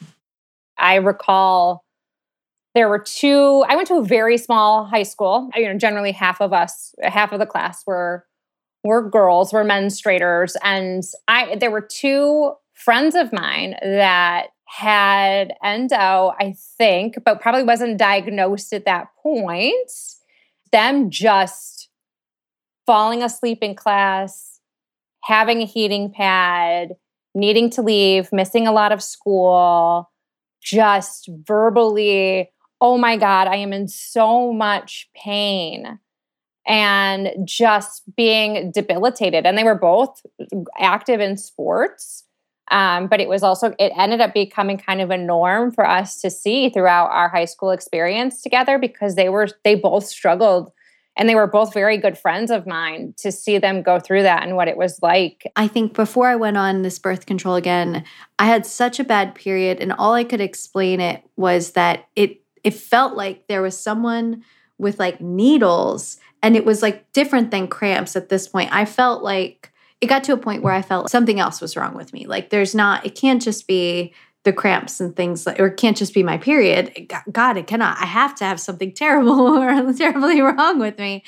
I 0.77 0.95
recall 0.95 1.83
there 2.75 2.89
were 2.89 2.99
two. 2.99 3.63
I 3.67 3.75
went 3.75 3.87
to 3.89 3.95
a 3.95 4.03
very 4.03 4.37
small 4.37 4.85
high 4.85 5.03
school. 5.03 5.49
You 5.55 5.71
know, 5.71 5.77
generally 5.77 6.11
half 6.11 6.41
of 6.41 6.53
us, 6.53 6.95
half 7.01 7.31
of 7.31 7.39
the 7.39 7.45
class 7.45 7.83
were 7.85 8.25
were 8.83 9.07
girls, 9.07 9.53
were 9.53 9.63
menstruators, 9.63 10.55
and 10.63 11.03
I. 11.27 11.55
There 11.55 11.71
were 11.71 11.81
two 11.81 12.53
friends 12.73 13.15
of 13.15 13.31
mine 13.31 13.75
that 13.81 14.47
had 14.65 15.53
endo, 15.63 16.33
I 16.39 16.55
think, 16.77 17.17
but 17.23 17.39
probably 17.39 17.63
wasn't 17.63 17.99
diagnosed 17.99 18.73
at 18.73 18.85
that 18.85 19.07
point. 19.21 19.91
Them 20.71 21.11
just 21.11 21.89
falling 22.87 23.21
asleep 23.21 23.59
in 23.61 23.75
class, 23.75 24.59
having 25.23 25.61
a 25.61 25.65
heating 25.65 26.11
pad, 26.11 26.93
needing 27.35 27.69
to 27.71 27.83
leave, 27.83 28.33
missing 28.33 28.65
a 28.65 28.71
lot 28.71 28.91
of 28.91 29.03
school, 29.03 30.09
just 30.61 31.29
verbally, 31.45 32.49
oh 32.83 32.97
my 32.97 33.15
God, 33.15 33.47
I 33.47 33.55
am 33.55 33.73
in 33.73 33.87
so 33.87 34.53
much 34.53 35.09
pain. 35.15 35.99
And 36.65 37.29
just 37.43 38.03
being 38.15 38.71
debilitated. 38.71 39.45
And 39.45 39.57
they 39.57 39.65
were 39.65 39.75
both 39.75 40.21
active 40.79 41.19
in 41.19 41.35
sports. 41.35 42.23
Um, 42.71 43.07
but 43.07 43.19
it 43.19 43.27
was 43.27 43.43
also, 43.43 43.73
it 43.77 43.91
ended 43.97 44.21
up 44.21 44.33
becoming 44.33 44.77
kind 44.77 45.01
of 45.01 45.09
a 45.09 45.17
norm 45.17 45.73
for 45.73 45.85
us 45.85 46.21
to 46.21 46.29
see 46.29 46.69
throughout 46.69 47.11
our 47.11 47.27
high 47.27 47.45
school 47.45 47.71
experience 47.71 48.41
together 48.41 48.79
because 48.79 49.15
they 49.15 49.27
were, 49.27 49.49
they 49.65 49.75
both 49.75 50.05
struggled 50.05 50.71
and 51.17 51.27
they 51.27 51.35
were 51.35 51.47
both 51.47 51.73
very 51.73 51.97
good 51.97 52.17
friends 52.17 52.49
of 52.49 52.65
mine 52.65 53.13
to 53.17 53.31
see 53.31 53.57
them 53.57 53.81
go 53.81 53.99
through 53.99 54.23
that 54.23 54.43
and 54.43 54.55
what 54.55 54.69
it 54.69 54.77
was 54.77 54.99
like. 55.01 55.51
I 55.57 55.67
think 55.67 55.93
before 55.93 56.27
I 56.27 56.35
went 56.37 56.57
on 56.57 56.81
this 56.81 56.97
birth 56.97 57.25
control 57.25 57.55
again, 57.55 58.05
I 58.39 58.45
had 58.45 58.65
such 58.65 58.99
a 58.99 59.03
bad 59.03 59.35
period 59.35 59.79
and 59.79 59.91
all 59.91 60.13
I 60.13 60.23
could 60.23 60.41
explain 60.41 61.01
it 61.01 61.23
was 61.35 61.71
that 61.71 62.07
it 62.15 62.42
it 62.63 62.73
felt 62.73 63.15
like 63.15 63.47
there 63.47 63.61
was 63.61 63.77
someone 63.77 64.43
with 64.77 64.99
like 64.99 65.21
needles 65.21 66.17
and 66.41 66.55
it 66.55 66.65
was 66.65 66.81
like 66.81 67.11
different 67.13 67.51
than 67.51 67.67
cramps 67.67 68.15
at 68.15 68.29
this 68.29 68.47
point. 68.47 68.69
I 68.73 68.85
felt 68.85 69.23
like 69.23 69.71
it 70.01 70.07
got 70.07 70.23
to 70.25 70.33
a 70.33 70.37
point 70.37 70.63
where 70.63 70.73
I 70.73 70.81
felt 70.81 71.09
something 71.09 71.39
else 71.39 71.61
was 71.61 71.77
wrong 71.77 71.95
with 71.95 72.11
me. 72.11 72.25
Like 72.25 72.49
there's 72.49 72.75
not 72.75 73.05
it 73.05 73.15
can't 73.15 73.41
just 73.41 73.67
be 73.67 74.13
the 74.43 74.53
cramps 74.53 74.99
and 74.99 75.15
things 75.15 75.45
like 75.45 75.59
or 75.59 75.67
it 75.67 75.77
can't 75.77 75.97
just 75.97 76.13
be 76.13 76.21
my 76.21 76.37
period 76.37 77.11
god 77.31 77.57
it 77.57 77.67
cannot 77.67 77.97
i 78.01 78.05
have 78.05 78.35
to 78.35 78.43
have 78.43 78.59
something 78.59 78.91
terrible 78.95 79.39
or 79.39 79.93
terribly 79.93 80.41
wrong 80.41 80.79
with 80.79 80.97
me 80.97 81.23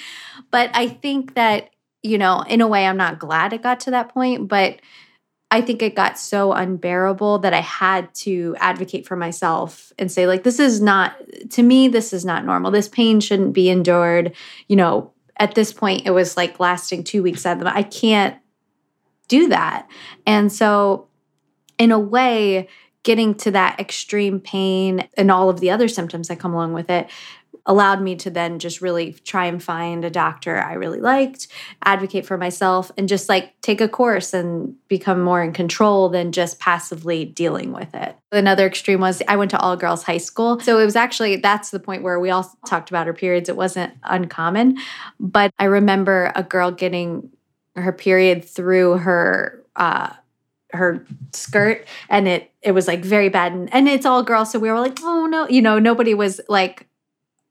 but 0.51 0.69
i 0.73 0.87
think 0.87 1.35
that 1.35 1.69
you 2.03 2.17
know 2.17 2.43
in 2.47 2.61
a 2.61 2.67
way 2.67 2.85
i'm 2.85 2.97
not 2.97 3.19
glad 3.19 3.53
it 3.53 3.63
got 3.63 3.79
to 3.79 3.91
that 3.91 4.13
point 4.13 4.47
but 4.47 4.79
i 5.55 5.61
think 5.61 5.81
it 5.81 5.95
got 5.95 6.19
so 6.19 6.51
unbearable 6.53 7.39
that 7.39 7.53
i 7.53 7.61
had 7.61 8.13
to 8.13 8.55
advocate 8.59 9.07
for 9.07 9.15
myself 9.15 9.91
and 9.97 10.11
say 10.11 10.27
like 10.27 10.43
this 10.43 10.59
is 10.59 10.81
not 10.81 11.15
to 11.49 11.63
me 11.63 11.87
this 11.87 12.13
is 12.13 12.25
not 12.25 12.45
normal. 12.45 12.71
This 12.71 12.87
pain 12.87 13.19
shouldn't 13.19 13.53
be 13.53 13.69
endured. 13.69 14.35
You 14.67 14.75
know 14.75 15.11
at 15.37 15.55
this 15.55 15.73
point 15.73 16.05
it 16.05 16.11
was 16.11 16.37
like 16.37 16.59
lasting 16.59 17.03
two 17.03 17.21
weeks 17.21 17.45
out 17.45 17.57
of 17.57 17.63
the 17.63 17.75
i 17.75 17.83
can't 17.83 18.37
do 19.27 19.49
that. 19.49 19.87
And 20.27 20.51
so 20.51 21.07
in 21.77 21.91
a 21.91 21.99
way 21.99 22.67
getting 23.03 23.35
to 23.35 23.51
that 23.51 23.79
extreme 23.79 24.39
pain 24.39 25.07
and 25.17 25.31
all 25.31 25.49
of 25.49 25.59
the 25.59 25.71
other 25.71 25.87
symptoms 25.87 26.27
that 26.27 26.39
come 26.39 26.53
along 26.53 26.73
with 26.73 26.89
it 26.89 27.09
allowed 27.65 28.01
me 28.01 28.15
to 28.15 28.29
then 28.29 28.59
just 28.59 28.81
really 28.81 29.13
try 29.13 29.45
and 29.45 29.61
find 29.61 30.05
a 30.05 30.09
doctor 30.09 30.57
I 30.57 30.73
really 30.73 30.99
liked, 30.99 31.47
advocate 31.83 32.25
for 32.25 32.37
myself, 32.37 32.91
and 32.97 33.09
just 33.09 33.27
like 33.27 33.59
take 33.61 33.81
a 33.81 33.87
course 33.87 34.33
and 34.33 34.75
become 34.87 35.21
more 35.21 35.41
in 35.43 35.51
control 35.51 36.09
than 36.09 36.31
just 36.31 36.59
passively 36.59 37.25
dealing 37.25 37.71
with 37.71 37.93
it. 37.95 38.15
Another 38.31 38.67
extreme 38.67 38.99
was 38.99 39.21
I 39.27 39.35
went 39.35 39.51
to 39.51 39.59
all 39.59 39.75
girls 39.75 40.03
high 40.03 40.17
school. 40.17 40.59
So 40.59 40.77
it 40.79 40.85
was 40.85 40.95
actually, 40.95 41.37
that's 41.37 41.71
the 41.71 41.79
point 41.79 42.03
where 42.03 42.19
we 42.19 42.29
all 42.29 42.51
talked 42.67 42.89
about 42.89 43.07
our 43.07 43.13
periods. 43.13 43.49
It 43.49 43.55
wasn't 43.55 43.93
uncommon. 44.03 44.77
But 45.19 45.51
I 45.57 45.65
remember 45.65 46.31
a 46.35 46.43
girl 46.43 46.71
getting 46.71 47.31
her 47.75 47.91
period 47.91 48.45
through 48.45 48.99
her, 48.99 49.63
uh, 49.75 50.13
her 50.71 51.05
skirt 51.31 51.87
and 52.09 52.27
it 52.27 52.51
it 52.61 52.71
was 52.71 52.87
like 52.87 53.03
very 53.03 53.29
bad 53.29 53.53
and, 53.53 53.73
and 53.73 53.87
it's 53.87 54.05
all 54.05 54.23
girls 54.23 54.51
so 54.51 54.59
we 54.59 54.69
were 54.69 54.79
like 54.79 54.99
oh 55.03 55.25
no 55.25 55.47
you 55.47 55.61
know 55.61 55.79
nobody 55.79 56.13
was 56.13 56.41
like 56.49 56.87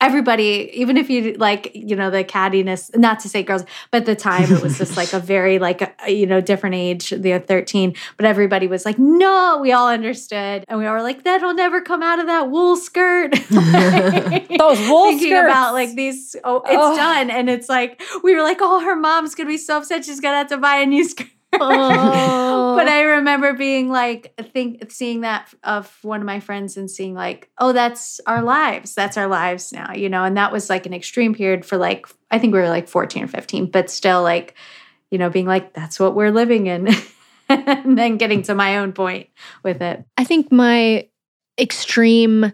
everybody 0.05 0.71
even 0.75 0.97
if 0.97 1.09
you 1.09 1.33
like 1.35 1.71
you 1.75 1.97
know 1.97 2.11
the 2.11 2.23
cattiness 2.23 2.95
not 2.97 3.19
to 3.21 3.29
say 3.29 3.43
girls 3.43 3.65
but 3.91 4.03
at 4.03 4.07
the 4.07 4.15
time 4.17 4.53
it 4.53 4.63
was 4.63 4.79
just 4.79 4.97
like 4.97 5.13
a 5.13 5.21
very 5.35 5.59
like 5.59 5.81
a, 5.83 6.11
you 6.11 6.27
know 6.27 6.41
different 6.41 6.75
age 6.75 7.11
the 7.11 7.39
13 7.39 7.95
but 8.17 8.27
everybody 8.27 8.67
was 8.67 8.85
like 8.85 8.99
no 8.99 9.55
we 9.65 9.73
all 9.73 9.89
understood. 9.89 10.65
And 10.69 10.79
we 10.79 10.85
were 10.85 11.03
like 11.03 11.25
that'll 11.25 11.55
never 11.55 11.81
come 11.81 12.03
out 12.03 12.19
of 12.19 12.27
that 12.27 12.51
wool 12.51 12.77
skirt. 12.77 13.33
Those 13.51 14.79
wool 14.89 15.07
thinking 15.07 15.29
skirts 15.31 15.51
about 15.51 15.73
like 15.73 15.95
these 15.95 16.37
oh 16.45 16.59
it's 16.59 16.75
oh. 16.75 16.97
done. 16.97 17.31
And 17.31 17.49
it's 17.49 17.69
like 17.69 18.03
we 18.23 18.35
were 18.35 18.43
like 18.43 18.59
oh 18.61 18.81
her 18.81 18.97
mom's 18.97 19.35
gonna 19.35 19.49
be 19.49 19.59
so 19.59 19.79
upset 19.79 20.05
she's 20.05 20.21
gonna 20.21 20.37
have 20.37 20.49
to 20.49 20.59
buy 20.59 20.77
a 20.77 20.87
new 20.87 21.05
skirt 21.05 21.29
Oh. 21.61 22.77
but 22.77 22.89
I 22.89 23.03
remember 23.03 23.53
being 23.53 23.89
like, 23.89 24.35
think 24.53 24.91
seeing 24.91 25.21
that 25.21 25.53
of 25.63 25.97
one 26.03 26.21
of 26.21 26.27
my 26.27 26.41
friends 26.41 26.77
and 26.77 26.91
seeing 26.91 27.15
like, 27.15 27.51
oh, 27.59 27.73
that's 27.73 28.21
our 28.27 28.43
lives. 28.43 28.95
That's 28.95 29.17
our 29.17 29.27
lives 29.27 29.73
now, 29.73 29.93
you 29.93 30.09
know. 30.09 30.25
And 30.25 30.37
that 30.37 30.53
was 30.53 30.69
like 30.69 30.87
an 30.87 30.95
extreme 30.95 31.35
period 31.35 31.65
for 31.65 31.77
like, 31.77 32.07
I 32.31 32.39
think 32.39 32.53
we 32.53 32.59
were 32.59 32.69
like 32.69 32.89
fourteen 32.89 33.25
or 33.25 33.29
fifteen, 33.29 33.67
but 33.71 33.91
still 33.91 34.23
like, 34.23 34.55
you 35.11 35.19
know, 35.19 35.31
being 35.31 35.47
like, 35.47 35.73
that's 35.73 36.01
what 36.01 36.15
we're 36.15 36.31
living 36.33 36.67
in, 36.67 36.89
and 37.49 37.97
then 37.97 38.17
getting 38.17 38.43
to 38.43 38.55
my 38.55 38.79
own 38.79 38.93
point 38.93 39.29
with 39.63 39.81
it. 39.81 40.05
I 40.17 40.25
think 40.25 40.51
my 40.51 41.09
extreme 41.59 42.53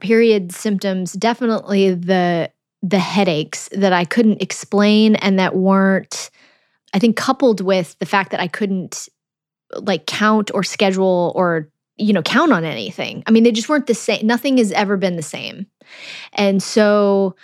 period 0.00 0.52
symptoms 0.52 1.12
definitely 1.12 1.92
the 1.94 2.50
the 2.82 2.98
headaches 2.98 3.68
that 3.72 3.92
I 3.92 4.04
couldn't 4.04 4.40
explain 4.40 5.16
and 5.16 5.38
that 5.38 5.54
weren't 5.54 6.30
I 6.92 6.98
think 6.98 7.16
coupled 7.16 7.60
with 7.60 7.98
the 7.98 8.06
fact 8.06 8.30
that 8.30 8.40
I 8.40 8.48
couldn't 8.48 9.08
like 9.74 10.06
count 10.06 10.50
or 10.52 10.62
schedule 10.62 11.32
or 11.34 11.70
you 11.96 12.12
know 12.12 12.22
count 12.22 12.52
on 12.52 12.64
anything. 12.64 13.22
I 13.26 13.30
mean, 13.30 13.44
they 13.44 13.52
just 13.52 13.68
weren't 13.68 13.86
the 13.86 13.94
same. 13.94 14.26
Nothing 14.26 14.58
has 14.58 14.72
ever 14.72 14.96
been 14.96 15.16
the 15.16 15.22
same. 15.22 15.66
And 16.32 16.62
so 16.62 17.36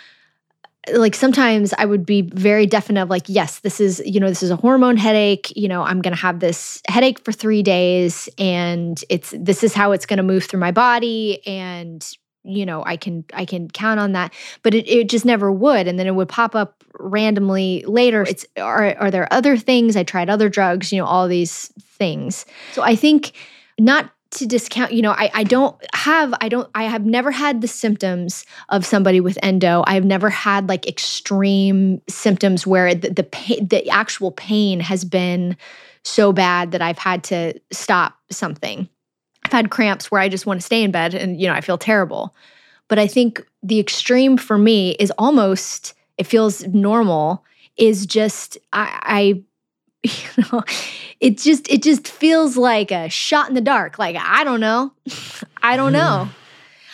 like 0.93 1.15
sometimes 1.15 1.73
I 1.77 1.85
would 1.85 2.05
be 2.05 2.21
very 2.21 2.65
definite 2.65 3.03
of 3.03 3.09
like, 3.09 3.25
yes, 3.27 3.59
this 3.59 3.79
is, 3.79 4.01
you 4.05 4.19
know, 4.19 4.29
this 4.29 4.43
is 4.43 4.51
a 4.51 4.55
hormone 4.55 4.97
headache. 4.97 5.51
You 5.55 5.67
know, 5.67 5.83
I'm 5.83 6.01
gonna 6.01 6.15
have 6.15 6.39
this 6.39 6.81
headache 6.87 7.23
for 7.23 7.31
three 7.31 7.63
days 7.63 8.29
and 8.37 9.03
it's 9.09 9.33
this 9.37 9.63
is 9.63 9.73
how 9.73 9.91
it's 9.91 10.05
gonna 10.05 10.23
move 10.23 10.45
through 10.45 10.59
my 10.59 10.71
body. 10.71 11.45
And 11.45 12.07
you 12.47 12.65
know 12.65 12.83
i 12.85 12.95
can 12.95 13.23
i 13.33 13.45
can 13.45 13.69
count 13.69 13.99
on 13.99 14.13
that 14.13 14.33
but 14.63 14.73
it, 14.73 14.87
it 14.87 15.09
just 15.09 15.25
never 15.25 15.51
would 15.51 15.87
and 15.87 15.99
then 15.99 16.07
it 16.07 16.15
would 16.15 16.29
pop 16.29 16.55
up 16.55 16.83
randomly 16.99 17.83
later. 17.87 18.23
It's 18.23 18.45
are, 18.57 18.95
are 18.97 19.11
there 19.11 19.31
other 19.31 19.57
things? 19.57 19.95
I 19.95 20.03
tried 20.03 20.29
other 20.29 20.49
drugs 20.49 20.91
you 20.91 20.99
know 20.99 21.05
all 21.05 21.27
these 21.27 21.67
things. 21.79 22.45
So 22.73 22.83
i 22.83 22.95
think 22.95 23.33
not 23.79 24.11
to 24.29 24.45
discount 24.45 24.91
you 24.91 25.01
know 25.01 25.11
I, 25.11 25.31
I 25.33 25.43
don't 25.45 25.75
have 25.95 26.33
i 26.41 26.49
don't 26.49 26.69
i 26.75 26.83
have 26.83 27.05
never 27.05 27.31
had 27.31 27.61
the 27.61 27.67
symptoms 27.67 28.45
of 28.69 28.85
somebody 28.85 29.19
with 29.21 29.37
endo. 29.41 29.83
I 29.87 29.93
have 29.93 30.05
never 30.05 30.29
had 30.29 30.67
like 30.67 30.87
extreme 30.87 32.01
symptoms 32.09 32.67
where 32.67 32.93
the 32.93 33.09
the, 33.09 33.23
pain, 33.23 33.67
the 33.67 33.89
actual 33.89 34.31
pain 34.31 34.79
has 34.81 35.05
been 35.05 35.55
so 36.03 36.33
bad 36.33 36.71
that 36.71 36.81
i've 36.81 36.97
had 36.97 37.23
to 37.25 37.59
stop 37.71 38.17
something 38.29 38.89
I've 39.47 39.53
had 39.53 39.71
cramps 39.71 40.11
where 40.11 40.19
I 40.19 40.27
just 40.27 40.45
want 40.45 40.59
to 40.59 40.65
stay 40.65 40.83
in 40.83 40.91
bed 40.91 41.13
and, 41.13 41.39
you 41.39 41.47
know, 41.47 41.53
I 41.53 41.61
feel 41.61 41.77
terrible. 41.77 42.35
But 42.89 42.99
I 42.99 43.07
think 43.07 43.45
the 43.63 43.79
extreme 43.79 44.35
for 44.35 44.57
me 44.57 44.91
is 44.99 45.09
almost, 45.17 45.93
it 46.17 46.27
feels 46.27 46.67
normal, 46.67 47.45
is 47.77 48.05
just, 48.05 48.57
I, 48.73 48.99
I 49.03 49.43
you 50.03 50.43
know, 50.51 50.63
it 51.21 51.37
just, 51.37 51.69
it 51.69 51.81
just 51.81 52.09
feels 52.09 52.57
like 52.57 52.91
a 52.91 53.07
shot 53.07 53.47
in 53.47 53.55
the 53.55 53.61
dark. 53.61 53.97
Like, 53.97 54.17
I 54.19 54.43
don't 54.43 54.59
know. 54.59 54.91
I 55.63 55.77
don't 55.77 55.93
know. 55.93 56.27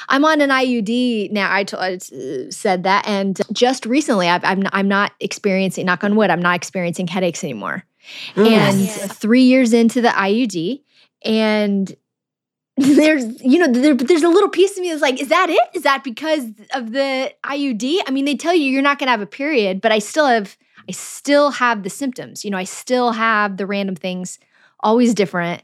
I'm 0.09 0.23
on 0.23 0.39
an 0.39 0.51
IUD 0.51 1.31
now. 1.31 1.51
I, 1.51 1.63
t- 1.63 1.77
I 1.77 1.97
said 2.49 2.83
that, 2.83 3.07
and 3.07 3.39
just 3.51 3.85
recently, 3.85 4.27
I've, 4.27 4.43
I'm 4.43 4.63
I'm 4.73 4.89
not 4.89 5.13
experiencing. 5.21 5.85
Knock 5.85 6.03
on 6.03 6.17
wood, 6.17 6.29
I'm 6.29 6.41
not 6.41 6.57
experiencing 6.57 7.07
headaches 7.07 7.41
anymore. 7.41 7.85
Mm. 8.35 8.47
And 8.47 8.79
yes. 8.81 9.17
three 9.17 9.43
years 9.43 9.71
into 9.71 10.01
the 10.01 10.09
IUD, 10.09 10.81
and 11.23 11.95
there's 12.77 13.41
you 13.43 13.59
know 13.59 13.67
there, 13.67 13.93
there's 13.93 14.23
a 14.23 14.29
little 14.29 14.49
piece 14.49 14.75
of 14.77 14.81
me 14.81 14.89
that's 14.89 15.01
like 15.01 15.21
is 15.21 15.29
that 15.29 15.49
it? 15.49 15.75
Is 15.75 15.83
that 15.83 16.03
because 16.03 16.45
of 16.73 16.91
the 16.91 17.31
iud 17.45 17.99
i 18.07 18.11
mean 18.11 18.25
they 18.25 18.35
tell 18.35 18.53
you 18.53 18.63
you're 18.63 18.81
not 18.81 18.97
going 18.97 19.07
to 19.07 19.11
have 19.11 19.21
a 19.21 19.27
period 19.27 19.79
but 19.79 19.91
i 19.91 19.99
still 19.99 20.25
have 20.25 20.57
i 20.89 20.91
still 20.91 21.51
have 21.51 21.83
the 21.83 21.89
symptoms. 21.89 22.43
You 22.43 22.49
know 22.51 22.57
i 22.57 22.63
still 22.63 23.11
have 23.11 23.57
the 23.57 23.67
random 23.67 23.95
things 23.95 24.39
always 24.79 25.13
different. 25.13 25.63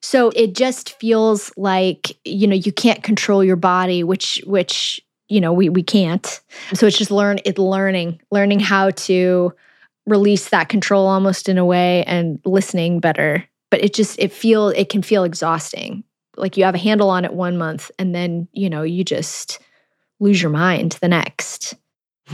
So 0.00 0.30
it 0.36 0.54
just 0.54 0.98
feels 1.00 1.52
like 1.56 2.16
you 2.24 2.46
know 2.46 2.56
you 2.56 2.72
can't 2.72 3.02
control 3.02 3.44
your 3.44 3.56
body 3.56 4.02
which 4.02 4.42
which 4.46 5.00
you 5.28 5.40
know 5.40 5.52
we 5.52 5.68
we 5.68 5.82
can't. 5.84 6.40
So 6.74 6.86
it's 6.86 6.98
just 6.98 7.12
learn 7.12 7.38
it 7.44 7.58
learning 7.58 8.20
learning 8.32 8.60
how 8.60 8.90
to 8.90 9.52
release 10.06 10.48
that 10.48 10.68
control 10.68 11.06
almost 11.06 11.48
in 11.48 11.56
a 11.58 11.64
way 11.64 12.02
and 12.04 12.40
listening 12.44 12.98
better. 12.98 13.44
But 13.70 13.84
it 13.84 13.94
just 13.94 14.18
it 14.18 14.32
feel 14.32 14.70
it 14.70 14.88
can 14.88 15.02
feel 15.02 15.22
exhausting 15.22 16.02
like 16.38 16.56
you 16.56 16.64
have 16.64 16.74
a 16.74 16.78
handle 16.78 17.10
on 17.10 17.24
it 17.24 17.32
one 17.32 17.58
month 17.58 17.90
and 17.98 18.14
then, 18.14 18.48
you 18.52 18.70
know, 18.70 18.82
you 18.82 19.04
just 19.04 19.58
lose 20.20 20.40
your 20.40 20.50
mind 20.50 20.98
the 21.00 21.08
next. 21.08 21.74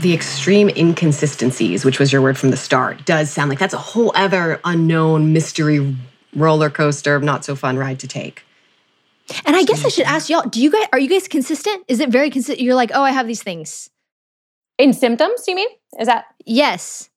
The 0.01 0.13
extreme 0.13 0.69
inconsistencies, 0.69 1.85
which 1.85 1.99
was 1.99 2.11
your 2.11 2.21
word 2.21 2.37
from 2.37 2.51
the 2.51 2.57
start, 2.57 3.05
does 3.05 3.31
sound 3.31 3.49
like 3.49 3.59
that's 3.59 3.73
a 3.73 3.77
whole 3.77 4.11
other 4.15 4.59
unknown 4.65 5.31
mystery 5.31 5.95
roller 6.35 6.69
coaster 6.69 7.15
of 7.15 7.23
not 7.23 7.45
so 7.45 7.55
fun 7.55 7.77
ride 7.77 7.99
to 7.99 8.07
take. 8.07 8.43
And 9.45 9.55
I 9.55 9.63
guess 9.63 9.85
I 9.85 9.89
should 9.89 10.05
ask 10.05 10.29
y'all, 10.29 10.47
do 10.47 10.61
you 10.61 10.69
guys 10.69 10.87
are 10.93 10.99
you 10.99 11.09
guys 11.09 11.27
consistent? 11.27 11.83
Is 11.87 11.99
it 11.99 12.09
very 12.09 12.29
consistent? 12.29 12.61
You're 12.61 12.75
like, 12.75 12.91
"Oh, 12.93 13.01
I 13.01 13.11
have 13.11 13.25
these 13.25 13.41
things." 13.41 13.89
In 14.77 14.93
symptoms, 14.93 15.47
you 15.47 15.55
mean? 15.55 15.69
Is 15.99 16.07
that 16.07 16.25
Yes. 16.45 17.09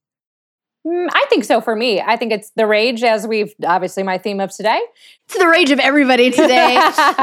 Mm, 0.88 1.08
I 1.12 1.26
think 1.28 1.44
so 1.44 1.60
for 1.60 1.76
me. 1.76 2.00
I 2.00 2.16
think 2.16 2.32
it's 2.32 2.50
the 2.50 2.66
rage, 2.66 3.02
as 3.02 3.26
we've 3.26 3.52
obviously 3.62 4.02
my 4.02 4.16
theme 4.16 4.40
of 4.40 4.50
today. 4.50 4.80
It's 5.26 5.36
the 5.36 5.46
rage 5.46 5.70
of 5.70 5.78
everybody 5.78 6.30
today. 6.30 6.80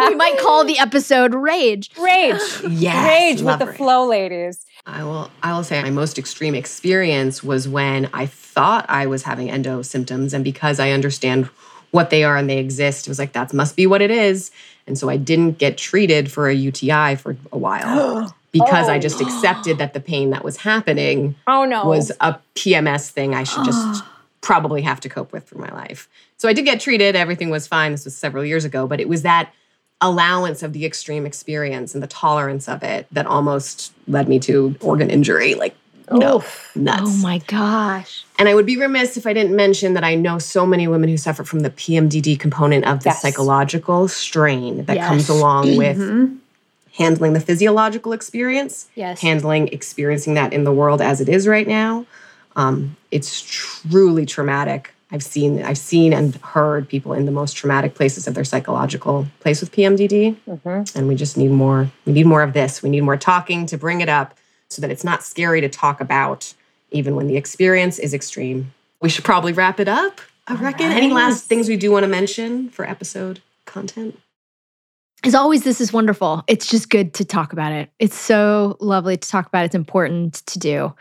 we 0.08 0.16
might 0.16 0.38
call 0.40 0.66
the 0.66 0.78
episode 0.78 1.34
Rage. 1.34 1.90
Rage. 1.98 2.40
yes. 2.70 3.08
Rage 3.08 3.42
with 3.42 3.60
the 3.60 3.74
flow 3.74 4.08
ladies. 4.08 4.66
I 4.86 5.04
will 5.04 5.32
I 5.42 5.54
will 5.54 5.64
say 5.64 5.82
my 5.82 5.90
most 5.90 6.20
extreme 6.20 6.54
experience 6.54 7.44
was 7.44 7.68
when 7.68 8.08
I 8.14 8.28
thought 8.28 8.86
I 8.88 9.08
was 9.08 9.24
having 9.24 9.50
endo 9.50 9.82
symptoms 9.82 10.34
and 10.34 10.44
because 10.44 10.80
I 10.80 10.92
understand 10.92 11.46
what 11.90 12.12
they 12.12 12.24
are 12.24 12.38
and 12.38 12.48
they 12.48 12.60
exist, 12.60 13.08
it 13.08 13.10
was 13.10 13.18
like 13.18 13.34
that 13.34 13.52
must 13.52 13.76
be 13.76 13.88
what 13.88 14.04
it 14.04 14.12
is. 14.12 14.52
And 14.86 14.96
so 14.96 15.10
I 15.10 15.18
didn't 15.18 15.58
get 15.58 15.76
treated 15.76 16.32
for 16.32 16.48
a 16.48 16.54
UTI 16.54 17.16
for 17.16 17.36
a 17.52 17.58
while. 17.58 18.36
because 18.56 18.88
oh. 18.88 18.94
I 18.94 19.00
just 19.00 19.20
accepted 19.20 19.80
that 19.80 19.94
the 19.94 20.00
pain 20.00 20.30
that 20.30 20.42
was 20.42 20.56
happening 20.56 21.36
oh, 21.46 21.66
no. 21.66 21.86
was 21.86 22.10
a 22.22 22.40
PMS 22.56 23.10
thing 23.10 23.36
I 23.36 23.44
should 23.44 23.66
just 23.66 24.02
probably 24.42 24.82
have 24.82 25.02
to 25.02 25.10
cope 25.10 25.34
with 25.34 25.44
for 25.44 25.58
my 25.58 25.70
life. 25.74 26.08
So 26.38 26.48
I 26.48 26.54
did 26.54 26.64
get 26.64 26.80
treated, 26.80 27.18
everything 27.18 27.50
was 27.50 27.68
fine. 27.68 27.92
This 27.92 28.06
was 28.06 28.16
several 28.16 28.46
years 28.46 28.64
ago, 28.64 28.88
but 28.88 29.02
it 29.02 29.10
was 29.10 29.24
that 29.24 29.52
allowance 30.00 30.64
of 30.64 30.72
the 30.72 30.86
extreme 30.86 31.26
experience 31.26 31.94
and 31.94 32.02
the 32.02 32.08
tolerance 32.08 32.70
of 32.70 32.82
it 32.82 33.08
that 33.12 33.26
almost 33.26 33.92
led 34.08 34.30
me 34.30 34.40
to 34.40 34.74
organ 34.80 35.10
injury 35.10 35.56
like 35.56 35.76
No, 36.10 36.38
Oof. 36.38 36.72
nuts. 36.76 37.02
Oh 37.04 37.18
my 37.22 37.40
gosh. 37.40 38.24
And 38.40 38.48
I 38.48 38.54
would 38.56 38.66
be 38.66 38.78
remiss 38.78 39.18
if 39.18 39.28
I 39.28 39.34
didn't 39.34 39.56
mention 39.56 39.96
that 39.96 40.04
I 40.06 40.16
know 40.16 40.40
so 40.40 40.66
many 40.66 40.88
women 40.88 41.10
who 41.10 41.18
suffer 41.18 41.44
from 41.44 41.60
the 41.62 41.72
PMDD 41.72 42.40
component 42.40 42.86
of 42.86 43.04
the 43.04 43.10
Yes. 43.10 43.22
psychological 43.22 44.08
strain 44.08 44.86
that 44.86 44.96
Yes. 44.96 45.08
comes 45.08 45.28
along 45.30 45.76
with 45.76 45.98
Mhm. 45.98 46.38
Handling 46.98 47.34
the 47.34 47.40
physiological 47.40 48.14
experience, 48.14 48.88
Yes. 48.96 49.22
handling 49.22 49.68
experiencing 49.70 50.34
that 50.36 50.54
in 50.54 50.64
the 50.64 50.72
world 50.72 51.02
as 51.02 51.22
it 51.22 51.30
is 51.30 51.48
right 51.48 51.68
now. 51.68 52.06
Um, 52.56 52.96
it's 53.12 53.42
truly 53.48 54.26
traumatic. 54.26 54.94
I've 55.12 55.24
seen, 55.24 55.62
I've 55.62 55.78
seen 55.78 56.14
and 56.14 56.36
heard 56.38 56.88
people 56.90 57.14
in 57.14 57.26
the 57.26 57.32
most 57.32 57.56
traumatic 57.56 57.94
places 57.96 58.28
of 58.28 58.34
their 58.34 58.44
psychological 58.44 59.28
place 59.40 59.62
with 59.62 59.72
PMDD, 59.72 60.36
Mhm. 60.48 60.96
and 60.96 61.08
we 61.08 61.16
just 61.16 61.38
need 61.38 61.52
more. 61.52 61.90
We 62.06 62.14
need 62.14 62.26
more 62.26 62.42
of 62.42 62.54
this. 62.54 62.82
We 62.82 62.90
need 62.90 63.02
more 63.02 63.18
talking 63.18 63.66
to 63.68 63.78
bring 63.78 64.02
it 64.02 64.10
up, 64.10 64.34
so 64.70 64.82
that 64.82 64.90
it's 64.90 65.04
not 65.04 65.24
scary 65.24 65.62
to 65.62 65.70
talk 65.70 66.02
about, 66.02 66.54
even 66.92 67.16
when 67.16 67.28
the 67.28 67.38
experience 67.38 68.00
is 68.00 68.14
extreme. 68.14 68.74
We 69.02 69.10
should 69.10 69.24
probably 69.24 69.54
wrap 69.54 69.80
it 69.80 69.88
up. 69.88 70.22
I 70.48 70.56
reckon. 70.56 70.92
Any 70.92 71.12
last 71.12 71.46
things 71.46 71.68
we 71.70 71.76
do 71.78 71.92
want 71.92 72.04
to 72.04 72.08
mention 72.10 72.70
for 72.70 72.88
episode 72.90 73.42
content? 73.66 74.18
As 75.26 75.36
always, 75.36 75.64
this 75.64 75.82
is 75.82 75.92
wonderful. 75.92 76.44
It's 76.48 76.68
just 76.68 76.90
good 76.90 77.14
to 77.16 77.26
talk 77.26 77.52
about 77.54 77.72
it. 77.72 77.90
It's 78.00 78.16
so 78.16 78.78
lovely 78.80 79.18
to 79.18 79.28
talk 79.28 79.48
about. 79.48 79.66
It's 79.66 79.76
important 79.76 80.36
to 80.46 80.60
do. 80.60 80.94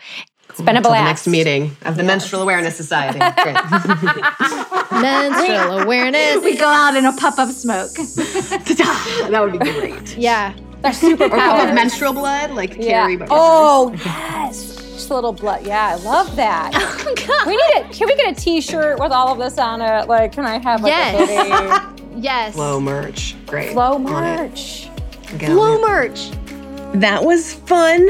It's 0.50 0.60
been 0.60 0.76
a 0.76 0.78
Until 0.78 0.92
the 0.92 0.96
blast. 0.98 1.04
next 1.06 1.26
meeting 1.26 1.76
of 1.84 1.96
the 1.96 2.02
Menstrual 2.02 2.42
Awareness 2.42 2.76
Society. 2.76 3.18
Menstrual 4.92 5.80
awareness. 5.80 6.42
We 6.44 6.56
go 6.56 6.68
out 6.68 6.96
in 6.96 7.04
a 7.04 7.12
puff 7.12 7.38
of 7.38 7.50
smoke. 7.50 7.90
that 7.94 9.40
would 9.42 9.52
be 9.52 9.58
great. 9.58 10.16
Yeah. 10.16 10.54
They're 10.82 10.92
super 10.92 11.24
Or 11.24 11.26
a 11.28 11.30
puff 11.30 11.68
of 11.68 11.74
menstrual 11.74 12.12
blood, 12.12 12.50
like 12.50 12.76
Yeah. 12.76 13.02
Carrie. 13.02 13.16
But 13.16 13.28
Oh 13.30 13.92
yes, 14.04 14.76
just 14.92 15.08
a 15.10 15.14
little 15.14 15.32
blood. 15.32 15.66
Yeah, 15.66 15.88
I 15.88 15.94
love 15.96 16.36
that. 16.36 16.72
Oh, 17.26 17.44
we 17.46 17.52
need 17.56 17.86
it. 17.86 17.90
Can 17.92 18.06
we 18.06 18.14
get 18.16 18.36
a 18.36 18.40
T-shirt 18.40 18.98
with 19.00 19.10
all 19.10 19.32
of 19.32 19.38
this 19.38 19.56
on 19.58 19.80
it? 19.80 20.08
Like, 20.08 20.32
can 20.32 20.44
I 20.44 20.58
have 20.58 20.82
like 20.82 20.90
Yes. 20.90 21.14
a 21.14 21.78
hoodie? 21.80 22.03
Yes. 22.16 22.54
Flow 22.54 22.80
merch. 22.80 23.34
Great. 23.46 23.72
Flow 23.72 23.94
On 23.94 24.02
it. 24.02 24.06
merch. 24.06 24.88
Get 25.38 25.50
Flow 25.50 25.76
it. 25.76 25.80
merch. 25.88 26.30
That 26.94 27.24
was 27.24 27.54
fun. 27.54 28.08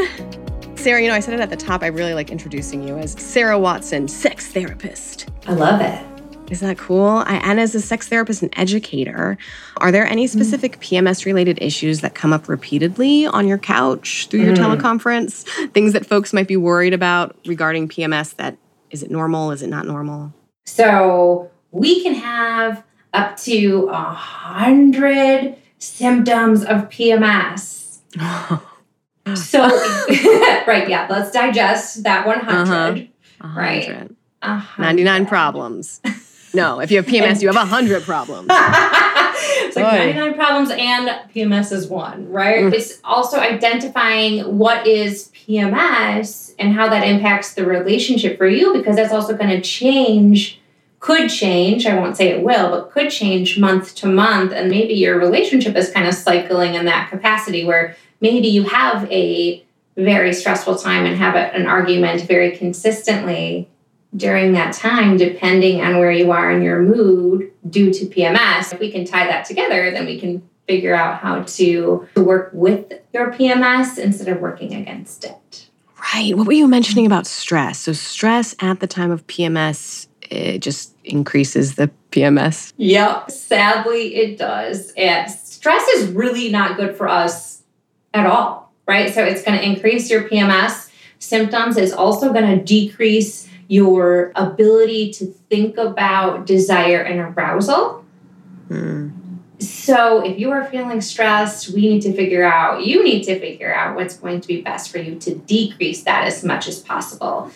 Sarah, 0.76 1.00
you 1.00 1.08
know, 1.08 1.14
I 1.14 1.20
said 1.20 1.34
it 1.34 1.40
at 1.40 1.50
the 1.50 1.56
top. 1.56 1.82
I 1.82 1.86
really 1.86 2.14
like 2.14 2.30
introducing 2.30 2.86
you 2.86 2.98
as 2.98 3.12
Sarah 3.12 3.58
Watson, 3.58 4.06
sex 4.08 4.48
therapist. 4.48 5.30
I 5.46 5.54
love 5.54 5.80
it. 5.80 6.04
Is 6.50 6.60
that 6.60 6.76
cool? 6.76 7.22
I, 7.26 7.36
and 7.36 7.58
as 7.58 7.74
a 7.74 7.80
sex 7.80 8.08
therapist 8.08 8.42
and 8.42 8.52
educator, 8.58 9.38
are 9.78 9.90
there 9.90 10.06
any 10.06 10.26
specific 10.26 10.78
mm. 10.78 11.02
PMS 11.02 11.24
related 11.24 11.58
issues 11.62 12.00
that 12.02 12.14
come 12.14 12.34
up 12.34 12.48
repeatedly 12.48 13.26
on 13.26 13.48
your 13.48 13.56
couch 13.56 14.28
through 14.30 14.42
your 14.42 14.54
mm. 14.54 14.58
teleconference? 14.58 15.44
Things 15.72 15.94
that 15.94 16.04
folks 16.04 16.34
might 16.34 16.46
be 16.46 16.58
worried 16.58 16.92
about 16.92 17.34
regarding 17.46 17.88
PMS 17.88 18.36
that 18.36 18.58
is 18.90 19.02
it 19.02 19.10
normal? 19.10 19.50
Is 19.50 19.62
it 19.62 19.68
not 19.68 19.86
normal? 19.86 20.32
So 20.66 21.50
we 21.70 22.02
can 22.02 22.14
have 22.14 22.84
up 23.14 23.36
to 23.38 23.88
a 23.90 24.12
hundred 24.12 25.56
symptoms 25.78 26.62
of 26.64 26.88
PMS. 26.90 27.98
So, 29.36 29.60
right, 30.66 30.86
yeah, 30.86 31.06
let's 31.08 31.30
digest 31.30 32.02
that 32.02 32.26
100. 32.26 33.08
Right. 33.42 33.86
100. 33.88 34.16
A 34.42 34.58
hundred. 34.58 34.86
99 34.86 35.26
problems. 35.26 36.02
No, 36.52 36.80
if 36.80 36.90
you 36.90 36.98
have 36.98 37.06
PMS, 37.06 37.40
you 37.40 37.48
have 37.48 37.56
100 37.56 38.02
problems. 38.02 38.48
it's 38.50 39.76
like 39.76 39.86
Boy. 39.86 40.12
99 40.12 40.34
problems 40.34 40.70
and 40.70 41.08
PMS 41.34 41.72
is 41.72 41.88
one, 41.88 42.30
right? 42.30 42.64
Mm. 42.64 42.74
It's 42.74 43.00
also 43.02 43.38
identifying 43.38 44.58
what 44.58 44.86
is 44.86 45.32
PMS 45.34 46.54
and 46.58 46.74
how 46.74 46.88
that 46.88 47.06
impacts 47.06 47.54
the 47.54 47.64
relationship 47.66 48.38
for 48.38 48.46
you 48.46 48.74
because 48.74 48.96
that's 48.96 49.12
also 49.12 49.34
going 49.34 49.50
to 49.50 49.60
change, 49.60 50.60
could 51.04 51.28
change, 51.28 51.84
I 51.84 51.94
won't 51.96 52.16
say 52.16 52.30
it 52.30 52.42
will, 52.42 52.70
but 52.70 52.90
could 52.90 53.10
change 53.10 53.58
month 53.58 53.94
to 53.96 54.06
month. 54.06 54.52
And 54.52 54.70
maybe 54.70 54.94
your 54.94 55.18
relationship 55.18 55.76
is 55.76 55.90
kind 55.90 56.08
of 56.08 56.14
cycling 56.14 56.76
in 56.76 56.86
that 56.86 57.10
capacity 57.10 57.62
where 57.62 57.94
maybe 58.22 58.48
you 58.48 58.62
have 58.62 59.06
a 59.12 59.62
very 59.98 60.32
stressful 60.32 60.76
time 60.76 61.04
and 61.04 61.14
have 61.18 61.34
an 61.34 61.66
argument 61.66 62.22
very 62.22 62.56
consistently 62.56 63.68
during 64.16 64.54
that 64.54 64.72
time, 64.72 65.18
depending 65.18 65.82
on 65.82 65.98
where 65.98 66.10
you 66.10 66.32
are 66.32 66.50
in 66.50 66.62
your 66.62 66.80
mood 66.80 67.52
due 67.68 67.92
to 67.92 68.06
PMS. 68.06 68.72
If 68.72 68.80
we 68.80 68.90
can 68.90 69.04
tie 69.04 69.26
that 69.26 69.44
together, 69.44 69.90
then 69.90 70.06
we 70.06 70.18
can 70.18 70.48
figure 70.66 70.94
out 70.94 71.20
how 71.20 71.42
to 71.42 72.08
work 72.16 72.48
with 72.54 72.94
your 73.12 73.30
PMS 73.30 73.98
instead 73.98 74.28
of 74.28 74.40
working 74.40 74.72
against 74.72 75.26
it. 75.26 75.68
Right. 76.14 76.36
What 76.36 76.46
were 76.46 76.52
you 76.52 76.68
mentioning 76.68 77.06
about 77.06 77.26
stress? 77.26 77.78
So, 77.78 77.92
stress 77.92 78.54
at 78.60 78.80
the 78.80 78.86
time 78.86 79.10
of 79.10 79.26
PMS, 79.26 80.06
it 80.30 80.60
just 80.60 80.94
increases 81.04 81.74
the 81.74 81.90
PMS. 82.10 82.72
Yep, 82.76 83.30
sadly 83.30 84.14
it 84.16 84.38
does. 84.38 84.92
And 84.96 85.30
stress 85.30 85.86
is 85.88 86.10
really 86.10 86.50
not 86.50 86.76
good 86.76 86.96
for 86.96 87.08
us 87.08 87.62
at 88.12 88.26
all, 88.26 88.72
right? 88.86 89.12
So 89.12 89.24
it's 89.24 89.42
going 89.42 89.58
to 89.58 89.64
increase 89.64 90.10
your 90.10 90.28
PMS 90.28 90.90
symptoms. 91.18 91.76
It's 91.76 91.92
also 91.92 92.32
going 92.32 92.58
to 92.58 92.64
decrease 92.64 93.48
your 93.68 94.32
ability 94.36 95.12
to 95.14 95.26
think 95.26 95.76
about 95.78 96.46
desire 96.46 97.00
and 97.00 97.20
arousal. 97.20 98.04
Hmm. 98.68 99.10
So 99.58 100.24
if 100.24 100.38
you 100.38 100.50
are 100.50 100.64
feeling 100.66 101.00
stressed, 101.00 101.70
we 101.70 101.82
need 101.82 102.02
to 102.02 102.12
figure 102.12 102.44
out, 102.44 102.84
you 102.84 103.02
need 103.02 103.22
to 103.24 103.38
figure 103.38 103.74
out 103.74 103.94
what's 103.94 104.16
going 104.16 104.40
to 104.40 104.48
be 104.48 104.60
best 104.60 104.90
for 104.90 104.98
you 104.98 105.18
to 105.20 105.34
decrease 105.34 106.02
that 106.02 106.24
as 106.24 106.44
much 106.44 106.68
as 106.68 106.80
possible. 106.80 107.50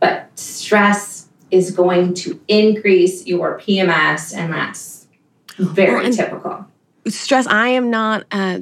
But 0.00 0.28
stress 0.38 1.13
is 1.54 1.70
going 1.70 2.14
to 2.14 2.40
increase 2.48 3.26
your 3.26 3.58
PMS, 3.60 4.34
and 4.36 4.52
that's 4.52 5.06
very 5.58 5.94
Well, 5.94 6.04
and- 6.06 6.14
typical. 6.14 6.66
Stress, 7.06 7.46
I 7.46 7.68
am 7.68 7.90
not 7.90 8.24
uh, 8.32 8.60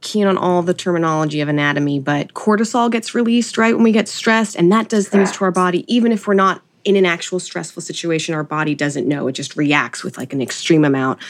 keen 0.00 0.26
on 0.26 0.36
all 0.38 0.62
the 0.62 0.72
terminology 0.74 1.40
of 1.42 1.48
anatomy, 1.48 2.00
but 2.00 2.32
cortisol 2.34 2.90
gets 2.90 3.14
released 3.14 3.58
right 3.58 3.74
when 3.74 3.84
we 3.84 3.92
get 3.92 4.08
stressed, 4.08 4.56
and 4.56 4.72
that 4.72 4.88
does 4.88 5.08
things 5.08 5.30
to 5.32 5.44
our 5.44 5.50
body, 5.52 5.84
even 5.94 6.10
if 6.10 6.26
we're 6.26 6.34
not 6.34 6.62
in 6.84 6.96
an 6.96 7.06
actual 7.06 7.38
stressful 7.38 7.80
situation, 7.82 8.34
our 8.34 8.42
body 8.42 8.74
doesn't 8.74 9.06
know. 9.06 9.28
It 9.28 9.32
just 9.32 9.56
reacts 9.56 10.02
with 10.02 10.18
like 10.18 10.32
an 10.32 10.40
extreme 10.42 10.84
amount 10.84 11.20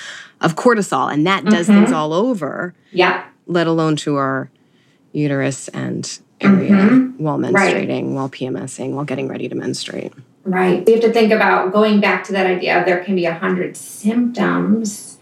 of 0.40 0.56
cortisol, 0.56 1.12
and 1.12 1.26
that 1.26 1.44
does 1.44 1.66
things 1.66 1.92
all 1.92 2.12
over, 2.14 2.72
Yeah. 2.92 3.24
let 3.46 3.66
alone 3.66 3.96
to 3.96 4.16
our 4.16 4.48
uterus 5.12 5.68
and 5.68 6.08
area 6.40 6.70
Mhm. 6.70 7.18
while 7.18 7.38
Right. 7.38 7.52
menstruating, 7.76 8.12
while 8.14 8.30
PMSing, 8.30 8.92
while 8.92 9.04
getting 9.04 9.28
ready 9.28 9.48
to 9.48 9.54
menstruate. 9.54 10.12
Right. 10.44 10.84
We 10.84 10.92
have 10.92 11.02
to 11.02 11.12
think 11.12 11.32
about 11.32 11.72
going 11.72 12.00
back 12.00 12.24
to 12.24 12.32
that 12.32 12.46
idea 12.46 12.80
of 12.80 12.86
there 12.86 13.04
can 13.04 13.14
be 13.14 13.26
a 13.26 13.34
hundred 13.34 13.76
symptoms. 13.76 15.18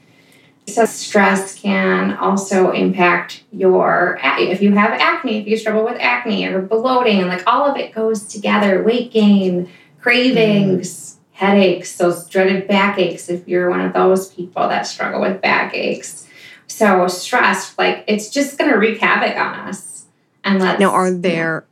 So 0.67 0.85
stress 0.85 1.61
can 1.61 2.17
also 2.17 2.71
impact 2.71 3.43
your 3.53 4.19
if 4.23 4.63
you 4.63 4.73
have 4.73 4.93
acne, 4.93 5.39
if 5.41 5.47
you 5.47 5.57
struggle 5.57 5.85
with 5.85 5.97
acne 5.99 6.47
or 6.47 6.63
bloating, 6.63 7.19
and 7.19 7.29
like 7.29 7.43
all 7.47 7.69
of 7.69 7.77
it 7.77 7.93
goes 7.93 8.27
together. 8.27 8.83
Weight 8.83 9.13
gain, 9.13 9.69
cravings, 10.01 11.19
headaches, 11.33 11.97
those 11.97 12.29
dreaded 12.29 12.69
backaches. 12.69 13.29
If 13.29 13.49
you're 13.49 13.69
one 13.69 13.81
of 13.81 13.93
those 13.93 14.33
people 14.33 14.69
that 14.69 14.87
struggle 14.87 15.21
with 15.21 15.41
backaches, 15.41 16.29
so 16.67 17.09
stress, 17.09 17.77
like 17.77 18.05
it's 18.07 18.31
just 18.31 18.57
going 18.57 18.71
to 18.71 18.77
wreak 18.79 19.01
havoc 19.01 19.37
on 19.37 19.69
us. 19.69 20.07
And 20.45 20.61
let's 20.61 20.81
Now, 20.81 20.93
are 20.93 21.11
there 21.11 21.67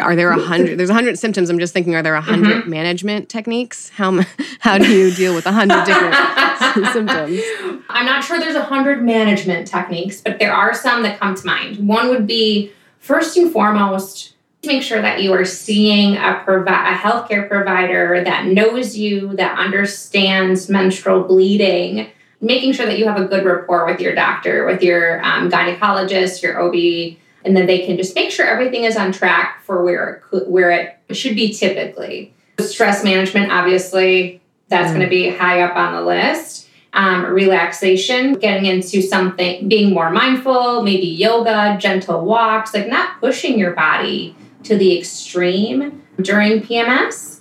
are 0.00 0.14
there 0.14 0.30
a 0.30 0.38
hundred? 0.38 0.78
There's 0.78 0.90
a 0.90 0.94
hundred 0.94 1.18
symptoms. 1.18 1.50
I'm 1.50 1.58
just 1.58 1.72
thinking, 1.72 1.94
are 1.94 2.02
there 2.02 2.14
a 2.14 2.20
100 2.20 2.68
management 2.68 3.28
techniques? 3.28 3.88
How 3.90 4.20
how 4.60 4.78
do 4.78 4.90
you 4.90 5.10
deal 5.12 5.34
with 5.34 5.46
a 5.46 5.52
hundred 5.52 5.84
different 5.84 6.14
symptoms? 6.92 7.40
I'm 7.88 8.06
not 8.06 8.22
sure 8.22 8.38
there's 8.38 8.54
a 8.54 8.62
hundred 8.62 9.02
management 9.02 9.66
techniques, 9.66 10.20
but 10.20 10.38
there 10.38 10.52
are 10.52 10.74
some 10.74 11.02
that 11.02 11.18
come 11.18 11.34
to 11.34 11.46
mind. 11.46 11.88
One 11.88 12.08
would 12.10 12.26
be 12.26 12.72
first 13.00 13.36
and 13.36 13.52
foremost, 13.52 14.34
make 14.64 14.82
sure 14.82 15.02
that 15.02 15.22
you 15.22 15.32
are 15.32 15.44
seeing 15.44 16.16
a 16.16 16.42
provi- 16.44 16.70
a 16.70 16.94
healthcare 16.96 17.48
provider 17.48 18.22
that 18.22 18.46
knows 18.46 18.96
you, 18.96 19.34
that 19.36 19.58
understands 19.58 20.68
menstrual 20.68 21.24
bleeding. 21.24 22.08
Making 22.40 22.72
sure 22.72 22.86
that 22.86 23.00
you 23.00 23.06
have 23.06 23.20
a 23.20 23.24
good 23.24 23.44
rapport 23.44 23.84
with 23.84 24.00
your 24.00 24.14
doctor, 24.14 24.64
with 24.64 24.80
your 24.80 25.20
um, 25.24 25.50
gynecologist, 25.50 26.40
your 26.40 26.60
OB, 26.62 27.16
and 27.44 27.56
then 27.56 27.66
they 27.66 27.86
can 27.86 27.96
just 27.96 28.14
make 28.14 28.30
sure 28.30 28.46
everything 28.46 28.84
is 28.84 28.96
on 28.96 29.12
track 29.12 29.62
for 29.64 29.84
where 29.84 30.08
it 30.10 30.22
could, 30.22 30.48
where 30.48 30.70
it 30.70 31.14
should 31.16 31.34
be 31.34 31.52
typically. 31.52 32.34
Stress 32.60 33.04
management, 33.04 33.52
obviously, 33.52 34.40
that's 34.68 34.90
going 34.90 35.02
to 35.02 35.08
be 35.08 35.30
high 35.30 35.62
up 35.62 35.76
on 35.76 35.94
the 35.94 36.02
list 36.02 36.68
um, 36.92 37.26
relaxation, 37.26 38.34
getting 38.34 38.66
into 38.66 39.02
something, 39.02 39.68
being 39.68 39.92
more 39.92 40.10
mindful, 40.10 40.82
maybe 40.82 41.06
yoga, 41.06 41.76
gentle 41.80 42.24
walks, 42.24 42.74
like 42.74 42.88
not 42.88 43.20
pushing 43.20 43.58
your 43.58 43.72
body 43.72 44.34
to 44.64 44.76
the 44.76 44.98
extreme 44.98 46.02
during 46.20 46.60
PMS. 46.60 47.40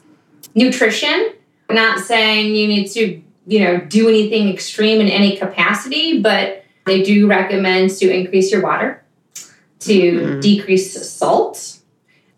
Nutrition, 0.54 1.34
not 1.70 2.00
saying 2.00 2.56
you 2.56 2.68
need 2.68 2.88
to, 2.90 3.22
you 3.48 3.60
know, 3.60 3.80
do 3.80 4.10
anything 4.10 4.50
extreme 4.50 5.02
in 5.02 5.08
any 5.08 5.38
capacity, 5.38 6.22
but 6.22 6.64
they 6.86 7.04
do 7.04 7.28
recommend 7.28 7.90
to 7.92 8.10
increase 8.12 8.52
your 8.52 8.62
water, 8.62 9.04
to 9.88 10.12
Mhm. 10.20 10.42
decrease 10.42 11.10
salt, 11.10 11.78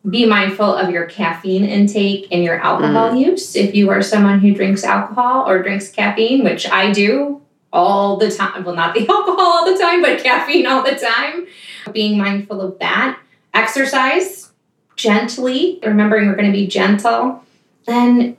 be 0.10 0.26
mindful 0.26 0.66
of 0.74 0.89
your 0.89 1.06
caffeine 1.06 1.66
intake 1.66 2.28
and 2.32 2.43
your 2.43 2.60
alcohol 2.60 3.14
use. 3.16 3.56
If 3.56 3.76
you 3.76 3.89
are 3.89 4.02
someone 4.02 4.39
who 4.39 4.54
drinks 4.54 4.84
alcohol 4.84 5.47
or 5.47 5.62
drinks 5.62 5.89
caffeine, 5.89 6.43
which 6.43 6.70
I 6.70 6.91
do 6.91 7.41
all 7.74 8.18
the 8.18 8.32
time, 8.32 8.64
well, 8.64 8.76
not 8.76 8.93
the 8.93 9.02
alcohol 9.10 9.39
all 9.41 9.66
the 9.72 9.78
time, 9.78 10.02
but 10.02 10.24
caffeine 10.24 10.66
all 10.66 10.84
the 10.84 10.95
time, 10.95 11.47
being 11.91 12.18
mindful 12.18 12.62
of 12.62 12.80
that. 12.80 13.18
Exercise 13.54 14.52
gently, 14.95 15.80
remembering 15.84 16.28
we're 16.28 16.36
going 16.36 16.52
to 16.52 16.58
be 16.58 16.68
gentle. 16.68 17.43
Then, 17.86 18.38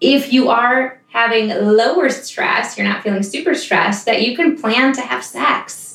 if 0.00 0.32
you 0.32 0.48
are 0.50 0.98
having 1.12 1.48
lower 1.48 2.08
stress, 2.08 2.76
you're 2.76 2.86
not 2.86 3.02
feeling 3.02 3.22
super 3.22 3.54
stressed, 3.54 4.06
that 4.06 4.22
you 4.22 4.34
can 4.34 4.56
plan 4.60 4.92
to 4.94 5.00
have 5.02 5.22
sex. 5.24 5.91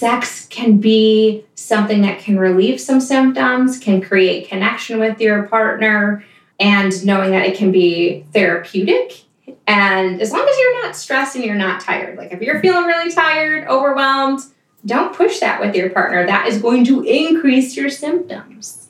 Sex 0.00 0.46
can 0.46 0.78
be 0.78 1.44
something 1.56 2.00
that 2.00 2.20
can 2.20 2.38
relieve 2.38 2.80
some 2.80 3.02
symptoms, 3.02 3.78
can 3.78 4.00
create 4.00 4.48
connection 4.48 4.98
with 4.98 5.20
your 5.20 5.42
partner, 5.42 6.24
and 6.58 7.04
knowing 7.04 7.32
that 7.32 7.44
it 7.44 7.58
can 7.58 7.70
be 7.70 8.24
therapeutic. 8.32 9.24
And 9.66 10.18
as 10.22 10.32
long 10.32 10.48
as 10.48 10.58
you're 10.58 10.82
not 10.82 10.96
stressed 10.96 11.36
and 11.36 11.44
you're 11.44 11.54
not 11.54 11.82
tired, 11.82 12.16
like 12.16 12.32
if 12.32 12.40
you're 12.40 12.62
feeling 12.62 12.86
really 12.86 13.12
tired, 13.12 13.68
overwhelmed, 13.68 14.40
don't 14.86 15.14
push 15.14 15.38
that 15.40 15.60
with 15.60 15.76
your 15.76 15.90
partner. 15.90 16.24
That 16.24 16.46
is 16.46 16.62
going 16.62 16.86
to 16.86 17.02
increase 17.02 17.76
your 17.76 17.90
symptoms. 17.90 18.88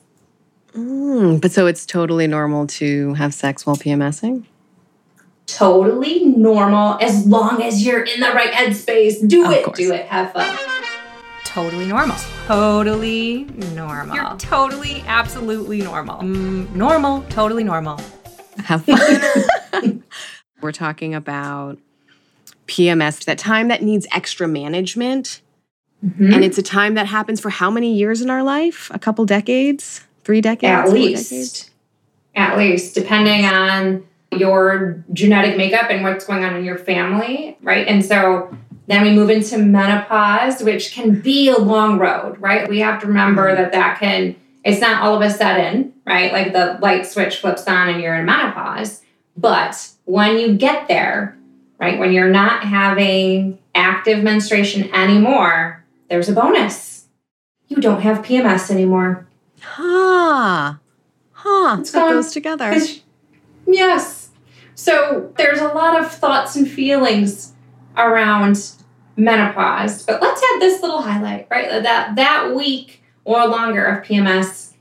Mm, 0.73 1.41
but 1.41 1.51
so 1.51 1.67
it's 1.67 1.85
totally 1.85 2.25
normal 2.25 2.67
to 2.67 3.15
have 3.15 3.33
sex 3.33 3.65
while 3.65 3.75
PMSing? 3.75 4.45
Totally 5.45 6.23
normal 6.23 6.97
as 7.01 7.27
long 7.27 7.61
as 7.61 7.85
you're 7.85 8.03
in 8.03 8.21
the 8.21 8.31
right 8.31 8.53
headspace. 8.53 9.27
Do 9.27 9.43
Of 9.43 9.51
it, 9.51 9.65
course. 9.65 9.77
do 9.77 9.91
it, 9.91 10.05
have 10.05 10.31
fun. 10.31 10.70
Totally 11.53 11.85
normal. 11.85 12.15
Totally 12.47 13.43
normal. 13.75 14.15
You're 14.15 14.37
totally, 14.37 15.03
absolutely 15.05 15.81
normal. 15.81 16.19
Mm, 16.19 16.73
normal, 16.73 17.23
totally 17.23 17.65
normal. 17.65 17.99
Have 18.63 18.85
fun. 18.85 20.01
We're 20.61 20.71
talking 20.71 21.13
about 21.13 21.77
PMS, 22.67 23.25
that 23.25 23.37
time 23.37 23.67
that 23.67 23.81
needs 23.81 24.07
extra 24.13 24.47
management. 24.47 25.41
Mhm. 26.05 26.33
And 26.33 26.45
it's 26.45 26.57
a 26.57 26.63
time 26.63 26.93
that 26.93 27.07
happens 27.07 27.41
for 27.41 27.49
how 27.49 27.69
many 27.69 27.93
years 27.95 28.21
in 28.21 28.29
our 28.29 28.43
life? 28.43 28.89
A 28.93 28.99
couple 28.99 29.25
decades? 29.25 30.05
Three 30.23 30.39
decades? 30.39 30.89
At 30.89 30.93
least. 30.93 31.29
decades? 31.29 31.71
At 32.33 32.57
least, 32.57 32.95
depending 32.95 33.43
on 33.43 34.05
your 34.31 35.03
genetic 35.11 35.57
makeup 35.57 35.87
and 35.89 36.01
what's 36.01 36.23
going 36.25 36.45
on 36.45 36.55
in 36.55 36.63
your 36.63 36.77
family, 36.77 37.57
right? 37.61 37.85
And 37.89 38.05
so 38.05 38.55
then 38.87 39.03
we 39.03 39.11
move 39.11 39.29
into 39.29 39.57
menopause, 39.57 40.61
which 40.61 40.91
can 40.91 41.21
be 41.21 41.49
a 41.49 41.57
long 41.57 41.99
road, 41.99 42.37
right? 42.39 42.67
We 42.67 42.79
have 42.79 42.99
to 43.01 43.07
remember 43.07 43.47
mm-hmm. 43.47 43.61
that 43.61 43.71
that 43.71 43.99
can, 43.99 44.35
it's 44.63 44.81
not 44.81 45.01
all 45.01 45.15
of 45.15 45.21
a 45.21 45.29
sudden, 45.29 45.93
right? 46.05 46.33
Like 46.33 46.53
the 46.53 46.77
light 46.81 47.05
switch 47.05 47.37
flips 47.37 47.67
on 47.67 47.89
and 47.89 48.01
you're 48.01 48.15
in 48.15 48.25
menopause. 48.25 49.01
But 49.37 49.89
when 50.05 50.37
you 50.37 50.55
get 50.55 50.87
there, 50.87 51.37
right, 51.79 51.99
when 51.99 52.11
you're 52.11 52.29
not 52.29 52.63
having 52.63 53.59
active 53.73 54.23
menstruation 54.23 54.93
anymore, 54.93 55.85
there's 56.09 56.27
a 56.27 56.33
bonus. 56.33 57.07
You 57.67 57.77
don't 57.77 58.01
have 58.01 58.25
PMS 58.25 58.69
anymore. 58.69 59.27
Huh. 59.61 60.75
Huh. 61.31 61.77
It's 61.79 61.91
that 61.91 61.99
gone. 61.99 62.13
goes 62.13 62.31
together. 62.33 62.77
Yes. 63.65 64.29
So 64.75 65.31
there's 65.37 65.59
a 65.59 65.69
lot 65.69 65.99
of 65.99 66.11
thoughts 66.11 66.55
and 66.55 66.69
feelings 66.69 67.50
around 67.97 68.71
menopause. 69.15 70.03
But 70.03 70.21
let's 70.21 70.41
add 70.41 70.61
this 70.61 70.81
little 70.81 71.01
highlight, 71.01 71.47
right? 71.49 71.69
That 71.83 72.15
that 72.15 72.55
week 72.55 73.03
or 73.25 73.45
longer 73.47 73.83
of 73.85 74.05
PMS, 74.05 74.73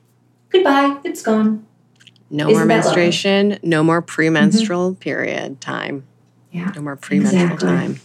goodbye, 0.50 0.98
it's 1.04 1.22
gone. 1.22 1.66
No 2.30 2.44
Isn't 2.48 2.54
more 2.54 2.64
menstruation, 2.66 3.58
no 3.62 3.82
more 3.82 4.00
premenstrual 4.00 4.94
period 4.94 5.60
time. 5.60 6.06
Yeah. 6.52 6.72
No 6.76 6.82
more 6.82 6.96
premenstrual 6.96 7.42
Exactly. 7.54 7.68
time. 7.68 8.00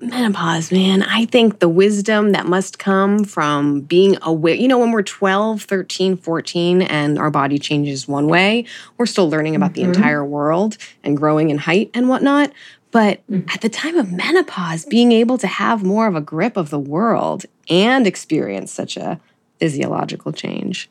Menopause, 0.00 0.72
man. 0.72 1.04
I 1.04 1.26
think 1.26 1.60
the 1.60 1.68
wisdom 1.68 2.32
that 2.32 2.44
must 2.46 2.80
come 2.80 3.22
from 3.22 3.82
being 3.82 4.16
aware, 4.22 4.56
you 4.56 4.66
know, 4.66 4.78
when 4.78 4.90
we're 4.90 5.02
12, 5.02 5.62
13, 5.62 6.16
14, 6.16 6.82
and 6.82 7.20
our 7.20 7.30
body 7.30 7.56
changes 7.60 8.08
one 8.08 8.26
way, 8.26 8.64
we're 8.98 9.06
still 9.06 9.30
learning 9.30 9.54
about 9.54 9.70
Mhm. 9.70 9.74
the 9.74 9.82
entire 9.82 10.24
world 10.24 10.76
and 11.04 11.16
growing 11.16 11.50
in 11.50 11.58
height 11.58 11.88
and 11.94 12.08
whatnot. 12.08 12.50
But 12.92 13.26
Mhm. 13.28 13.52
at 13.52 13.60
the 13.62 13.68
time 13.68 13.96
of 13.96 14.12
menopause, 14.12 14.84
being 14.84 15.10
able 15.12 15.38
to 15.38 15.46
have 15.48 15.82
more 15.82 16.06
of 16.06 16.14
a 16.14 16.20
grip 16.20 16.56
of 16.56 16.70
the 16.70 16.78
world 16.78 17.46
and 17.68 18.06
experience 18.06 18.70
such 18.70 18.96
a 18.96 19.18
physiological 19.58 20.30
change 20.32 20.88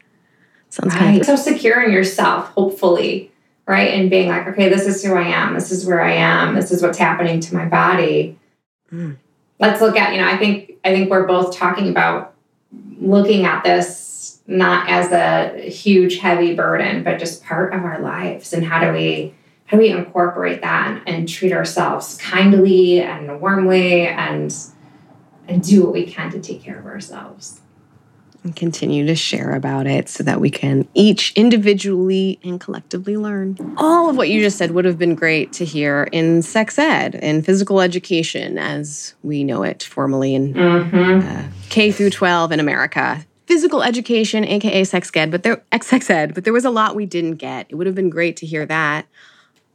sounds 0.70 0.94
kind 0.96 1.12
Right. 1.12 1.20
of 1.20 1.26
So 1.26 1.36
secure 1.36 1.82
in 1.82 1.92
yourself, 1.92 2.48
hopefully, 2.50 3.32
right? 3.68 3.94
And 3.94 4.10
being 4.10 4.30
like, 4.30 4.48
okay, 4.48 4.68
this 4.70 4.88
is 4.88 5.04
who 5.04 5.14
I 5.14 5.28
am. 5.28 5.54
This 5.54 5.72
is 5.72 5.86
where 5.86 6.02
I 6.02 6.14
am. 6.14 6.56
This 6.56 6.72
is 6.72 6.82
what's 6.82 6.98
happening 6.98 7.40
to 7.42 7.56
my 7.56 7.66
body. 7.66 8.38
Mm. 8.92 9.18
Let's 9.60 9.80
look 9.82 9.96
at, 9.98 10.14
you 10.14 10.20
know, 10.22 10.28
I 10.28 10.38
think 10.38 10.74
I 10.84 10.90
think 10.92 11.12
we're 11.12 11.28
both 11.28 11.56
talking 11.56 11.90
about 11.90 12.34
looking 13.00 13.46
at 13.46 13.64
this 13.64 14.40
not 14.48 14.90
as 14.90 15.12
a 15.12 15.70
huge 15.70 16.18
heavy 16.18 16.56
burden, 16.56 17.04
but 17.04 17.20
just 17.20 17.44
part 17.44 17.74
of 17.74 17.84
our 17.84 18.00
lives. 18.00 18.52
And 18.54 18.66
how 18.66 18.80
do 18.84 18.92
we 18.92 19.34
how 19.72 19.78
do 19.78 19.84
we 19.84 19.90
incorporate 19.90 20.60
that 20.62 20.88
and, 20.88 21.02
and 21.08 21.30
treat 21.30 21.54
ourselves 21.54 22.18
kindly 22.18 23.02
and 23.02 23.40
warmly 23.40 24.06
and 24.08 24.54
and 25.48 25.64
do 25.64 25.84
what 25.84 25.94
we 25.94 26.06
can 26.06 26.30
to 26.32 26.40
take 26.42 26.62
care 26.62 26.78
of 26.78 26.86
ourselves. 26.86 27.62
and 28.44 28.56
continue 28.56 29.06
to 29.06 29.16
share 29.16 29.52
about 29.56 29.86
it 29.88 30.10
so 30.10 30.24
that 30.24 30.42
we 30.42 30.50
can 30.50 30.88
each 30.94 31.32
individually 31.36 32.40
and 32.44 32.60
collectively 32.60 33.16
learn. 33.18 33.56
All 33.78 34.10
of 34.10 34.18
what 34.18 34.30
you 34.30 34.42
just 34.42 34.58
said 34.58 34.72
would 34.72 34.84
have 34.86 34.98
been 34.98 35.16
great 35.16 35.54
to 35.54 35.66
hear 35.66 36.08
in 36.12 36.42
sex 36.42 36.78
ed, 36.80 37.16
in 37.16 37.42
physical 37.44 37.82
education 37.82 38.58
as 38.58 39.14
we 39.24 39.44
know 39.44 39.64
it 39.64 39.84
formally 39.84 40.36
in 40.36 40.54
Mm-hmm. 40.54 41.28
uh, 41.28 41.44
K 41.70 41.92
through 41.92 42.10
12 42.12 42.52
in 42.52 42.60
America. 42.60 43.24
Physical 43.48 43.84
education, 43.84 44.44
aka 44.46 44.84
sex 44.86 45.12
ed, 45.16 45.30
but 45.32 45.44
there 45.44 45.62
sex 45.82 46.10
ed, 46.10 46.34
but 46.34 46.44
there 46.44 46.54
was 46.54 46.66
a 46.66 46.70
lot 46.72 46.96
we 46.96 47.06
didn't 47.06 47.36
get. 47.36 47.68
It 47.70 47.76
would 47.76 47.86
have 47.88 47.96
been 47.96 48.10
great 48.10 48.38
to 48.38 48.46
hear 48.46 48.66
that. 48.66 49.06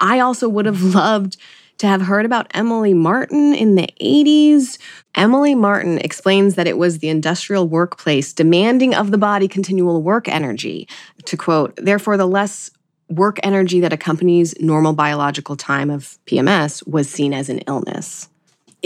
I 0.00 0.20
also 0.20 0.48
would 0.48 0.66
have 0.66 0.82
loved 0.94 1.36
to 1.78 1.86
have 1.86 2.02
heard 2.02 2.24
about 2.24 2.50
Emily 2.54 2.94
Martin 2.94 3.54
in 3.54 3.74
the 3.74 3.88
80s. 4.00 4.78
Emily 5.14 5.54
Martin 5.54 5.98
explains 5.98 6.54
that 6.54 6.66
it 6.66 6.78
was 6.78 6.98
the 6.98 7.08
industrial 7.08 7.68
workplace 7.68 8.32
demanding 8.32 8.94
of 8.94 9.10
the 9.10 9.18
body 9.18 9.46
continual 9.46 10.02
work 10.02 10.28
energy. 10.28 10.88
To 11.26 11.36
quote, 11.36 11.76
therefore, 11.76 12.16
the 12.16 12.26
less 12.26 12.70
work 13.08 13.38
energy 13.42 13.80
that 13.80 13.92
accompanies 13.92 14.54
normal 14.60 14.92
biological 14.92 15.56
time 15.56 15.90
of 15.90 16.18
PMS 16.26 16.86
was 16.88 17.08
seen 17.08 17.32
as 17.32 17.48
an 17.48 17.58
illness. 17.60 18.28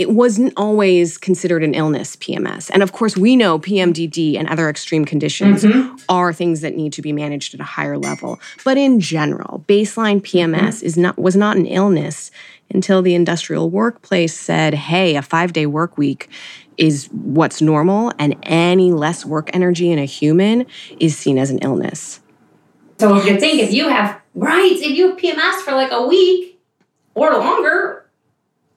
It 0.01 0.09
wasn't 0.09 0.53
always 0.57 1.19
considered 1.19 1.63
an 1.63 1.75
illness, 1.75 2.15
PMS. 2.15 2.71
And 2.73 2.81
of 2.81 2.91
course, 2.91 3.15
we 3.15 3.35
know 3.35 3.59
PMDD 3.59 4.35
and 4.35 4.49
other 4.49 4.67
extreme 4.67 5.05
conditions 5.05 5.63
mm-hmm. 5.63 5.95
are 6.09 6.33
things 6.33 6.61
that 6.61 6.75
need 6.75 6.91
to 6.93 7.03
be 7.03 7.13
managed 7.13 7.53
at 7.53 7.59
a 7.59 7.63
higher 7.63 7.99
level. 7.99 8.39
But 8.65 8.77
in 8.77 8.99
general, 8.99 9.63
baseline 9.67 10.19
PMS 10.19 10.57
mm-hmm. 10.57 10.85
is 10.87 10.97
not 10.97 11.19
was 11.19 11.35
not 11.35 11.55
an 11.55 11.67
illness 11.67 12.31
until 12.71 13.03
the 13.03 13.13
industrial 13.13 13.69
workplace 13.69 14.33
said, 14.33 14.73
"Hey, 14.73 15.15
a 15.15 15.21
5-day 15.21 15.67
work 15.67 15.99
week 15.99 16.29
is 16.77 17.07
what's 17.11 17.61
normal 17.61 18.11
and 18.17 18.35
any 18.41 18.91
less 18.91 19.23
work 19.23 19.51
energy 19.53 19.91
in 19.91 19.99
a 19.99 20.05
human 20.05 20.65
is 20.99 21.15
seen 21.15 21.37
as 21.37 21.51
an 21.51 21.59
illness." 21.59 22.21
So 22.97 23.17
if 23.17 23.27
you 23.27 23.39
think 23.39 23.61
if 23.61 23.71
you 23.71 23.87
have 23.87 24.19
right, 24.33 24.71
if 24.71 24.97
you 24.97 25.09
have 25.09 25.17
PMS 25.19 25.61
for 25.61 25.73
like 25.73 25.91
a 25.91 26.07
week 26.07 26.59
or 27.13 27.31
longer, 27.37 28.00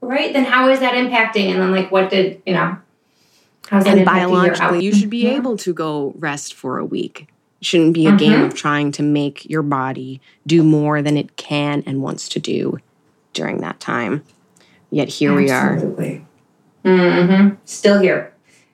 right, 0.06 0.32
then 0.32 0.44
how 0.44 0.68
is 0.68 0.80
that 0.80 0.94
impacting? 0.94 1.50
And 1.52 1.60
then 1.60 1.72
like 1.72 1.90
what 1.90 2.10
did 2.10 2.42
you 2.46 2.52
know? 2.54 2.76
How's 3.68 3.84
that 3.84 3.96
And 3.98 4.06
impacting 4.06 4.30
biologically, 4.30 4.84
you 4.84 4.94
should 4.94 5.10
be 5.10 5.24
Yeah. 5.24 5.36
able 5.36 5.56
to 5.58 5.72
go 5.72 6.14
rest 6.18 6.54
for 6.54 6.78
a 6.78 6.84
week. 6.84 7.26
It 7.60 7.66
shouldn't 7.66 7.94
be 7.94 8.06
a 8.06 8.12
game 8.16 8.40
Mhm. 8.40 8.46
of 8.46 8.54
trying 8.54 8.92
to 8.92 9.02
make 9.02 9.48
your 9.48 9.62
body 9.62 10.20
do 10.46 10.62
more 10.62 11.00
than 11.00 11.16
it 11.16 11.36
can 11.36 11.82
and 11.86 12.02
wants 12.02 12.28
to 12.30 12.38
do 12.38 12.78
during 13.32 13.58
that 13.58 13.80
time. 13.80 14.22
Yet 14.90 15.08
here 15.08 15.34
we 15.34 15.50
are. 15.50 15.72
Absolutely. 15.72 16.24
hmm 16.84 17.48
Still 17.64 17.98
here, 18.00 18.32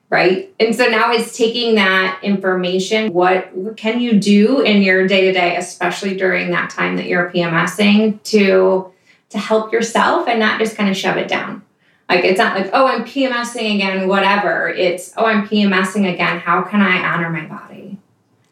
right? 0.09 0.53
And 0.59 0.75
so 0.75 0.87
now 0.87 1.11
it's 1.13 1.37
taking 1.37 1.75
that 1.75 2.19
information. 2.21 3.13
What, 3.13 3.55
what 3.55 3.77
can 3.77 4.01
you 4.01 4.19
do 4.19 4.59
in 4.61 4.81
your 4.81 5.07
day 5.07 5.21
to 5.25 5.31
day, 5.31 5.55
especially 5.55 6.15
during 6.17 6.51
that 6.51 6.69
time 6.69 6.97
that 6.97 7.05
you're 7.05 7.31
PMSing, 7.31 8.21
to 8.23 8.87
to 9.31 9.39
help 9.39 9.73
yourself 9.73 10.27
and 10.27 10.39
not 10.39 10.59
just 10.59 10.75
kind 10.75 10.89
of 10.89 10.95
shove 10.95 11.17
it 11.17 11.27
down. 11.27 11.63
Like 12.09 12.25
it's 12.25 12.37
not 12.37 12.55
like, 12.55 12.69
oh, 12.73 12.87
I'm 12.87 13.05
PMSing 13.05 13.75
again, 13.75 14.07
whatever. 14.07 14.67
It's, 14.69 15.13
oh, 15.17 15.25
I'm 15.25 15.47
PMSing 15.47 16.11
again. 16.13 16.39
How 16.39 16.61
can 16.61 16.81
I 16.81 16.97
honor 16.97 17.29
my 17.29 17.45
body? 17.45 17.97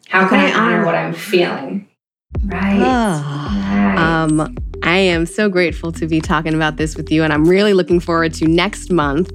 How 0.08 0.26
can 0.26 0.40
I 0.40 0.52
honor 0.52 0.84
what 0.84 0.94
I'm 0.94 1.12
feeling? 1.12 1.86
Right. 2.44 2.80
Ah. 2.80 3.94
right. 3.94 3.98
Um, 3.98 4.56
I 4.82 4.96
am 4.96 5.26
so 5.26 5.48
grateful 5.50 5.92
to 5.92 6.06
be 6.06 6.20
talking 6.20 6.54
about 6.54 6.78
this 6.78 6.96
with 6.96 7.10
you, 7.10 7.22
and 7.22 7.32
I'm 7.32 7.46
really 7.46 7.74
looking 7.74 8.00
forward 8.00 8.32
to 8.34 8.46
next 8.46 8.90
month 8.90 9.30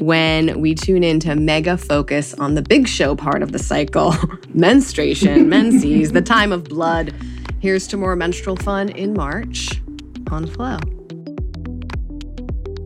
when 0.00 0.60
we 0.60 0.74
tune 0.74 1.02
in 1.02 1.18
to 1.20 1.34
mega 1.34 1.76
focus 1.76 2.32
on 2.34 2.54
the 2.54 2.62
big 2.62 2.86
show 2.86 3.16
part 3.16 3.42
of 3.42 3.52
the 3.52 3.58
cycle 3.58 4.14
menstruation, 4.54 5.48
menses, 5.48 6.12
the 6.12 6.22
time 6.22 6.52
of 6.52 6.64
blood. 6.64 7.12
Here's 7.58 7.86
to 7.88 7.96
more 7.96 8.14
menstrual 8.14 8.56
fun 8.56 8.90
in 8.90 9.14
March 9.14 9.80
on 10.32 10.46
Flow. 10.46 10.78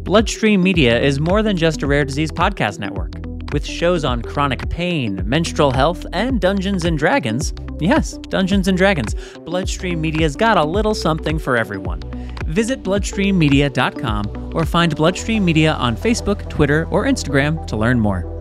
Bloodstream 0.04 0.62
Media 0.62 0.98
is 0.98 1.20
more 1.20 1.42
than 1.42 1.56
just 1.56 1.82
a 1.82 1.86
rare 1.86 2.04
disease 2.04 2.32
podcast 2.32 2.78
network. 2.78 3.12
With 3.52 3.66
shows 3.66 4.04
on 4.04 4.22
chronic 4.22 4.68
pain, 4.70 5.22
menstrual 5.28 5.70
health, 5.70 6.06
and 6.12 6.40
Dungeons 6.40 6.84
and 6.84 6.98
Dragons, 6.98 7.52
yes, 7.80 8.12
Dungeons 8.28 8.68
and 8.68 8.76
Dragons, 8.76 9.14
Bloodstream 9.44 10.00
Media's 10.00 10.36
got 10.36 10.56
a 10.56 10.64
little 10.64 10.94
something 10.94 11.38
for 11.38 11.56
everyone. 11.56 12.00
Visit 12.46 12.82
bloodstreammedia.com 12.82 14.52
or 14.54 14.64
find 14.64 14.94
Bloodstream 14.96 15.44
Media 15.44 15.74
on 15.74 15.96
Facebook, 15.96 16.48
Twitter, 16.48 16.86
or 16.90 17.04
Instagram 17.04 17.66
to 17.66 17.76
learn 17.76 18.00
more. 18.00 18.37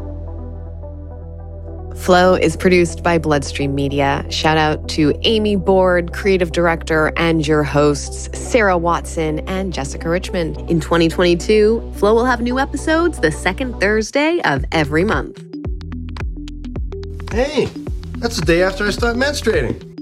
Flow 1.98 2.36
is 2.36 2.56
produced 2.56 3.04
by 3.04 3.18
Bloodstream 3.18 3.76
Media. 3.76 4.26
Shout 4.30 4.58
out 4.58 4.88
to 4.90 5.14
Amy 5.24 5.58
Board, 5.58 6.14
creative 6.14 6.54
director, 6.54 7.12
and 7.18 7.46
your 7.46 7.64
hosts, 7.64 8.30
Sarah 8.38 8.78
Watson 8.78 9.40
and 9.50 9.74
Jessica 9.74 10.08
Richmond. 10.08 10.58
In 10.70 10.80
2022, 10.80 11.94
Flow 11.96 12.14
will 12.14 12.26
have 12.26 12.40
new 12.40 12.60
episodes 12.60 13.20
the 13.20 13.32
second 13.32 13.80
Thursday 13.82 14.40
of 14.46 14.64
every 14.72 15.04
month. 15.04 15.38
Hey, 17.32 17.66
that's 18.20 18.38
the 18.38 18.46
day 18.46 18.64
after 18.64 18.86
I 18.86 18.92
start 18.92 19.18
menstruating. 19.18 19.97